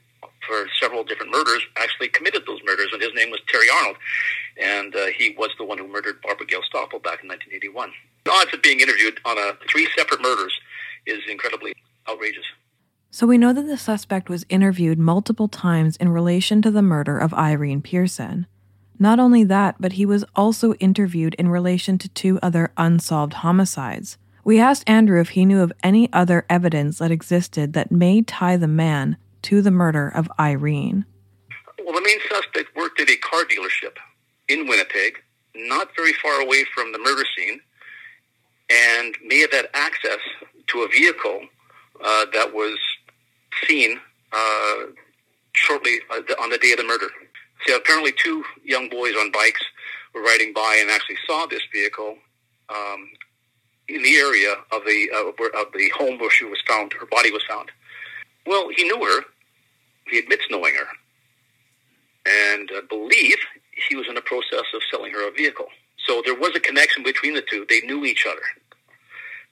for 0.47 0.67
several 0.81 1.05
different 1.05 1.33
murders, 1.33 1.63
actually 1.77 2.09
committed 2.09 2.43
those 2.47 2.61
murders, 2.65 2.89
and 2.93 3.01
his 3.01 3.13
name 3.15 3.31
was 3.31 3.41
Terry 3.49 3.67
Arnold, 3.71 3.97
and 4.61 4.95
uh, 4.95 5.07
he 5.07 5.35
was 5.39 5.51
the 5.59 5.65
one 5.65 5.79
who 5.79 5.89
murdered 5.89 6.21
Barbara 6.23 6.47
Gail 6.47 6.61
Stoppel 6.61 7.03
back 7.03 7.23
in 7.23 7.29
1981. 7.29 7.93
The 8.25 8.31
odds 8.31 8.55
of 8.55 8.63
being 8.63 8.81
interviewed 8.81 9.21
on 9.25 9.39
a 9.39 9.53
three 9.71 9.89
separate 9.97 10.21
murders 10.21 10.53
is 11.07 11.21
incredibly 11.29 11.75
outrageous. 12.09 12.45
So 13.11 13.27
we 13.27 13.39
know 13.39 13.53
that 13.53 13.67
the 13.67 13.79
suspect 13.79 14.29
was 14.29 14.45
interviewed 14.49 14.99
multiple 14.99 15.49
times 15.49 15.97
in 15.97 16.09
relation 16.09 16.61
to 16.63 16.71
the 16.71 16.83
murder 16.83 17.17
of 17.17 17.33
Irene 17.33 17.81
Pearson. 17.81 18.47
Not 18.99 19.21
only 19.21 19.45
that, 19.45 19.77
but 19.79 19.93
he 19.93 20.07
was 20.07 20.25
also 20.35 20.75
interviewed 20.75 21.35
in 21.35 21.49
relation 21.49 21.99
to 21.99 22.09
two 22.09 22.39
other 22.43 22.73
unsolved 22.77 23.35
homicides. 23.35 24.19
We 24.45 24.61
asked 24.61 24.85
Andrew 24.87 25.21
if 25.21 25.31
he 25.31 25.47
knew 25.47 25.63
of 25.63 25.73
any 25.83 26.13
other 26.13 26.45
evidence 26.51 26.99
that 26.99 27.11
existed 27.11 27.73
that 27.73 27.91
may 27.91 28.21
tie 28.21 28.59
the 28.59 28.69
man 28.69 29.17
to 29.43 29.63
the 29.63 29.71
murder 29.71 30.09
of 30.09 30.31
Irene. 30.39 31.07
Well, 31.83 31.95
the 31.95 32.03
main 32.03 32.19
suspect 32.29 32.77
worked 32.77 33.01
at 33.01 33.09
a 33.09 33.17
car 33.17 33.45
dealership 33.45 33.97
in 34.49 34.69
Winnipeg, 34.69 35.23
not 35.55 35.89
very 35.97 36.13
far 36.13 36.43
away 36.43 36.65
from 36.75 36.93
the 36.93 36.99
murder 36.99 37.25
scene, 37.37 37.61
and 38.71 39.17
may 39.25 39.41
have 39.41 39.53
had 39.53 39.69
access 39.73 40.21
to 40.67 40.83
a 40.83 40.89
vehicle 40.89 41.41
uh, 42.03 42.27
that 42.33 42.53
was 42.53 42.79
seen 43.67 43.99
uh, 44.33 44.77
shortly 45.53 46.01
uh, 46.11 46.21
on 46.43 46.51
the 46.51 46.59
day 46.59 46.73
of 46.73 46.79
the 46.79 46.85
murder. 46.85 47.09
So 47.67 47.77
apparently, 47.77 48.13
two 48.13 48.45
young 48.63 48.91
boys 48.91 49.15
on 49.17 49.31
bikes 49.33 49.63
were 50.15 50.23
riding 50.23 50.53
by 50.53 50.79
and 50.81 50.91
actually 50.91 51.17
saw 51.27 51.47
this 51.47 51.63
vehicle 51.73 52.17
um, 52.69 53.09
in 53.89 54.03
the 54.03 54.17
area 54.17 54.55
of 54.73 54.85
the 54.85 55.09
uh, 55.15 55.61
of 55.61 55.73
the 55.75 55.91
home 55.97 56.19
where 56.19 56.31
she 56.31 56.45
was 56.45 56.61
found. 56.67 56.93
Her 56.93 57.07
body 57.07 57.31
was 57.31 57.45
found. 57.45 57.71
Well, 58.47 58.69
he 58.75 58.85
knew 58.85 59.05
her. 59.05 59.25
He 60.09 60.19
admits 60.19 60.45
knowing 60.51 60.75
her, 60.75 60.87
and 62.27 62.71
I 62.75 62.83
believe 62.89 63.37
he 63.89 63.97
was 63.97 64.07
in 64.09 64.15
the 64.15 64.21
process 64.23 64.65
of 64.75 64.83
selling 64.91 65.13
her 65.13 65.29
a 65.29 65.33
vehicle. 65.33 65.67
So 66.07 66.23
there 66.25 66.35
was 66.39 66.53
a 66.55 66.61
connection 66.61 67.03
between 67.03 67.35
the 67.35 67.43
two. 67.43 67.67
They 67.69 67.81
knew 67.83 68.05
each 68.05 68.27
other. 68.27 68.43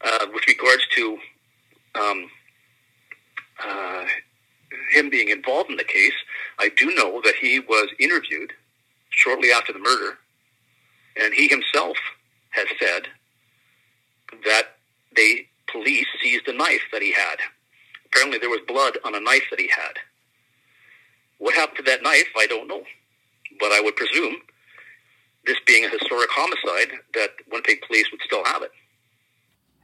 Uh, 0.05 0.27
with 0.35 0.47
regards 0.49 0.83
to 0.97 1.19
um, 1.95 2.31
uh, 3.65 4.05
him 4.93 5.11
being 5.11 5.29
involved 5.29 5.71
in 5.71 5.77
the 5.77 5.85
case, 5.85 6.13
I 6.59 6.71
do 6.77 6.95
know 6.95 7.21
that 7.25 7.35
he 7.41 7.61
was 7.61 7.89
interviewed 7.99 8.53
shortly 9.11 9.53
after 9.53 9.73
the 9.73 9.79
murder, 9.79 10.19
and 11.21 11.35
he 11.35 11.49
himself 11.49 11.97
has 12.51 12.67
said 12.81 13.05
that 14.45 14.77
the 15.15 15.47
police 15.71 16.07
seized 16.23 16.49
a 16.49 16.53
knife 16.53 16.83
that 16.93 17.03
he 17.03 17.13
had. 17.13 17.37
Apparently, 18.07 18.39
there 18.39 18.51
was 18.51 18.61
blood 18.67 18.99
on 19.05 19.15
a 19.15 19.21
knife 19.21 19.45
that 19.51 19.61
he 19.61 19.69
had. 19.69 19.99
What 21.39 21.55
happened 21.55 21.79
to 21.79 21.83
that 21.85 22.03
knife, 22.03 22.29
I 22.37 22.47
don't 22.47 22.69
know. 22.69 22.83
But 23.59 23.73
I 23.73 23.81
would 23.81 23.97
presume, 23.97 24.37
this 25.47 25.59
being 25.67 25.85
a 25.85 25.91
historic 25.91 26.31
homicide, 26.31 26.99
that 27.15 27.31
Winnipeg 27.51 27.83
police 27.87 28.07
would 28.13 28.21
still 28.25 28.45
have 28.45 28.63
it. 28.63 28.71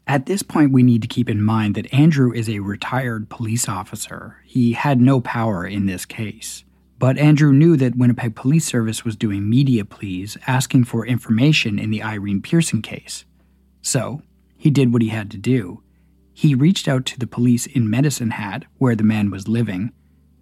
At 0.07 0.25
this 0.25 0.43
point, 0.43 0.73
we 0.73 0.83
need 0.83 1.03
to 1.03 1.09
keep 1.09 1.29
in 1.29 1.43
mind 1.43 1.75
that 1.75 1.93
Andrew 1.93 2.33
is 2.33 2.49
a 2.49 2.61
retired 2.61 3.29
police 3.29 3.69
officer. 3.69 4.39
He 4.45 4.73
had 4.73 5.01
no 5.01 5.21
power 5.21 5.67
in 5.67 5.87
this 5.87 6.07
case. 6.07 6.65
But 6.99 7.19
Andrew 7.19 7.53
knew 7.53 7.77
that 7.77 7.97
Winnipeg 7.97 8.35
Police 8.35 8.65
Service 8.65 9.05
was 9.05 9.17
doing 9.17 9.49
media 9.49 9.85
pleas 9.85 10.37
asking 10.47 10.85
for 10.85 11.07
information 11.07 11.79
in 11.79 11.91
the 11.91 12.03
Irene 12.03 12.41
Pearson 12.41 12.83
case. 12.83 13.25
So, 13.83 14.23
he 14.59 14.71
did 14.71 14.93
what 14.93 15.03
he 15.03 15.09
had 15.09 15.31
to 15.31 15.39
do. 15.39 15.83
He 16.35 16.55
reached 16.55 16.87
out 16.87 17.07
to 17.07 17.19
the 17.19 17.27
police 17.27 17.67
in 17.67 17.89
Medicine 17.89 18.33
Hat, 18.33 18.65
where 18.77 18.95
the 18.95 19.03
man 19.05 19.31
was 19.31 19.49
living, 19.49 19.93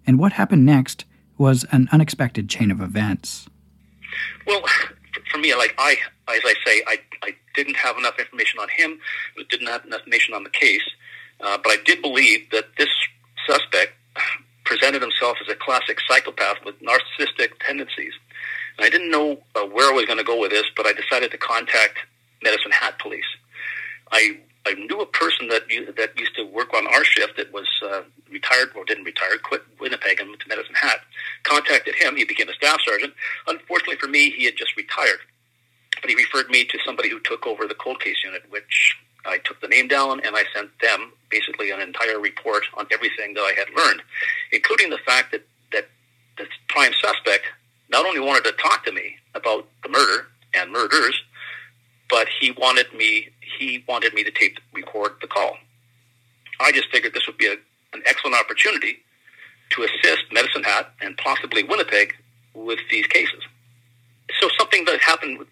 and 0.05 0.19
what 0.19 0.33
happened 0.33 0.65
next 0.65 1.05
was 1.37 1.65
an 1.71 1.87
unexpected 1.91 2.49
chain 2.49 2.71
of 2.71 2.81
events. 2.81 3.47
Well, 4.45 4.63
for 5.31 5.37
me, 5.37 5.53
like 5.55 5.75
I, 5.77 5.97
as 6.27 6.41
I 6.43 6.53
say, 6.65 6.83
I, 6.87 6.99
I 7.23 7.35
didn't 7.55 7.77
have 7.77 7.97
enough 7.97 8.19
information 8.19 8.59
on 8.59 8.67
him, 8.69 8.99
didn't 9.49 9.67
have 9.67 9.85
enough 9.85 10.01
information 10.01 10.33
on 10.33 10.43
the 10.43 10.49
case, 10.49 10.87
uh, 11.41 11.57
but 11.63 11.71
I 11.71 11.77
did 11.85 12.01
believe 12.01 12.49
that 12.51 12.65
this 12.77 12.89
suspect 13.47 13.93
presented 14.65 15.01
himself 15.01 15.37
as 15.41 15.47
a 15.51 15.55
classic 15.55 15.97
psychopath 16.07 16.57
with 16.65 16.75
narcissistic 16.81 17.51
tendencies. 17.65 18.13
And 18.77 18.85
I 18.85 18.89
didn't 18.89 19.09
know 19.09 19.39
uh, 19.55 19.65
where 19.65 19.91
I 19.91 19.95
was 19.95 20.05
going 20.05 20.17
to 20.17 20.23
go 20.23 20.39
with 20.39 20.51
this, 20.51 20.65
but 20.75 20.85
I 20.85 20.93
decided 20.93 21.31
to 21.31 21.37
contact 21.37 21.99
Medicine 22.43 22.71
Hat 22.71 22.99
Police. 22.99 23.25
I 24.11 24.39
I 24.65 24.73
knew 24.73 24.99
a 24.99 25.05
person 25.05 25.47
that 25.47 25.63
that 25.95 26.19
used 26.19 26.35
to 26.35 26.43
work 26.43 26.73
on 26.73 26.87
our 26.87 27.03
shift 27.03 27.37
that 27.37 27.53
was 27.53 27.67
uh, 27.83 28.01
retired 28.29 28.69
or 28.75 28.83
didn't 28.83 29.05
retire, 29.05 29.37
quit 29.37 29.63
Winnipeg 29.79 30.19
and 30.19 30.29
went 30.29 30.41
to 30.41 30.49
Medicine 30.49 30.75
Hat. 30.75 30.99
Contacted 31.43 31.95
him. 31.95 32.17
He 32.17 32.25
became 32.25 32.49
a 32.49 32.53
staff 32.53 32.79
sergeant. 32.85 33.13
Unfortunately 33.47 33.95
for 33.95 34.07
me, 34.07 34.29
he 34.31 34.45
had 34.45 34.57
just 34.57 34.75
retired, 34.75 35.19
but 36.01 36.09
he 36.09 36.15
referred 36.15 36.49
me 36.49 36.65
to 36.65 36.77
somebody 36.85 37.09
who 37.09 37.19
took 37.21 37.47
over 37.47 37.65
the 37.65 37.75
cold 37.75 38.01
case 38.01 38.17
unit, 38.23 38.43
which 38.49 38.97
I 39.25 39.37
took 39.39 39.61
the 39.61 39.67
name 39.67 39.87
down 39.87 40.19
and 40.25 40.35
I 40.35 40.43
sent 40.53 40.69
them 40.81 41.11
basically 41.29 41.71
an 41.71 41.81
entire 41.81 42.19
report 42.19 42.63
on 42.75 42.87
everything 42.91 43.33
that 43.35 43.41
I 43.41 43.53
had 43.57 43.67
learned, 43.75 44.01
including 44.51 44.89
the 44.89 44.99
fact 45.05 45.31
that 45.31 45.45
that 45.71 45.87
the 46.37 46.45
prime 46.67 46.93
suspect 47.01 47.45
not 47.89 48.05
only 48.05 48.19
wanted 48.19 48.43
to 48.45 48.51
talk 48.53 48.85
to 48.85 48.91
me 48.91 49.15
about 49.33 49.67
the 49.83 49.89
murder 49.89 50.27
and 50.53 50.71
murders, 50.71 51.21
but 52.09 52.27
he 52.39 52.51
wanted 52.51 52.93
me 52.93 53.29
he 53.59 53.83
wanted 53.87 54.13
me 54.13 54.23
to 54.23 54.31
tape 54.31 54.57
record 54.73 55.13
the 55.21 55.27
call. 55.27 55.57
I 56.59 56.71
just 56.71 56.89
figured 56.91 57.13
this 57.13 57.27
would 57.27 57.37
be 57.37 57.47
a, 57.47 57.53
an 57.93 58.01
excellent 58.05 58.35
opportunity 58.35 58.97
to 59.71 59.83
assist 59.83 60.23
Medicine 60.31 60.63
Hat 60.63 60.91
and 61.01 61.17
possibly 61.17 61.63
Winnipeg 61.63 62.13
with 62.53 62.79
these 62.89 63.05
cases. 63.07 63.43
So 64.39 64.49
something 64.57 64.85
that 64.85 64.99
happened 65.01 65.45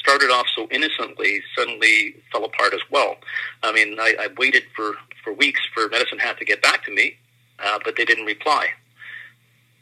started 0.00 0.30
off 0.30 0.46
so 0.54 0.68
innocently 0.70 1.40
suddenly 1.56 2.16
fell 2.30 2.44
apart 2.44 2.74
as 2.74 2.80
well. 2.90 3.16
I 3.62 3.72
mean, 3.72 3.96
I, 3.98 4.14
I 4.20 4.28
waited 4.36 4.64
for, 4.76 4.92
for 5.24 5.32
weeks 5.32 5.60
for 5.74 5.88
Medicine 5.88 6.18
Hat 6.18 6.38
to 6.38 6.44
get 6.44 6.60
back 6.60 6.84
to 6.84 6.94
me, 6.94 7.16
uh, 7.58 7.78
but 7.84 7.96
they 7.96 8.04
didn't 8.04 8.26
reply. 8.26 8.68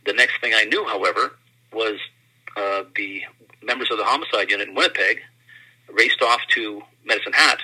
The 0.05 0.13
next 0.13 0.41
thing 0.41 0.53
I 0.55 0.65
knew, 0.65 0.85
however, 0.87 1.33
was 1.73 1.99
uh, 2.57 2.85
the 2.95 3.23
members 3.63 3.91
of 3.91 3.99
the 3.99 4.05
homicide 4.05 4.51
unit 4.51 4.69
in 4.69 4.75
Winnipeg 4.75 5.21
raced 5.93 6.23
off 6.23 6.41
to 6.55 6.83
Medicine 7.05 7.33
Hat 7.33 7.59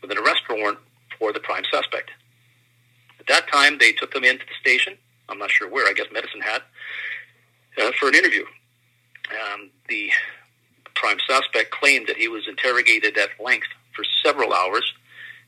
with 0.00 0.10
an 0.10 0.18
arrest 0.18 0.42
warrant 0.48 0.78
for 1.18 1.32
the 1.32 1.40
prime 1.40 1.64
suspect. 1.70 2.10
At 3.20 3.26
that 3.28 3.48
time, 3.50 3.78
they 3.78 3.92
took 3.92 4.12
them 4.12 4.24
into 4.24 4.44
the 4.44 4.54
station. 4.60 4.98
I'm 5.28 5.38
not 5.38 5.50
sure 5.50 5.68
where. 5.68 5.88
I 5.88 5.92
guess 5.92 6.06
Medicine 6.12 6.40
Hat 6.40 6.62
uh, 7.80 7.92
for 7.98 8.08
an 8.08 8.14
interview. 8.14 8.44
Um, 9.30 9.70
the 9.88 10.10
prime 10.94 11.18
suspect 11.26 11.70
claimed 11.70 12.08
that 12.08 12.16
he 12.16 12.28
was 12.28 12.46
interrogated 12.48 13.16
at 13.16 13.30
length 13.42 13.68
for 13.94 14.04
several 14.24 14.52
hours, 14.52 14.92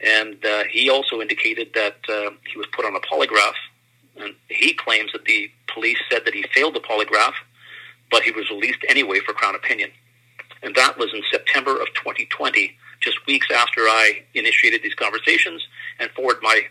and 0.01 0.45
uh, 0.45 0.65
he 0.71 0.89
also 0.89 1.21
indicated 1.21 1.71
that 1.75 1.97
uh, 2.09 2.31
he 2.51 2.57
was 2.57 2.67
put 2.75 2.85
on 2.85 2.95
a 2.95 3.01
polygraph. 3.01 3.55
And 4.17 4.35
he 4.49 4.75
claims 4.75 5.11
that 5.13 5.25
the 5.25 5.51
police 5.73 5.99
said 6.11 6.23
that 6.25 6.35
he 6.35 6.45
failed 6.55 6.75
the 6.75 6.81
polygraph, 6.81 7.35
but 8.11 8.23
he 8.23 8.31
was 8.31 8.49
released 8.49 8.79
anyway 8.89 9.19
for 9.19 9.33
Crown 9.33 9.57
opinion. 9.57 9.91
And 10.65 10.75
that 10.77 10.99
was 10.99 11.13
in 11.13 11.23
September 11.31 11.73
of 11.73 11.89
2020, 11.95 12.75
just 13.01 13.25
weeks 13.27 13.49
after 13.55 13.83
I 13.83 14.25
initiated 14.33 14.83
these 14.83 14.95
conversations 14.95 15.63
and 16.01 16.11
forwarded 16.13 16.43
my, 16.43 16.63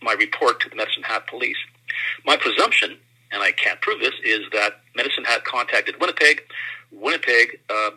my 0.00 0.14
report 0.14 0.60
to 0.60 0.70
the 0.70 0.76
Medicine 0.76 1.02
Hat 1.02 1.26
police. 1.26 1.58
My 2.24 2.36
presumption, 2.36 2.96
and 3.30 3.42
I 3.42 3.52
can't 3.52 3.80
prove 3.82 4.00
this, 4.00 4.14
is 4.24 4.40
that 4.52 4.80
Medicine 4.96 5.24
Hat 5.24 5.44
contacted 5.44 6.00
Winnipeg. 6.00 6.42
Winnipeg 6.90 7.60
uh, 7.68 7.90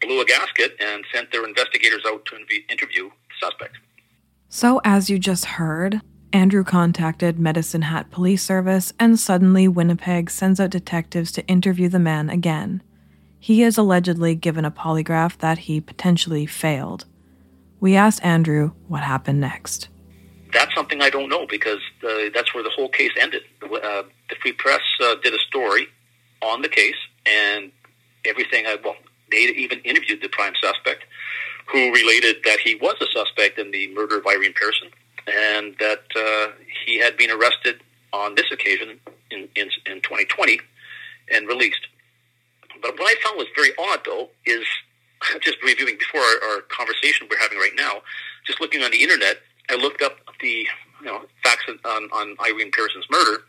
blew 0.00 0.20
a 0.20 0.24
gasket 0.24 0.76
and 0.80 1.04
sent 1.14 1.30
their 1.30 1.44
investigators 1.44 2.02
out 2.06 2.24
to 2.26 2.36
interview 2.68 3.10
the 3.10 3.46
suspect. 3.46 3.76
So, 4.48 4.80
as 4.84 5.08
you 5.08 5.18
just 5.20 5.44
heard, 5.44 6.00
Andrew 6.32 6.64
contacted 6.64 7.38
Medicine 7.38 7.82
Hat 7.82 8.10
Police 8.10 8.42
Service, 8.42 8.92
and 8.98 9.20
suddenly 9.20 9.68
Winnipeg 9.68 10.30
sends 10.30 10.58
out 10.58 10.70
detectives 10.70 11.30
to 11.32 11.46
interview 11.46 11.88
the 11.88 12.00
man 12.00 12.28
again. 12.28 12.82
He 13.44 13.62
is 13.62 13.76
allegedly 13.76 14.34
given 14.36 14.64
a 14.64 14.70
polygraph 14.70 15.36
that 15.40 15.58
he 15.58 15.78
potentially 15.78 16.46
failed. 16.46 17.04
We 17.78 17.94
asked 17.94 18.24
Andrew 18.24 18.72
what 18.88 19.02
happened 19.02 19.38
next. 19.38 19.90
That's 20.54 20.74
something 20.74 21.02
I 21.02 21.10
don't 21.10 21.28
know 21.28 21.46
because 21.46 21.80
uh, 22.02 22.30
that's 22.32 22.54
where 22.54 22.64
the 22.64 22.70
whole 22.70 22.88
case 22.88 23.10
ended. 23.20 23.42
Uh, 23.62 24.04
the 24.30 24.36
Free 24.40 24.52
Press 24.52 24.80
uh, 25.02 25.16
did 25.22 25.34
a 25.34 25.38
story 25.40 25.88
on 26.40 26.62
the 26.62 26.70
case, 26.70 26.96
and 27.26 27.70
everything. 28.24 28.64
I, 28.66 28.78
well, 28.82 28.96
they 29.30 29.36
even 29.36 29.80
interviewed 29.80 30.22
the 30.22 30.30
prime 30.30 30.54
suspect, 30.58 31.04
who 31.70 31.92
related 31.92 32.36
that 32.46 32.60
he 32.60 32.76
was 32.76 32.94
a 33.02 33.06
suspect 33.12 33.58
in 33.58 33.72
the 33.72 33.92
murder 33.92 34.16
of 34.16 34.26
Irene 34.26 34.54
Pearson, 34.54 34.88
and 35.26 35.76
that 35.80 36.04
uh, 36.16 36.52
he 36.86 36.98
had 36.98 37.18
been 37.18 37.30
arrested 37.30 37.82
on 38.10 38.36
this 38.36 38.46
occasion 38.50 38.98
in, 39.30 39.48
in, 39.54 39.68
in 39.84 40.00
2020 40.00 40.60
and 41.30 41.46
released. 41.46 41.88
But 42.82 42.98
what 42.98 43.10
I 43.10 43.20
found 43.22 43.38
was 43.38 43.46
very 43.56 43.70
odd, 43.78 44.00
though, 44.04 44.28
is 44.46 44.64
just 45.40 45.56
reviewing 45.62 45.96
before 45.98 46.20
our, 46.20 46.50
our 46.50 46.60
conversation 46.62 47.26
we're 47.30 47.38
having 47.38 47.58
right 47.58 47.74
now, 47.76 48.02
just 48.46 48.60
looking 48.60 48.82
on 48.82 48.90
the 48.90 49.02
internet, 49.02 49.38
I 49.70 49.76
looked 49.76 50.02
up 50.02 50.16
the 50.40 50.66
you 51.00 51.06
know 51.06 51.22
facts 51.42 51.64
on, 51.68 52.04
on 52.12 52.36
Irene 52.44 52.70
Pearson's 52.70 53.06
murder 53.10 53.42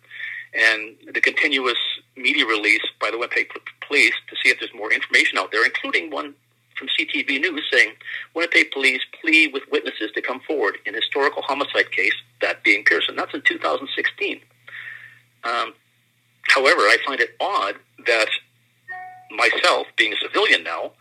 and 0.56 0.96
the 1.14 1.20
continuous 1.20 1.78
media 2.16 2.46
release 2.46 2.82
by 3.02 3.12
the 3.12 3.18
Winnipeg 3.18 3.50
Police 3.86 4.14
to 4.30 4.36
see 4.42 4.50
if 4.50 4.60
there's 4.60 4.74
more 4.74 4.92
information 4.92 5.38
out 5.38 5.52
there, 5.52 5.66
including 5.66 6.10
one 6.12 6.34
from 6.78 6.88
CTV 6.88 7.40
News 7.40 7.64
saying 7.72 7.92
Winnipeg 8.34 8.72
Police 8.72 9.02
plea 9.22 9.48
with 9.48 9.64
witnesses 9.72 10.12
to 10.14 10.22
come 10.22 10.40
forward 10.42 10.78
in 10.86 10.94
historical 10.94 11.42
homicide 11.42 11.92
case, 11.92 12.14
that 12.42 12.64
being 12.64 12.84
Pearson. 12.84 13.16
That's 13.16 13.34
in 13.34 13.42
2016. 13.42 14.40
Um, 15.44 15.74
however, 16.50 16.82
I 16.82 16.98
find 17.06 17.20
it 17.20 17.36
odd 17.40 17.76
that 18.06 18.30
myself, 19.36 19.88
being 19.98 20.14
a 20.14 20.18
civilian 20.18 20.64
now, 20.64 20.92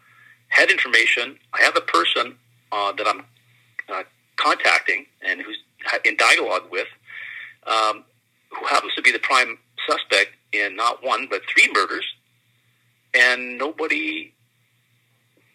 had 0.49 0.70
information. 0.70 1.39
I 1.53 1.62
have 1.62 1.76
a 1.76 1.80
person 1.80 2.37
uh, 2.72 2.93
that 2.93 3.07
I'm 3.07 3.24
uh, 3.89 4.03
contacting 4.37 5.07
and 5.26 5.41
who's 5.41 5.59
in 6.05 6.16
dialogue 6.16 6.64
with, 6.70 6.89
um, 7.66 8.05
who 8.51 8.66
happens 8.66 8.95
to 8.95 9.03
be 9.03 9.12
the 9.12 9.18
prime 9.18 9.59
suspect 9.89 10.30
in 10.53 10.76
not 10.76 11.05
one 11.05 11.26
but 11.28 11.43
three 11.53 11.68
murders, 11.74 12.05
and 13.12 13.59
nobody 13.59 14.32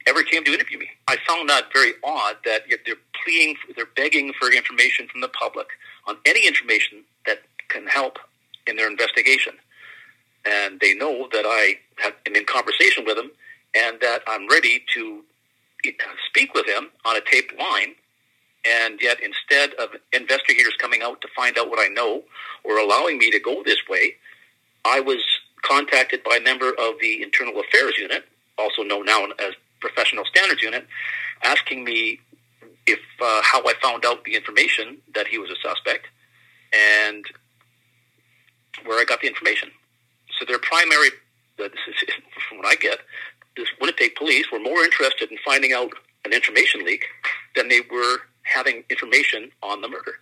ever 0.08 0.24
came 0.24 0.44
to 0.44 0.54
interview 0.54 0.78
me. 0.78 0.90
I 1.08 1.18
found 1.28 1.50
that 1.50 1.66
very 1.74 1.94
odd 2.04 2.38
that 2.46 2.62
they're 2.86 2.96
pleading, 3.24 3.56
they're 3.76 3.86
begging 3.96 4.34
for 4.40 4.52
information 4.52 5.08
from 5.08 5.22
the 5.22 5.30
public 5.30 5.68
on 6.08 6.18
any 6.26 6.48
information 6.48 7.04
that 7.26 7.40
can 7.70 7.88
help 7.88 8.18
in 8.68 8.76
their 8.76 8.90
investigation 8.90 9.54
and 10.46 10.80
they 10.80 10.94
know 10.94 11.28
that 11.32 11.46
I 11.46 11.76
have, 12.02 12.14
in 12.26 12.46
conversation 12.46 13.06
with 13.06 13.18
him 13.18 13.32
and 13.76 14.00
that 14.02 14.22
I'm 14.28 14.48
ready 14.48 14.84
to 14.96 15.24
speak 16.28 16.54
with 16.54 16.66
him 16.66 16.90
on 17.06 17.16
a 17.16 17.22
taped 17.32 17.58
line. 17.58 17.96
And 18.68 19.00
yet, 19.02 19.18
instead 19.22 19.74
of 19.76 19.90
investigators 20.12 20.74
coming 20.80 21.02
out 21.02 21.22
to 21.22 21.28
find 21.36 21.58
out 21.58 21.70
what 21.70 21.80
I 21.80 21.88
know 21.88 22.24
or 22.64 22.78
allowing 22.78 23.18
me 23.18 23.32
to 23.32 23.40
go 23.40 23.64
this 23.64 23.80
way, 23.90 24.16
I 24.84 25.00
was 25.00 25.24
contacted 25.62 26.24
by 26.24 26.38
a 26.38 26.42
member 26.42 26.70
of 26.70 26.96
the 27.02 27.24
Internal 27.24 27.60
Affairs 27.60 27.94
Unit, 27.98 28.26
also 28.58 28.84
known 28.84 29.06
now 29.06 29.26
as 29.40 29.54
Professional 29.80 30.26
Standards 30.26 30.62
Unit, 30.62 30.86
asking 31.44 31.86
me 31.86 32.20
if 32.86 33.00
uh, 33.22 33.42
how 33.44 33.62
I 33.66 33.74
found 33.82 34.06
out 34.06 34.24
the 34.26 34.36
information 34.36 34.98
that 35.16 35.28
he 35.28 35.38
was 35.38 35.50
a 35.50 35.56
suspect 35.66 36.08
and 36.74 37.24
where 38.86 39.00
I 39.00 39.06
got 39.06 39.22
the 39.22 39.28
information. 39.28 39.70
So 40.38 40.46
their 40.46 40.60
primary, 40.60 41.10
is 41.66 41.96
from 42.48 42.58
what 42.58 42.68
I 42.68 42.76
get, 42.76 43.00
this 43.56 43.68
Winnipeg 43.80 44.16
police 44.16 44.46
were 44.52 44.60
more 44.60 44.84
interested 44.84 45.32
in 45.32 45.38
finding 45.46 45.74
out 45.74 45.92
an 46.26 46.34
information 46.34 46.84
leak 46.86 47.06
than 47.56 47.68
they 47.68 47.82
were 47.92 48.18
having 48.44 48.84
information 48.90 49.52
on 49.62 49.82
the 49.82 49.88
murder, 49.88 50.14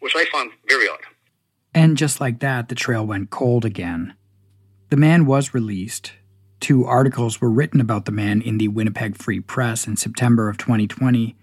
which 0.00 0.14
I 0.14 0.24
found 0.26 0.52
very 0.68 0.88
odd. 0.88 1.00
And 1.74 1.96
just 1.96 2.20
like 2.20 2.40
that, 2.40 2.68
the 2.68 2.74
trail 2.74 3.06
went 3.06 3.30
cold 3.30 3.64
again. 3.64 4.14
The 4.88 4.96
man 4.96 5.26
was 5.26 5.52
released. 5.52 6.12
Two 6.60 6.86
articles 6.86 7.40
were 7.40 7.50
written 7.50 7.80
about 7.80 8.06
the 8.06 8.12
man 8.12 8.40
in 8.40 8.58
the 8.58 8.68
Winnipeg 8.68 9.16
Free 9.16 9.40
Press 9.40 9.86
in 9.86 9.96
September 9.96 10.48
of 10.48 10.56
2020, 10.56 11.36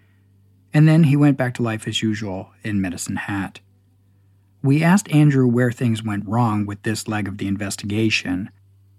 and 0.73 0.87
then 0.87 1.03
he 1.03 1.15
went 1.15 1.37
back 1.37 1.53
to 1.55 1.63
life 1.63 1.87
as 1.87 2.01
usual 2.01 2.49
in 2.63 2.81
Medicine 2.81 3.17
Hat. 3.17 3.59
We 4.63 4.81
asked 4.81 5.11
Andrew 5.11 5.45
where 5.45 5.71
things 5.71 6.03
went 6.03 6.27
wrong 6.27 6.65
with 6.65 6.81
this 6.83 7.07
leg 7.07 7.27
of 7.27 7.37
the 7.37 7.47
investigation 7.47 8.49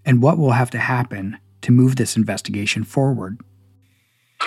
and 0.05 0.23
what 0.23 0.39
will 0.39 0.53
have 0.53 0.71
to 0.71 0.79
happen 0.79 1.39
to 1.63 1.73
move 1.73 1.97
this 1.97 2.17
investigation 2.17 2.85
forward. 2.85 3.41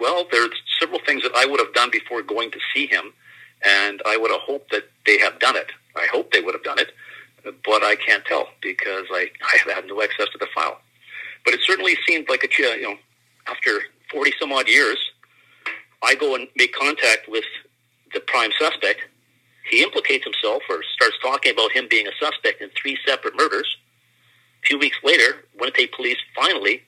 Well, 0.00 0.26
there's 0.30 0.50
several 0.80 1.00
things 1.04 1.24
that 1.24 1.34
I 1.34 1.44
would 1.44 1.58
have 1.58 1.74
done 1.74 1.90
before 1.90 2.22
going 2.22 2.52
to 2.52 2.58
see 2.72 2.86
him, 2.86 3.12
and 3.64 4.00
I 4.06 4.16
would 4.16 4.30
have 4.30 4.42
hoped 4.42 4.70
that 4.70 4.84
they 5.04 5.18
have 5.18 5.40
done 5.40 5.56
it. 5.56 5.72
I 5.96 6.06
hope 6.06 6.30
they 6.30 6.40
would 6.40 6.54
have 6.54 6.62
done 6.62 6.78
it. 6.78 6.92
but 7.64 7.82
I 7.82 7.96
can't 7.96 8.24
tell 8.24 8.46
because 8.62 9.06
I, 9.10 9.28
I 9.42 9.56
have 9.64 9.74
had 9.74 9.86
no 9.86 10.00
access 10.00 10.28
to 10.30 10.38
the 10.38 10.46
file. 10.54 10.78
But 11.44 11.54
it 11.54 11.60
certainly 11.64 11.96
seemed 12.06 12.28
like 12.28 12.44
a 12.44 12.48
you 12.62 12.82
know 12.82 12.94
after 13.48 13.80
forty 14.10 14.32
some 14.38 14.52
odd 14.52 14.68
years, 14.68 14.98
I 16.02 16.14
go 16.14 16.34
and 16.34 16.46
make 16.56 16.72
contact 16.74 17.28
with 17.28 17.44
the 18.14 18.20
prime 18.20 18.50
suspect. 18.58 19.00
He 19.70 19.82
implicates 19.82 20.24
himself 20.24 20.62
or 20.70 20.82
starts 20.94 21.16
talking 21.22 21.52
about 21.52 21.72
him 21.72 21.88
being 21.90 22.06
a 22.06 22.12
suspect 22.20 22.62
in 22.62 22.70
three 22.80 22.98
separate 23.06 23.36
murders. 23.36 23.76
Few 24.68 24.78
weeks 24.78 24.98
later, 25.02 25.44
Winnipeg 25.58 25.92
police 25.92 26.18
finally, 26.36 26.82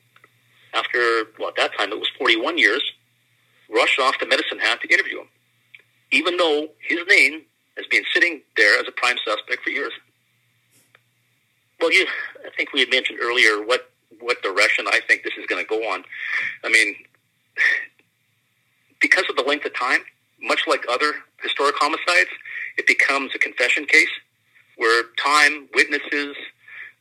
after 0.74 1.24
well 1.38 1.48
at 1.48 1.56
that 1.56 1.72
time 1.78 1.90
it 1.92 1.98
was 1.98 2.10
forty 2.18 2.36
one 2.36 2.58
years, 2.58 2.82
rushed 3.70 3.98
off 3.98 4.18
to 4.18 4.26
Medicine 4.26 4.58
Hat 4.58 4.82
to 4.82 4.88
interview 4.92 5.20
him, 5.20 5.28
even 6.10 6.36
though 6.36 6.68
his 6.86 6.98
name 7.08 7.42
has 7.78 7.86
been 7.86 8.04
sitting 8.12 8.42
there 8.58 8.78
as 8.78 8.86
a 8.86 8.92
prime 8.92 9.16
suspect 9.24 9.62
for 9.64 9.70
years. 9.70 9.92
Well, 11.80 11.90
you, 11.90 12.06
I 12.46 12.50
think 12.54 12.74
we 12.74 12.80
had 12.80 12.90
mentioned 12.90 13.18
earlier 13.22 13.64
what 13.64 13.90
what 14.18 14.42
direction 14.42 14.84
I 14.86 15.00
think 15.08 15.22
this 15.22 15.32
is 15.38 15.46
going 15.46 15.64
to 15.64 15.68
go 15.68 15.90
on. 15.90 16.04
I 16.62 16.68
mean, 16.68 16.94
because 19.00 19.24
of 19.30 19.36
the 19.36 19.42
length 19.42 19.64
of 19.64 19.74
time, 19.74 20.00
much 20.42 20.66
like 20.66 20.84
other 20.90 21.14
historic 21.42 21.76
homicides, 21.78 22.28
it 22.76 22.86
becomes 22.86 23.34
a 23.34 23.38
confession 23.38 23.86
case 23.86 24.10
where 24.76 25.04
time, 25.22 25.68
witnesses, 25.74 26.36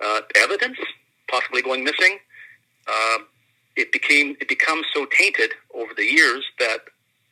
uh, 0.04 0.22
evidence 0.36 0.78
possibly 1.30 1.62
going 1.62 1.84
missing. 1.84 2.18
Uh, 2.88 3.20
it 3.76 3.92
became 3.92 4.36
it 4.42 4.48
becomes 4.48 4.86
so 4.94 5.06
tainted 5.06 5.52
over 5.74 5.94
the 5.96 6.06
years 6.06 6.46
that 6.60 6.80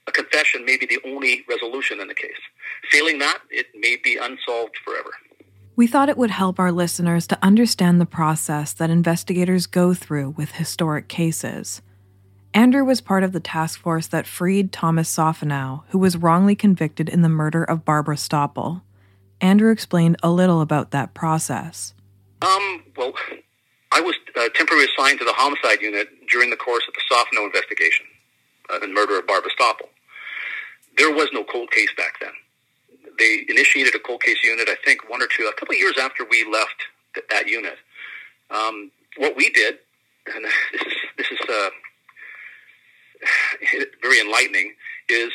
a 0.08 0.12
confession 0.12 0.66
may 0.66 0.78
be 0.78 0.86
the 0.86 1.00
only 1.06 1.44
resolution 1.50 2.00
in 2.00 2.08
the 2.08 2.14
case. 2.14 2.40
Failing 2.92 3.20
that, 3.20 3.40
it 3.50 3.68
may 3.76 3.98
be 4.02 4.18
unsolved 4.18 4.78
forever. 4.86 5.12
We 5.76 5.86
thought 5.86 6.10
it 6.10 6.18
would 6.18 6.32
help 6.32 6.60
our 6.60 6.72
listeners 6.72 7.28
to 7.28 7.38
understand 7.44 8.02
the 8.02 8.06
process 8.06 8.74
that 8.74 8.90
investigators 8.90 9.68
go 9.68 9.94
through 9.94 10.32
with 10.32 10.54
historic 10.54 11.08
cases. 11.08 11.82
Andrew 12.54 12.84
was 12.84 13.02
part 13.02 13.24
of 13.24 13.34
the 13.34 13.40
task 13.40 13.80
force 13.80 14.08
that 14.08 14.26
freed 14.26 14.72
Thomas 14.72 15.16
Sophonow, 15.16 15.84
who 15.90 16.00
was 16.00 16.18
wrongly 16.18 16.56
convicted 16.56 17.10
in 17.10 17.22
the 17.22 17.30
murder 17.30 17.64
of 17.64 17.86
Barbara 17.86 18.16
Stoppel. 18.16 18.82
Andrew 19.40 19.72
explained 19.72 20.18
a 20.24 20.32
little 20.32 20.62
about 20.62 20.90
that 20.92 21.14
process. 21.14 21.94
Um, 22.42 22.84
well, 22.96 23.14
I 23.92 24.02
was 24.02 24.16
uh, 24.36 24.50
temporarily 24.54 24.88
assigned 24.96 25.20
to 25.20 25.26
the 25.26 25.34
homicide 25.34 25.82
unit 25.82 26.08
during 26.30 26.50
the 26.50 26.58
course 26.58 26.84
of 26.88 26.94
the 26.94 27.02
Sophonow 27.10 27.46
investigation, 27.46 28.06
uh, 28.70 28.80
the 28.80 28.88
murder 28.88 29.18
of 29.18 29.28
Barbara 29.28 29.52
Stoppel. 29.60 29.88
There 30.98 31.12
was 31.12 31.30
no 31.34 31.44
cold 31.44 31.72
case 31.72 31.90
back 31.98 32.20
then 32.20 32.32
they 33.18 33.46
initiated 33.50 33.96
a 33.96 34.00
cold 34.00 34.22
case 34.22 34.38
unit, 34.44 34.70
I 34.70 34.76
think 34.86 35.10
one 35.10 35.22
or 35.22 35.28
two, 35.28 35.50
a 35.50 35.54
couple 35.54 35.74
of 35.74 35.80
years 35.80 35.98
after 36.00 36.24
we 36.26 36.46
left 36.52 36.84
th- 37.14 37.26
that 37.30 37.48
unit. 37.48 37.78
Um, 38.50 38.92
what 39.18 39.36
we 39.36 39.50
did, 39.50 39.80
and 40.34 40.46
this 40.72 40.82
is, 40.82 40.94
this 41.18 41.28
is 41.32 41.40
uh, 41.50 41.70
very 44.02 44.20
enlightening, 44.20 44.74
is 45.10 45.32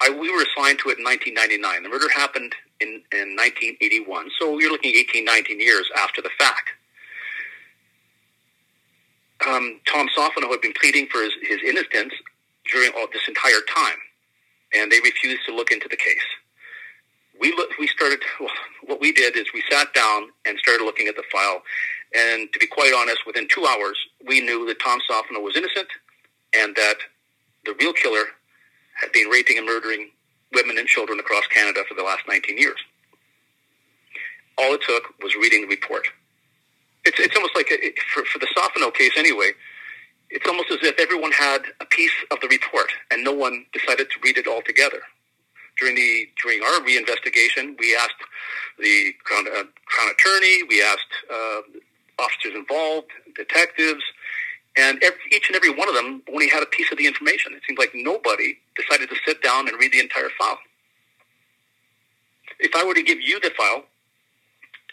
I, 0.00 0.10
we 0.10 0.30
were 0.30 0.42
assigned 0.42 0.78
to 0.80 0.90
it 0.90 0.98
in 0.98 1.04
1999. 1.04 1.82
The 1.82 1.88
murder 1.88 2.08
happened 2.14 2.54
in, 2.82 3.02
in 3.12 3.36
1981, 3.36 4.30
so 4.38 4.58
you're 4.58 4.70
looking 4.70 4.94
18, 4.94 5.24
19 5.24 5.60
years 5.60 5.88
after 5.96 6.20
the 6.20 6.30
fact. 6.38 6.70
Um, 9.46 9.80
Tom 9.86 10.08
Sophonow 10.16 10.50
had 10.50 10.60
been 10.60 10.74
pleading 10.78 11.06
for 11.10 11.22
his, 11.22 11.32
his 11.42 11.58
innocence 11.66 12.12
during 12.70 12.92
all 12.96 13.06
this 13.12 13.22
entire 13.26 13.60
time, 13.74 13.98
and 14.74 14.90
they 14.92 15.00
refused 15.00 15.42
to 15.46 15.54
look 15.54 15.72
into 15.72 15.88
the 15.88 15.96
case 15.96 16.26
we 17.42 17.52
look, 17.56 17.70
we 17.78 17.88
started. 17.88 18.20
Well, 18.40 18.50
what 18.86 19.00
we 19.00 19.12
did 19.12 19.36
is 19.36 19.46
we 19.52 19.62
sat 19.70 19.92
down 19.92 20.28
and 20.46 20.58
started 20.58 20.84
looking 20.84 21.08
at 21.08 21.16
the 21.16 21.24
file. 21.30 21.62
And 22.14 22.52
to 22.52 22.58
be 22.58 22.66
quite 22.66 22.94
honest, 22.94 23.20
within 23.26 23.48
two 23.48 23.66
hours, 23.66 23.98
we 24.26 24.40
knew 24.40 24.66
that 24.66 24.78
Tom 24.80 25.00
Sophonow 25.10 25.42
was 25.42 25.56
innocent, 25.56 25.88
and 26.54 26.76
that 26.76 26.96
the 27.64 27.74
real 27.80 27.92
killer 27.92 28.24
had 28.94 29.12
been 29.12 29.28
raping 29.28 29.58
and 29.58 29.66
murdering 29.66 30.10
women 30.54 30.78
and 30.78 30.86
children 30.86 31.18
across 31.18 31.46
Canada 31.48 31.82
for 31.88 31.94
the 31.94 32.02
last 32.02 32.22
19 32.28 32.58
years. 32.58 32.78
All 34.58 34.74
it 34.74 34.82
took 34.86 35.14
was 35.22 35.34
reading 35.34 35.62
the 35.62 35.68
report. 35.68 36.06
It's, 37.04 37.18
it's 37.18 37.34
almost 37.34 37.56
like, 37.56 37.70
a, 37.70 37.92
for, 38.14 38.24
for 38.24 38.38
the 38.38 38.46
Sophonow 38.56 38.94
case 38.94 39.12
anyway, 39.16 39.52
it's 40.30 40.46
almost 40.46 40.70
as 40.70 40.78
if 40.82 40.98
everyone 40.98 41.32
had 41.32 41.62
a 41.80 41.86
piece 41.86 42.12
of 42.30 42.40
the 42.40 42.48
report 42.48 42.92
and 43.10 43.24
no 43.24 43.32
one 43.32 43.66
decided 43.72 44.10
to 44.10 44.16
read 44.22 44.38
it 44.38 44.46
all 44.46 44.62
together 44.62 45.02
during 45.78 45.94
the 45.94 46.28
during 46.42 46.62
our 46.62 46.80
reinvestigation, 46.80 47.78
we 47.78 47.96
asked 47.96 48.22
the 48.78 49.12
crown, 49.24 49.46
uh, 49.48 49.64
crown 49.86 50.10
attorney, 50.10 50.62
we 50.68 50.82
asked 50.82 51.12
uh, 51.32 51.60
officers 52.18 52.54
involved, 52.54 53.08
detectives, 53.34 54.02
and 54.76 55.02
every, 55.02 55.18
each 55.32 55.48
and 55.48 55.56
every 55.56 55.70
one 55.70 55.88
of 55.88 55.94
them 55.94 56.22
only 56.32 56.48
had 56.48 56.62
a 56.62 56.66
piece 56.66 56.90
of 56.90 56.98
the 56.98 57.06
information. 57.06 57.52
It 57.54 57.62
seems 57.66 57.78
like 57.78 57.92
nobody 57.94 58.58
decided 58.76 59.10
to 59.10 59.16
sit 59.26 59.42
down 59.42 59.68
and 59.68 59.78
read 59.78 59.92
the 59.92 60.00
entire 60.00 60.30
file. 60.38 60.58
If 62.58 62.74
I 62.74 62.84
were 62.84 62.94
to 62.94 63.02
give 63.02 63.20
you 63.20 63.40
the 63.40 63.50
file, 63.56 63.84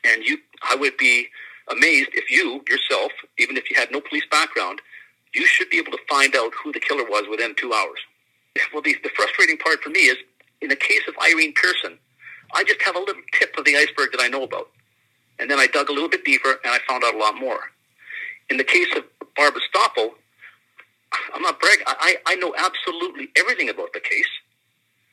and 0.03 0.23
you, 0.23 0.37
I 0.69 0.75
would 0.75 0.97
be 0.97 1.27
amazed 1.69 2.09
if 2.13 2.29
you 2.31 2.63
yourself, 2.67 3.11
even 3.37 3.57
if 3.57 3.69
you 3.69 3.75
had 3.77 3.91
no 3.91 4.01
police 4.01 4.23
background, 4.31 4.81
you 5.33 5.45
should 5.45 5.69
be 5.69 5.77
able 5.77 5.91
to 5.91 5.99
find 6.09 6.35
out 6.35 6.51
who 6.61 6.71
the 6.71 6.79
killer 6.79 7.03
was 7.03 7.25
within 7.29 7.55
two 7.55 7.73
hours. 7.73 7.99
Well, 8.73 8.81
the, 8.81 8.95
the 9.03 9.09
frustrating 9.15 9.57
part 9.57 9.81
for 9.81 9.89
me 9.89 10.01
is 10.01 10.17
in 10.61 10.69
the 10.69 10.75
case 10.75 11.01
of 11.07 11.13
Irene 11.23 11.53
Pearson, 11.53 11.97
I 12.53 12.63
just 12.63 12.81
have 12.81 12.95
a 12.95 12.99
little 12.99 13.21
tip 13.31 13.55
of 13.57 13.65
the 13.65 13.77
iceberg 13.77 14.11
that 14.11 14.21
I 14.21 14.27
know 14.27 14.43
about. 14.43 14.69
And 15.37 15.49
then 15.49 15.59
I 15.59 15.67
dug 15.67 15.89
a 15.89 15.93
little 15.93 16.09
bit 16.09 16.25
deeper 16.25 16.59
and 16.63 16.73
I 16.73 16.79
found 16.87 17.03
out 17.03 17.13
a 17.13 17.17
lot 17.17 17.35
more. 17.39 17.71
In 18.49 18.57
the 18.57 18.63
case 18.63 18.87
of 18.97 19.03
Barbara 19.35 19.61
Stoppel, 19.73 20.11
I'm 21.33 21.41
not 21.41 21.59
bragging. 21.59 21.85
I, 21.87 22.17
I 22.25 22.35
know 22.35 22.53
absolutely 22.57 23.29
everything 23.35 23.69
about 23.69 23.93
the 23.93 23.99
case. 23.99 24.29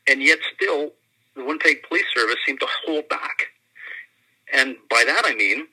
And 0.09 0.23
yet 0.23 0.39
still, 0.55 0.93
the 1.35 1.45
Winnipeg 1.45 1.83
Police 1.89 2.07
Service 2.15 2.37
seemed 2.47 2.61
to 2.61 2.67
hold 2.85 3.09
back. 3.09 3.47
And 4.53 4.77
by 4.91 5.05
that 5.07 5.23
I 5.25 5.35
mean, 5.35 5.67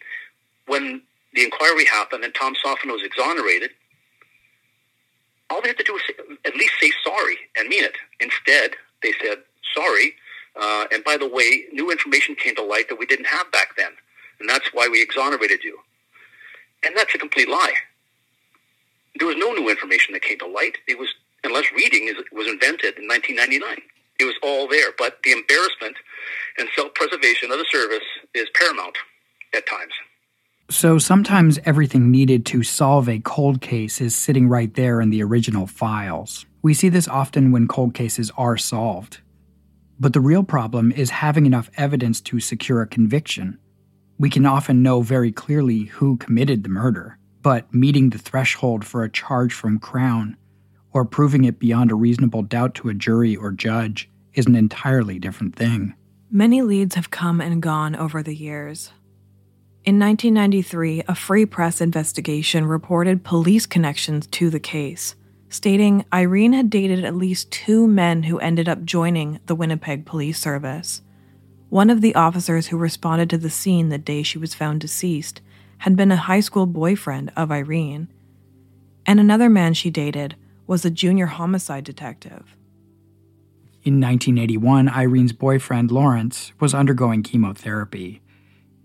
when 0.68 1.02
the 1.34 1.44
inquiry 1.44 1.86
happened 1.86 2.24
and 2.24 2.34
Tom 2.34 2.54
Sophonow 2.64 2.94
was 2.94 3.04
exonerated, 3.04 3.72
all 5.50 5.62
they 5.62 5.70
had 5.70 5.78
to 5.78 5.84
do 5.84 5.94
was 5.94 6.02
say, 6.08 6.14
at 6.46 6.56
least 6.56 6.74
say 6.82 6.92
sorry 7.04 7.38
and 7.56 7.68
mean 7.68 7.84
it. 7.84 7.96
Instead, 8.20 8.72
they 9.04 9.14
said, 9.22 9.40
sorry. 9.76 10.14
Uh, 10.60 10.86
and 10.92 11.04
by 11.04 11.18
the 11.18 11.28
way, 11.28 11.64
new 11.72 11.92
information 11.92 12.36
came 12.36 12.56
to 12.56 12.64
light 12.64 12.90
that 12.90 12.98
we 12.98 13.06
didn't 13.06 13.26
have 13.26 13.52
back 13.52 13.76
then. 13.78 13.92
And 14.40 14.50
that's 14.50 14.68
why 14.74 14.88
we 14.92 15.02
exonerated 15.02 15.64
you. 15.64 15.80
And 16.84 16.96
that's 16.98 17.14
a 17.14 17.18
complete 17.18 17.50
lie. 17.50 17.74
There 19.18 19.28
was 19.28 19.38
no 19.38 19.52
new 19.54 19.70
information 19.70 20.14
that 20.14 20.24
came 20.24 20.40
to 20.40 20.48
light. 20.48 20.78
It 20.88 20.98
was, 20.98 21.10
unless 21.44 21.72
reading 21.72 22.08
is, 22.08 22.16
was 22.32 22.48
invented 22.48 22.98
in 22.98 23.08
1999. 23.08 23.78
It 24.20 24.26
was 24.26 24.36
all 24.42 24.68
there. 24.68 24.92
But 24.98 25.18
the 25.24 25.32
embarrassment 25.32 25.96
and 26.58 26.68
self-preservation 26.76 27.52
of 27.52 27.58
the 27.58 27.66
service 27.70 28.06
is 28.34 28.48
paramount 28.56 28.98
at 29.56 29.68
times. 29.68 29.94
So 30.70 30.98
sometimes 30.98 31.60
everything 31.66 32.10
needed 32.10 32.46
to 32.48 32.64
solve 32.64 33.08
a 33.08 33.20
cold 33.20 33.62
case 33.62 34.02
is 34.02 34.16
sitting 34.16 34.48
right 34.48 34.74
there 34.74 35.02
in 35.02 35.10
the 35.10 35.24
original 35.24 35.68
files. 35.68 36.46
We 36.62 36.74
see 36.74 36.90
this 36.90 37.08
often 37.08 37.52
when 37.52 37.68
cold 37.68 37.94
cases 37.94 38.32
are 38.38 38.58
solved. 38.58 39.20
But 40.00 40.14
the 40.14 40.22
real 40.22 40.44
problem 40.44 40.92
is 40.92 41.10
having 41.10 41.46
enough 41.46 41.70
evidence 41.78 42.22
to 42.22 42.40
secure 42.40 42.82
a 42.82 42.88
conviction. 42.88 43.60
We 44.18 44.30
can 44.30 44.46
often 44.46 44.82
know 44.82 45.02
very 45.02 45.32
clearly 45.32 45.84
who 45.84 46.18
committed 46.18 46.64
the 46.64 46.70
murder, 46.70 47.18
but 47.44 47.72
meeting 47.74 48.10
the 48.10 48.18
threshold 48.18 48.86
for 48.86 49.04
a 49.04 49.12
charge 49.12 49.54
from 49.54 49.78
Crown 49.78 50.38
or 50.94 51.06
proving 51.06 51.44
it 51.44 51.60
beyond 51.60 51.92
a 51.92 51.96
reasonable 51.96 52.42
doubt 52.42 52.74
to 52.76 52.90
a 52.90 52.94
jury 52.94 53.36
or 53.36 53.52
judge 53.52 54.10
is 54.34 54.48
an 54.48 54.56
entirely 54.56 55.20
different 55.20 55.56
thing. 55.56 55.94
Many 56.32 56.62
leads 56.62 56.96
have 56.96 57.12
come 57.12 57.42
and 57.42 57.62
gone 57.62 57.96
over 57.96 58.24
the 58.24 58.36
years. 58.36 58.92
In 59.84 60.00
1993, 60.00 61.04
a 61.08 61.14
Free 61.14 61.46
Press 61.46 61.82
investigation 61.82 62.66
reported 62.66 63.24
police 63.24 63.66
connections 63.66 64.26
to 64.28 64.50
the 64.50 64.60
case 64.60 65.16
stating 65.50 66.04
Irene 66.12 66.54
had 66.54 66.72
dated 66.72 67.06
at 67.06 67.16
least 67.16 67.52
two 67.52 67.88
men 67.88 68.24
who 68.24 68.40
ended 68.40 68.68
up 68.68 68.84
joining 68.86 69.40
the 69.46 69.54
Winnipeg 69.54 70.04
Police 70.04 70.40
Service. 70.40 71.04
One 71.70 71.92
of 71.92 72.02
the 72.02 72.16
officers 72.16 72.68
who 72.68 72.78
responded 72.78 73.30
to 73.30 73.38
the 73.38 73.52
scene 73.52 73.90
the 73.90 74.00
day 74.00 74.24
she 74.24 74.40
was 74.40 74.56
found 74.56 74.82
deceased 74.82 75.42
had 75.84 75.98
been 75.98 76.14
a 76.14 76.16
high 76.16 76.40
school 76.40 76.66
boyfriend 76.66 77.30
of 77.36 77.52
Irene, 77.52 78.08
and 79.06 79.20
another 79.20 79.50
man 79.50 79.74
she 79.74 79.90
dated 79.90 80.34
was 80.66 80.86
a 80.86 80.90
junior 80.90 81.26
homicide 81.26 81.84
detective. 81.84 82.56
In 83.84 84.00
1981, 84.00 84.88
Irene's 84.88 85.34
boyfriend, 85.34 85.92
Lawrence, 85.92 86.54
was 86.58 86.74
undergoing 86.74 87.22
chemotherapy. 87.22 88.22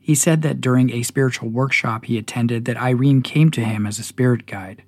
He 0.00 0.16
said 0.16 0.42
that 0.42 0.60
during 0.60 0.90
a 0.90 1.04
spiritual 1.04 1.50
workshop 1.50 2.06
he 2.06 2.18
attended 2.18 2.64
that 2.64 2.76
Irene 2.76 3.22
came 3.22 3.52
to 3.52 3.64
him 3.64 3.86
as 3.86 4.00
a 4.00 4.02
spirit 4.02 4.44
guide. 4.44 4.82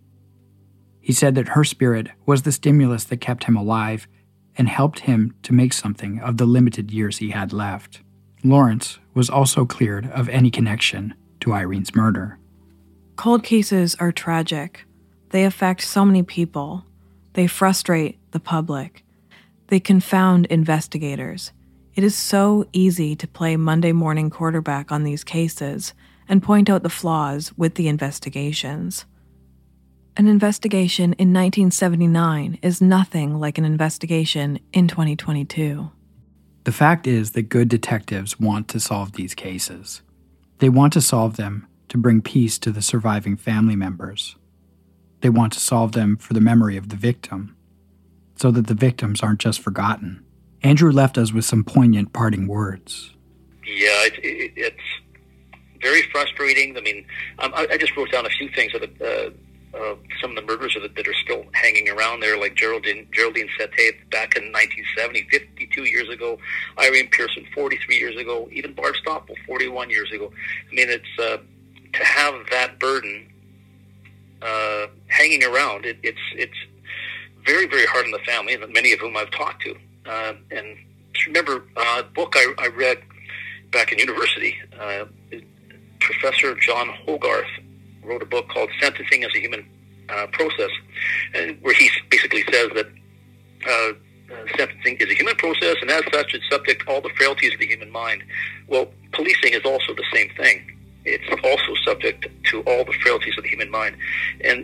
He 0.98 1.12
said 1.12 1.36
that 1.36 1.50
her 1.50 1.62
spirit 1.62 2.08
was 2.26 2.42
the 2.42 2.50
stimulus 2.50 3.04
that 3.04 3.20
kept 3.20 3.44
him 3.44 3.54
alive 3.54 4.08
and 4.56 4.68
helped 4.68 5.00
him 5.00 5.36
to 5.44 5.54
make 5.54 5.72
something 5.72 6.18
of 6.18 6.38
the 6.38 6.44
limited 6.44 6.90
years 6.90 7.18
he 7.18 7.30
had 7.30 7.52
left. 7.52 8.00
Lawrence 8.42 8.98
was 9.14 9.30
also 9.30 9.64
cleared 9.64 10.06
of 10.10 10.28
any 10.28 10.50
connection 10.50 11.14
to 11.40 11.52
Irene's 11.52 11.94
murder. 11.94 12.38
Cold 13.16 13.42
cases 13.42 13.94
are 13.96 14.12
tragic. 14.12 14.84
They 15.30 15.44
affect 15.44 15.82
so 15.82 16.04
many 16.04 16.22
people. 16.22 16.84
They 17.34 17.46
frustrate 17.46 18.18
the 18.32 18.40
public. 18.40 19.04
They 19.68 19.80
confound 19.80 20.46
investigators. 20.46 21.52
It 21.94 22.04
is 22.04 22.16
so 22.16 22.66
easy 22.72 23.14
to 23.16 23.28
play 23.28 23.56
Monday 23.56 23.92
morning 23.92 24.30
quarterback 24.30 24.90
on 24.90 25.04
these 25.04 25.24
cases 25.24 25.92
and 26.28 26.42
point 26.42 26.70
out 26.70 26.82
the 26.82 26.88
flaws 26.88 27.52
with 27.56 27.74
the 27.74 27.88
investigations. 27.88 29.04
An 30.16 30.26
investigation 30.26 31.12
in 31.14 31.32
1979 31.32 32.58
is 32.62 32.80
nothing 32.80 33.38
like 33.38 33.58
an 33.58 33.64
investigation 33.64 34.58
in 34.72 34.88
2022. 34.88 35.90
The 36.64 36.72
fact 36.72 37.06
is 37.06 37.32
that 37.32 37.48
good 37.48 37.68
detectives 37.68 38.38
want 38.38 38.68
to 38.68 38.80
solve 38.80 39.12
these 39.12 39.34
cases. 39.34 40.02
They 40.60 40.68
want 40.68 40.92
to 40.92 41.00
solve 41.00 41.36
them 41.36 41.66
to 41.88 41.98
bring 41.98 42.22
peace 42.22 42.58
to 42.60 42.70
the 42.70 42.82
surviving 42.82 43.36
family 43.36 43.76
members. 43.76 44.36
They 45.20 45.28
want 45.28 45.52
to 45.54 45.60
solve 45.60 45.92
them 45.92 46.16
for 46.16 46.34
the 46.34 46.40
memory 46.40 46.76
of 46.76 46.88
the 46.88 46.96
victim, 46.96 47.56
so 48.36 48.50
that 48.52 48.68
the 48.68 48.74
victims 48.74 49.22
aren't 49.22 49.40
just 49.40 49.60
forgotten. 49.60 50.24
Andrew 50.62 50.92
left 50.92 51.18
us 51.18 51.32
with 51.32 51.44
some 51.44 51.64
poignant 51.64 52.12
parting 52.12 52.46
words. 52.46 53.12
Yeah, 53.66 54.04
it, 54.04 54.14
it, 54.22 54.52
it's 54.56 55.80
very 55.82 56.02
frustrating. 56.12 56.76
I 56.76 56.80
mean, 56.80 57.04
um, 57.38 57.52
I, 57.54 57.66
I, 57.72 57.76
just 57.76 57.96
wrote 57.96 58.10
down 58.12 58.24
a 58.24 58.30
few 58.30 58.48
things 58.50 58.72
that. 58.72 59.02
uh, 59.02 59.30
uh, 59.74 59.94
some 60.20 60.30
of 60.30 60.36
the 60.36 60.42
murders 60.42 60.76
that, 60.80 60.94
that 60.96 61.06
are 61.06 61.14
still 61.14 61.44
hanging 61.52 61.88
around 61.88 62.20
there, 62.20 62.38
like 62.38 62.56
Geraldine 62.56 63.06
Geraldine 63.12 63.48
Sete 63.56 63.94
back 64.10 64.36
in 64.36 64.50
1970, 64.52 65.28
52 65.30 65.82
years 65.84 66.08
ago, 66.08 66.38
Irene 66.78 67.08
Pearson 67.08 67.46
43 67.54 67.96
years 67.96 68.16
ago, 68.16 68.48
even 68.52 68.72
Barb 68.74 68.94
Stoppel 69.04 69.34
41 69.46 69.90
years 69.90 70.10
ago. 70.12 70.32
I 70.70 70.74
mean, 70.74 70.90
it's 70.90 71.18
uh, 71.18 71.38
to 71.92 72.04
have 72.04 72.34
that 72.50 72.80
burden 72.80 73.26
uh, 74.42 74.86
hanging 75.06 75.44
around. 75.44 75.84
It, 75.86 75.98
it's 76.02 76.18
it's 76.34 76.56
very 77.46 77.66
very 77.66 77.86
hard 77.86 78.06
on 78.06 78.10
the 78.10 78.18
family, 78.26 78.54
and 78.54 78.72
many 78.72 78.92
of 78.92 79.00
whom 79.00 79.16
I've 79.16 79.30
talked 79.30 79.62
to. 79.62 79.76
Uh, 80.06 80.32
and 80.50 80.76
remember 81.26 81.64
uh, 81.76 82.00
a 82.00 82.02
book 82.02 82.34
I, 82.36 82.52
I 82.58 82.68
read 82.68 82.98
back 83.70 83.92
in 83.92 83.98
university. 83.98 84.56
Uh, 84.78 85.04
Professor 86.00 86.54
John 86.56 86.88
Hogarth 87.04 87.46
wrote 88.10 88.22
a 88.22 88.26
book 88.26 88.48
called 88.48 88.70
Sentencing 88.80 89.22
as 89.24 89.30
a 89.34 89.40
Human 89.40 89.64
uh, 90.08 90.26
Process, 90.32 90.70
and 91.34 91.56
where 91.62 91.74
he 91.74 91.88
basically 92.10 92.44
says 92.52 92.68
that 92.74 92.86
uh, 93.66 93.92
uh, 94.34 94.46
sentencing 94.56 94.96
is 94.98 95.10
a 95.10 95.14
human 95.14 95.36
process, 95.36 95.76
and 95.80 95.90
as 95.90 96.02
such, 96.12 96.34
it's 96.34 96.48
subject 96.50 96.82
to 96.82 96.90
all 96.90 97.00
the 97.00 97.10
frailties 97.16 97.52
of 97.54 97.60
the 97.60 97.66
human 97.66 97.90
mind. 97.90 98.22
Well, 98.68 98.88
policing 99.12 99.54
is 99.54 99.62
also 99.64 99.94
the 99.94 100.04
same 100.12 100.30
thing. 100.36 100.76
It's 101.04 101.28
also 101.44 101.74
subject 101.84 102.26
to 102.50 102.60
all 102.62 102.84
the 102.84 102.92
frailties 103.02 103.36
of 103.38 103.44
the 103.44 103.50
human 103.50 103.70
mind, 103.70 103.96
and 104.42 104.58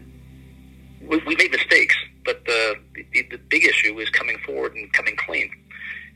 we, 1.03 1.18
we 1.26 1.36
made 1.36 1.53
mistakes, 1.53 1.97
but 2.24 2.44
the, 2.44 2.76
the 3.12 3.22
the 3.30 3.38
big 3.38 3.64
issue 3.64 3.99
is 4.01 4.11
coming 4.11 4.38
forward 4.44 4.74
and 4.74 4.92
coming 4.92 5.16
clean. 5.16 5.51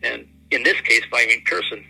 And 0.03 0.27
in 0.51 0.63
this 0.63 0.81
case, 0.83 1.03
by 1.11 1.21
Irene 1.21 1.43
Pearson, 1.45 1.85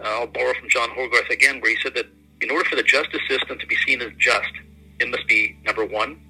uh, 0.00 0.20
I'll 0.20 0.26
borrow 0.26 0.54
from 0.54 0.68
John 0.68 0.88
Hogarth 0.90 1.30
again, 1.30 1.60
where 1.60 1.70
he 1.70 1.78
said 1.82 1.94
that 1.94 2.06
in 2.40 2.50
order 2.50 2.64
for 2.64 2.76
the 2.76 2.82
justice 2.82 3.20
system 3.28 3.58
to 3.58 3.66
be 3.66 3.76
seen 3.86 4.00
as 4.00 4.12
just, 4.18 4.52
it 5.00 5.08
must 5.08 5.26
be 5.26 5.56
number 5.64 5.84
one, 5.84 6.20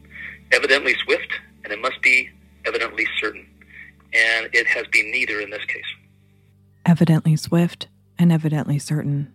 evidently 0.53 0.95
swift, 1.05 1.33
and 1.65 1.73
it 1.73 1.81
must 1.81 2.01
be 2.03 2.29
evidently 2.67 3.07
certain. 3.21 3.47
And 4.13 4.49
it 4.53 4.67
has 4.67 4.87
been 4.93 5.11
neither 5.11 5.41
in 5.41 5.51
this 5.51 5.65
case. 5.67 5.85
Evidently 6.87 7.37
swift 7.37 7.89
and 8.19 8.33
evidently 8.33 8.79
certain. 8.79 9.33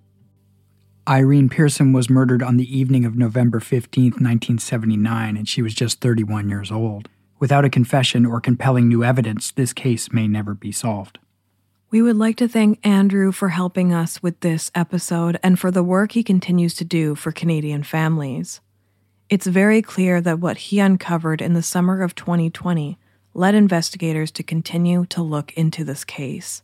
Irene 1.08 1.50
Pearson 1.50 1.94
was 1.94 2.10
murdered 2.10 2.42
on 2.42 2.58
the 2.58 2.78
evening 2.78 3.06
of 3.06 3.16
November 3.16 3.60
15, 3.60 4.06
1979, 4.06 5.38
and 5.38 5.48
she 5.48 5.62
was 5.62 5.76
just 5.76 6.02
31 6.02 6.50
years 6.50 6.72
old. 6.72 7.10
Without 7.40 7.66
a 7.66 7.70
confession 7.70 8.26
or 8.26 8.42
compelling 8.42 8.88
new 8.88 9.04
evidence, 9.04 9.52
this 9.52 9.72
case 9.72 10.12
may 10.12 10.28
never 10.28 10.56
be 10.56 10.72
solved. 10.72 11.20
We 11.92 12.02
would 12.02 12.18
like 12.18 12.38
to 12.38 12.48
thank 12.48 12.86
Andrew 12.86 13.32
for 13.32 13.50
helping 13.50 13.94
us 13.94 14.24
with 14.24 14.40
this 14.40 14.72
episode 14.74 15.40
and 15.44 15.60
for 15.60 15.70
the 15.70 15.84
work 15.84 16.14
he 16.14 16.24
continues 16.24 16.74
to 16.76 16.84
do 16.84 17.14
for 17.14 17.32
Canadian 17.32 17.84
families. 17.84 18.62
It's 19.28 19.48
very 19.48 19.82
clear 19.82 20.22
that 20.22 20.40
what 20.40 20.58
he 20.58 20.80
uncovered 20.80 21.42
in 21.42 21.54
the 21.54 21.64
summer 21.64 22.04
of 22.04 22.14
2020 22.14 23.00
led 23.34 23.56
investigators 23.56 24.30
to 24.32 24.44
continue 24.44 25.06
to 25.08 25.24
look 25.24 25.52
into 25.54 25.84
this 25.84 26.04
case. 26.04 26.62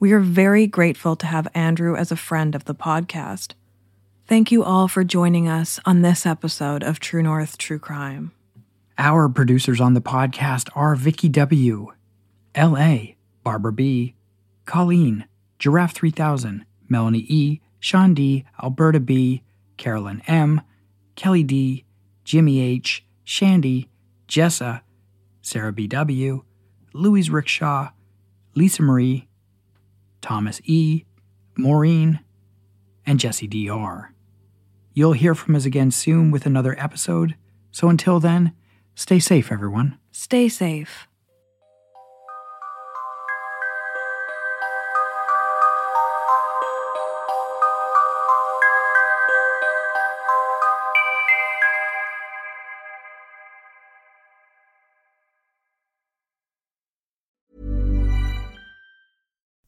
We 0.00 0.12
are 0.12 0.20
very 0.20 0.66
grateful 0.66 1.16
to 1.16 1.26
have 1.26 1.48
Andrew 1.54 1.94
as 1.94 2.10
a 2.10 2.16
friend 2.16 2.54
of 2.54 2.64
the 2.64 2.74
podcast. 2.74 3.52
Thank 4.26 4.50
you 4.50 4.64
all 4.64 4.88
for 4.88 5.04
joining 5.04 5.48
us 5.48 5.78
on 5.84 6.00
this 6.00 6.24
episode 6.24 6.82
of 6.82 6.98
True 6.98 7.22
North 7.22 7.58
True 7.58 7.78
Crime. 7.78 8.32
Our 8.96 9.28
producers 9.28 9.78
on 9.78 9.92
the 9.92 10.00
podcast 10.00 10.70
are 10.74 10.96
Vicky 10.96 11.28
W., 11.28 11.92
L.A., 12.54 13.16
Barbara 13.44 13.72
B., 13.72 14.14
Colleen, 14.64 15.26
Giraffe 15.58 15.92
3000, 15.92 16.64
Melanie 16.88 17.26
E., 17.28 17.60
Sean 17.78 18.14
D., 18.14 18.46
Alberta 18.62 18.98
B., 18.98 19.42
Carolyn 19.76 20.22
M., 20.26 20.62
Kelly 21.16 21.42
D., 21.42 21.84
Jimmy 22.24 22.60
H., 22.60 23.04
Shandy, 23.24 23.88
Jessa, 24.28 24.82
Sarah 25.42 25.72
B.W., 25.72 26.44
Louise 26.92 27.30
Rickshaw, 27.30 27.90
Lisa 28.54 28.82
Marie, 28.82 29.28
Thomas 30.20 30.60
E., 30.64 31.04
Maureen, 31.56 32.20
and 33.04 33.18
Jesse 33.20 33.46
D.R. 33.46 34.12
You'll 34.92 35.12
hear 35.12 35.34
from 35.34 35.54
us 35.56 35.64
again 35.64 35.90
soon 35.90 36.30
with 36.30 36.46
another 36.46 36.78
episode, 36.78 37.36
so 37.70 37.88
until 37.88 38.20
then, 38.20 38.52
stay 38.94 39.18
safe, 39.18 39.52
everyone. 39.52 39.98
Stay 40.10 40.48
safe. 40.48 41.06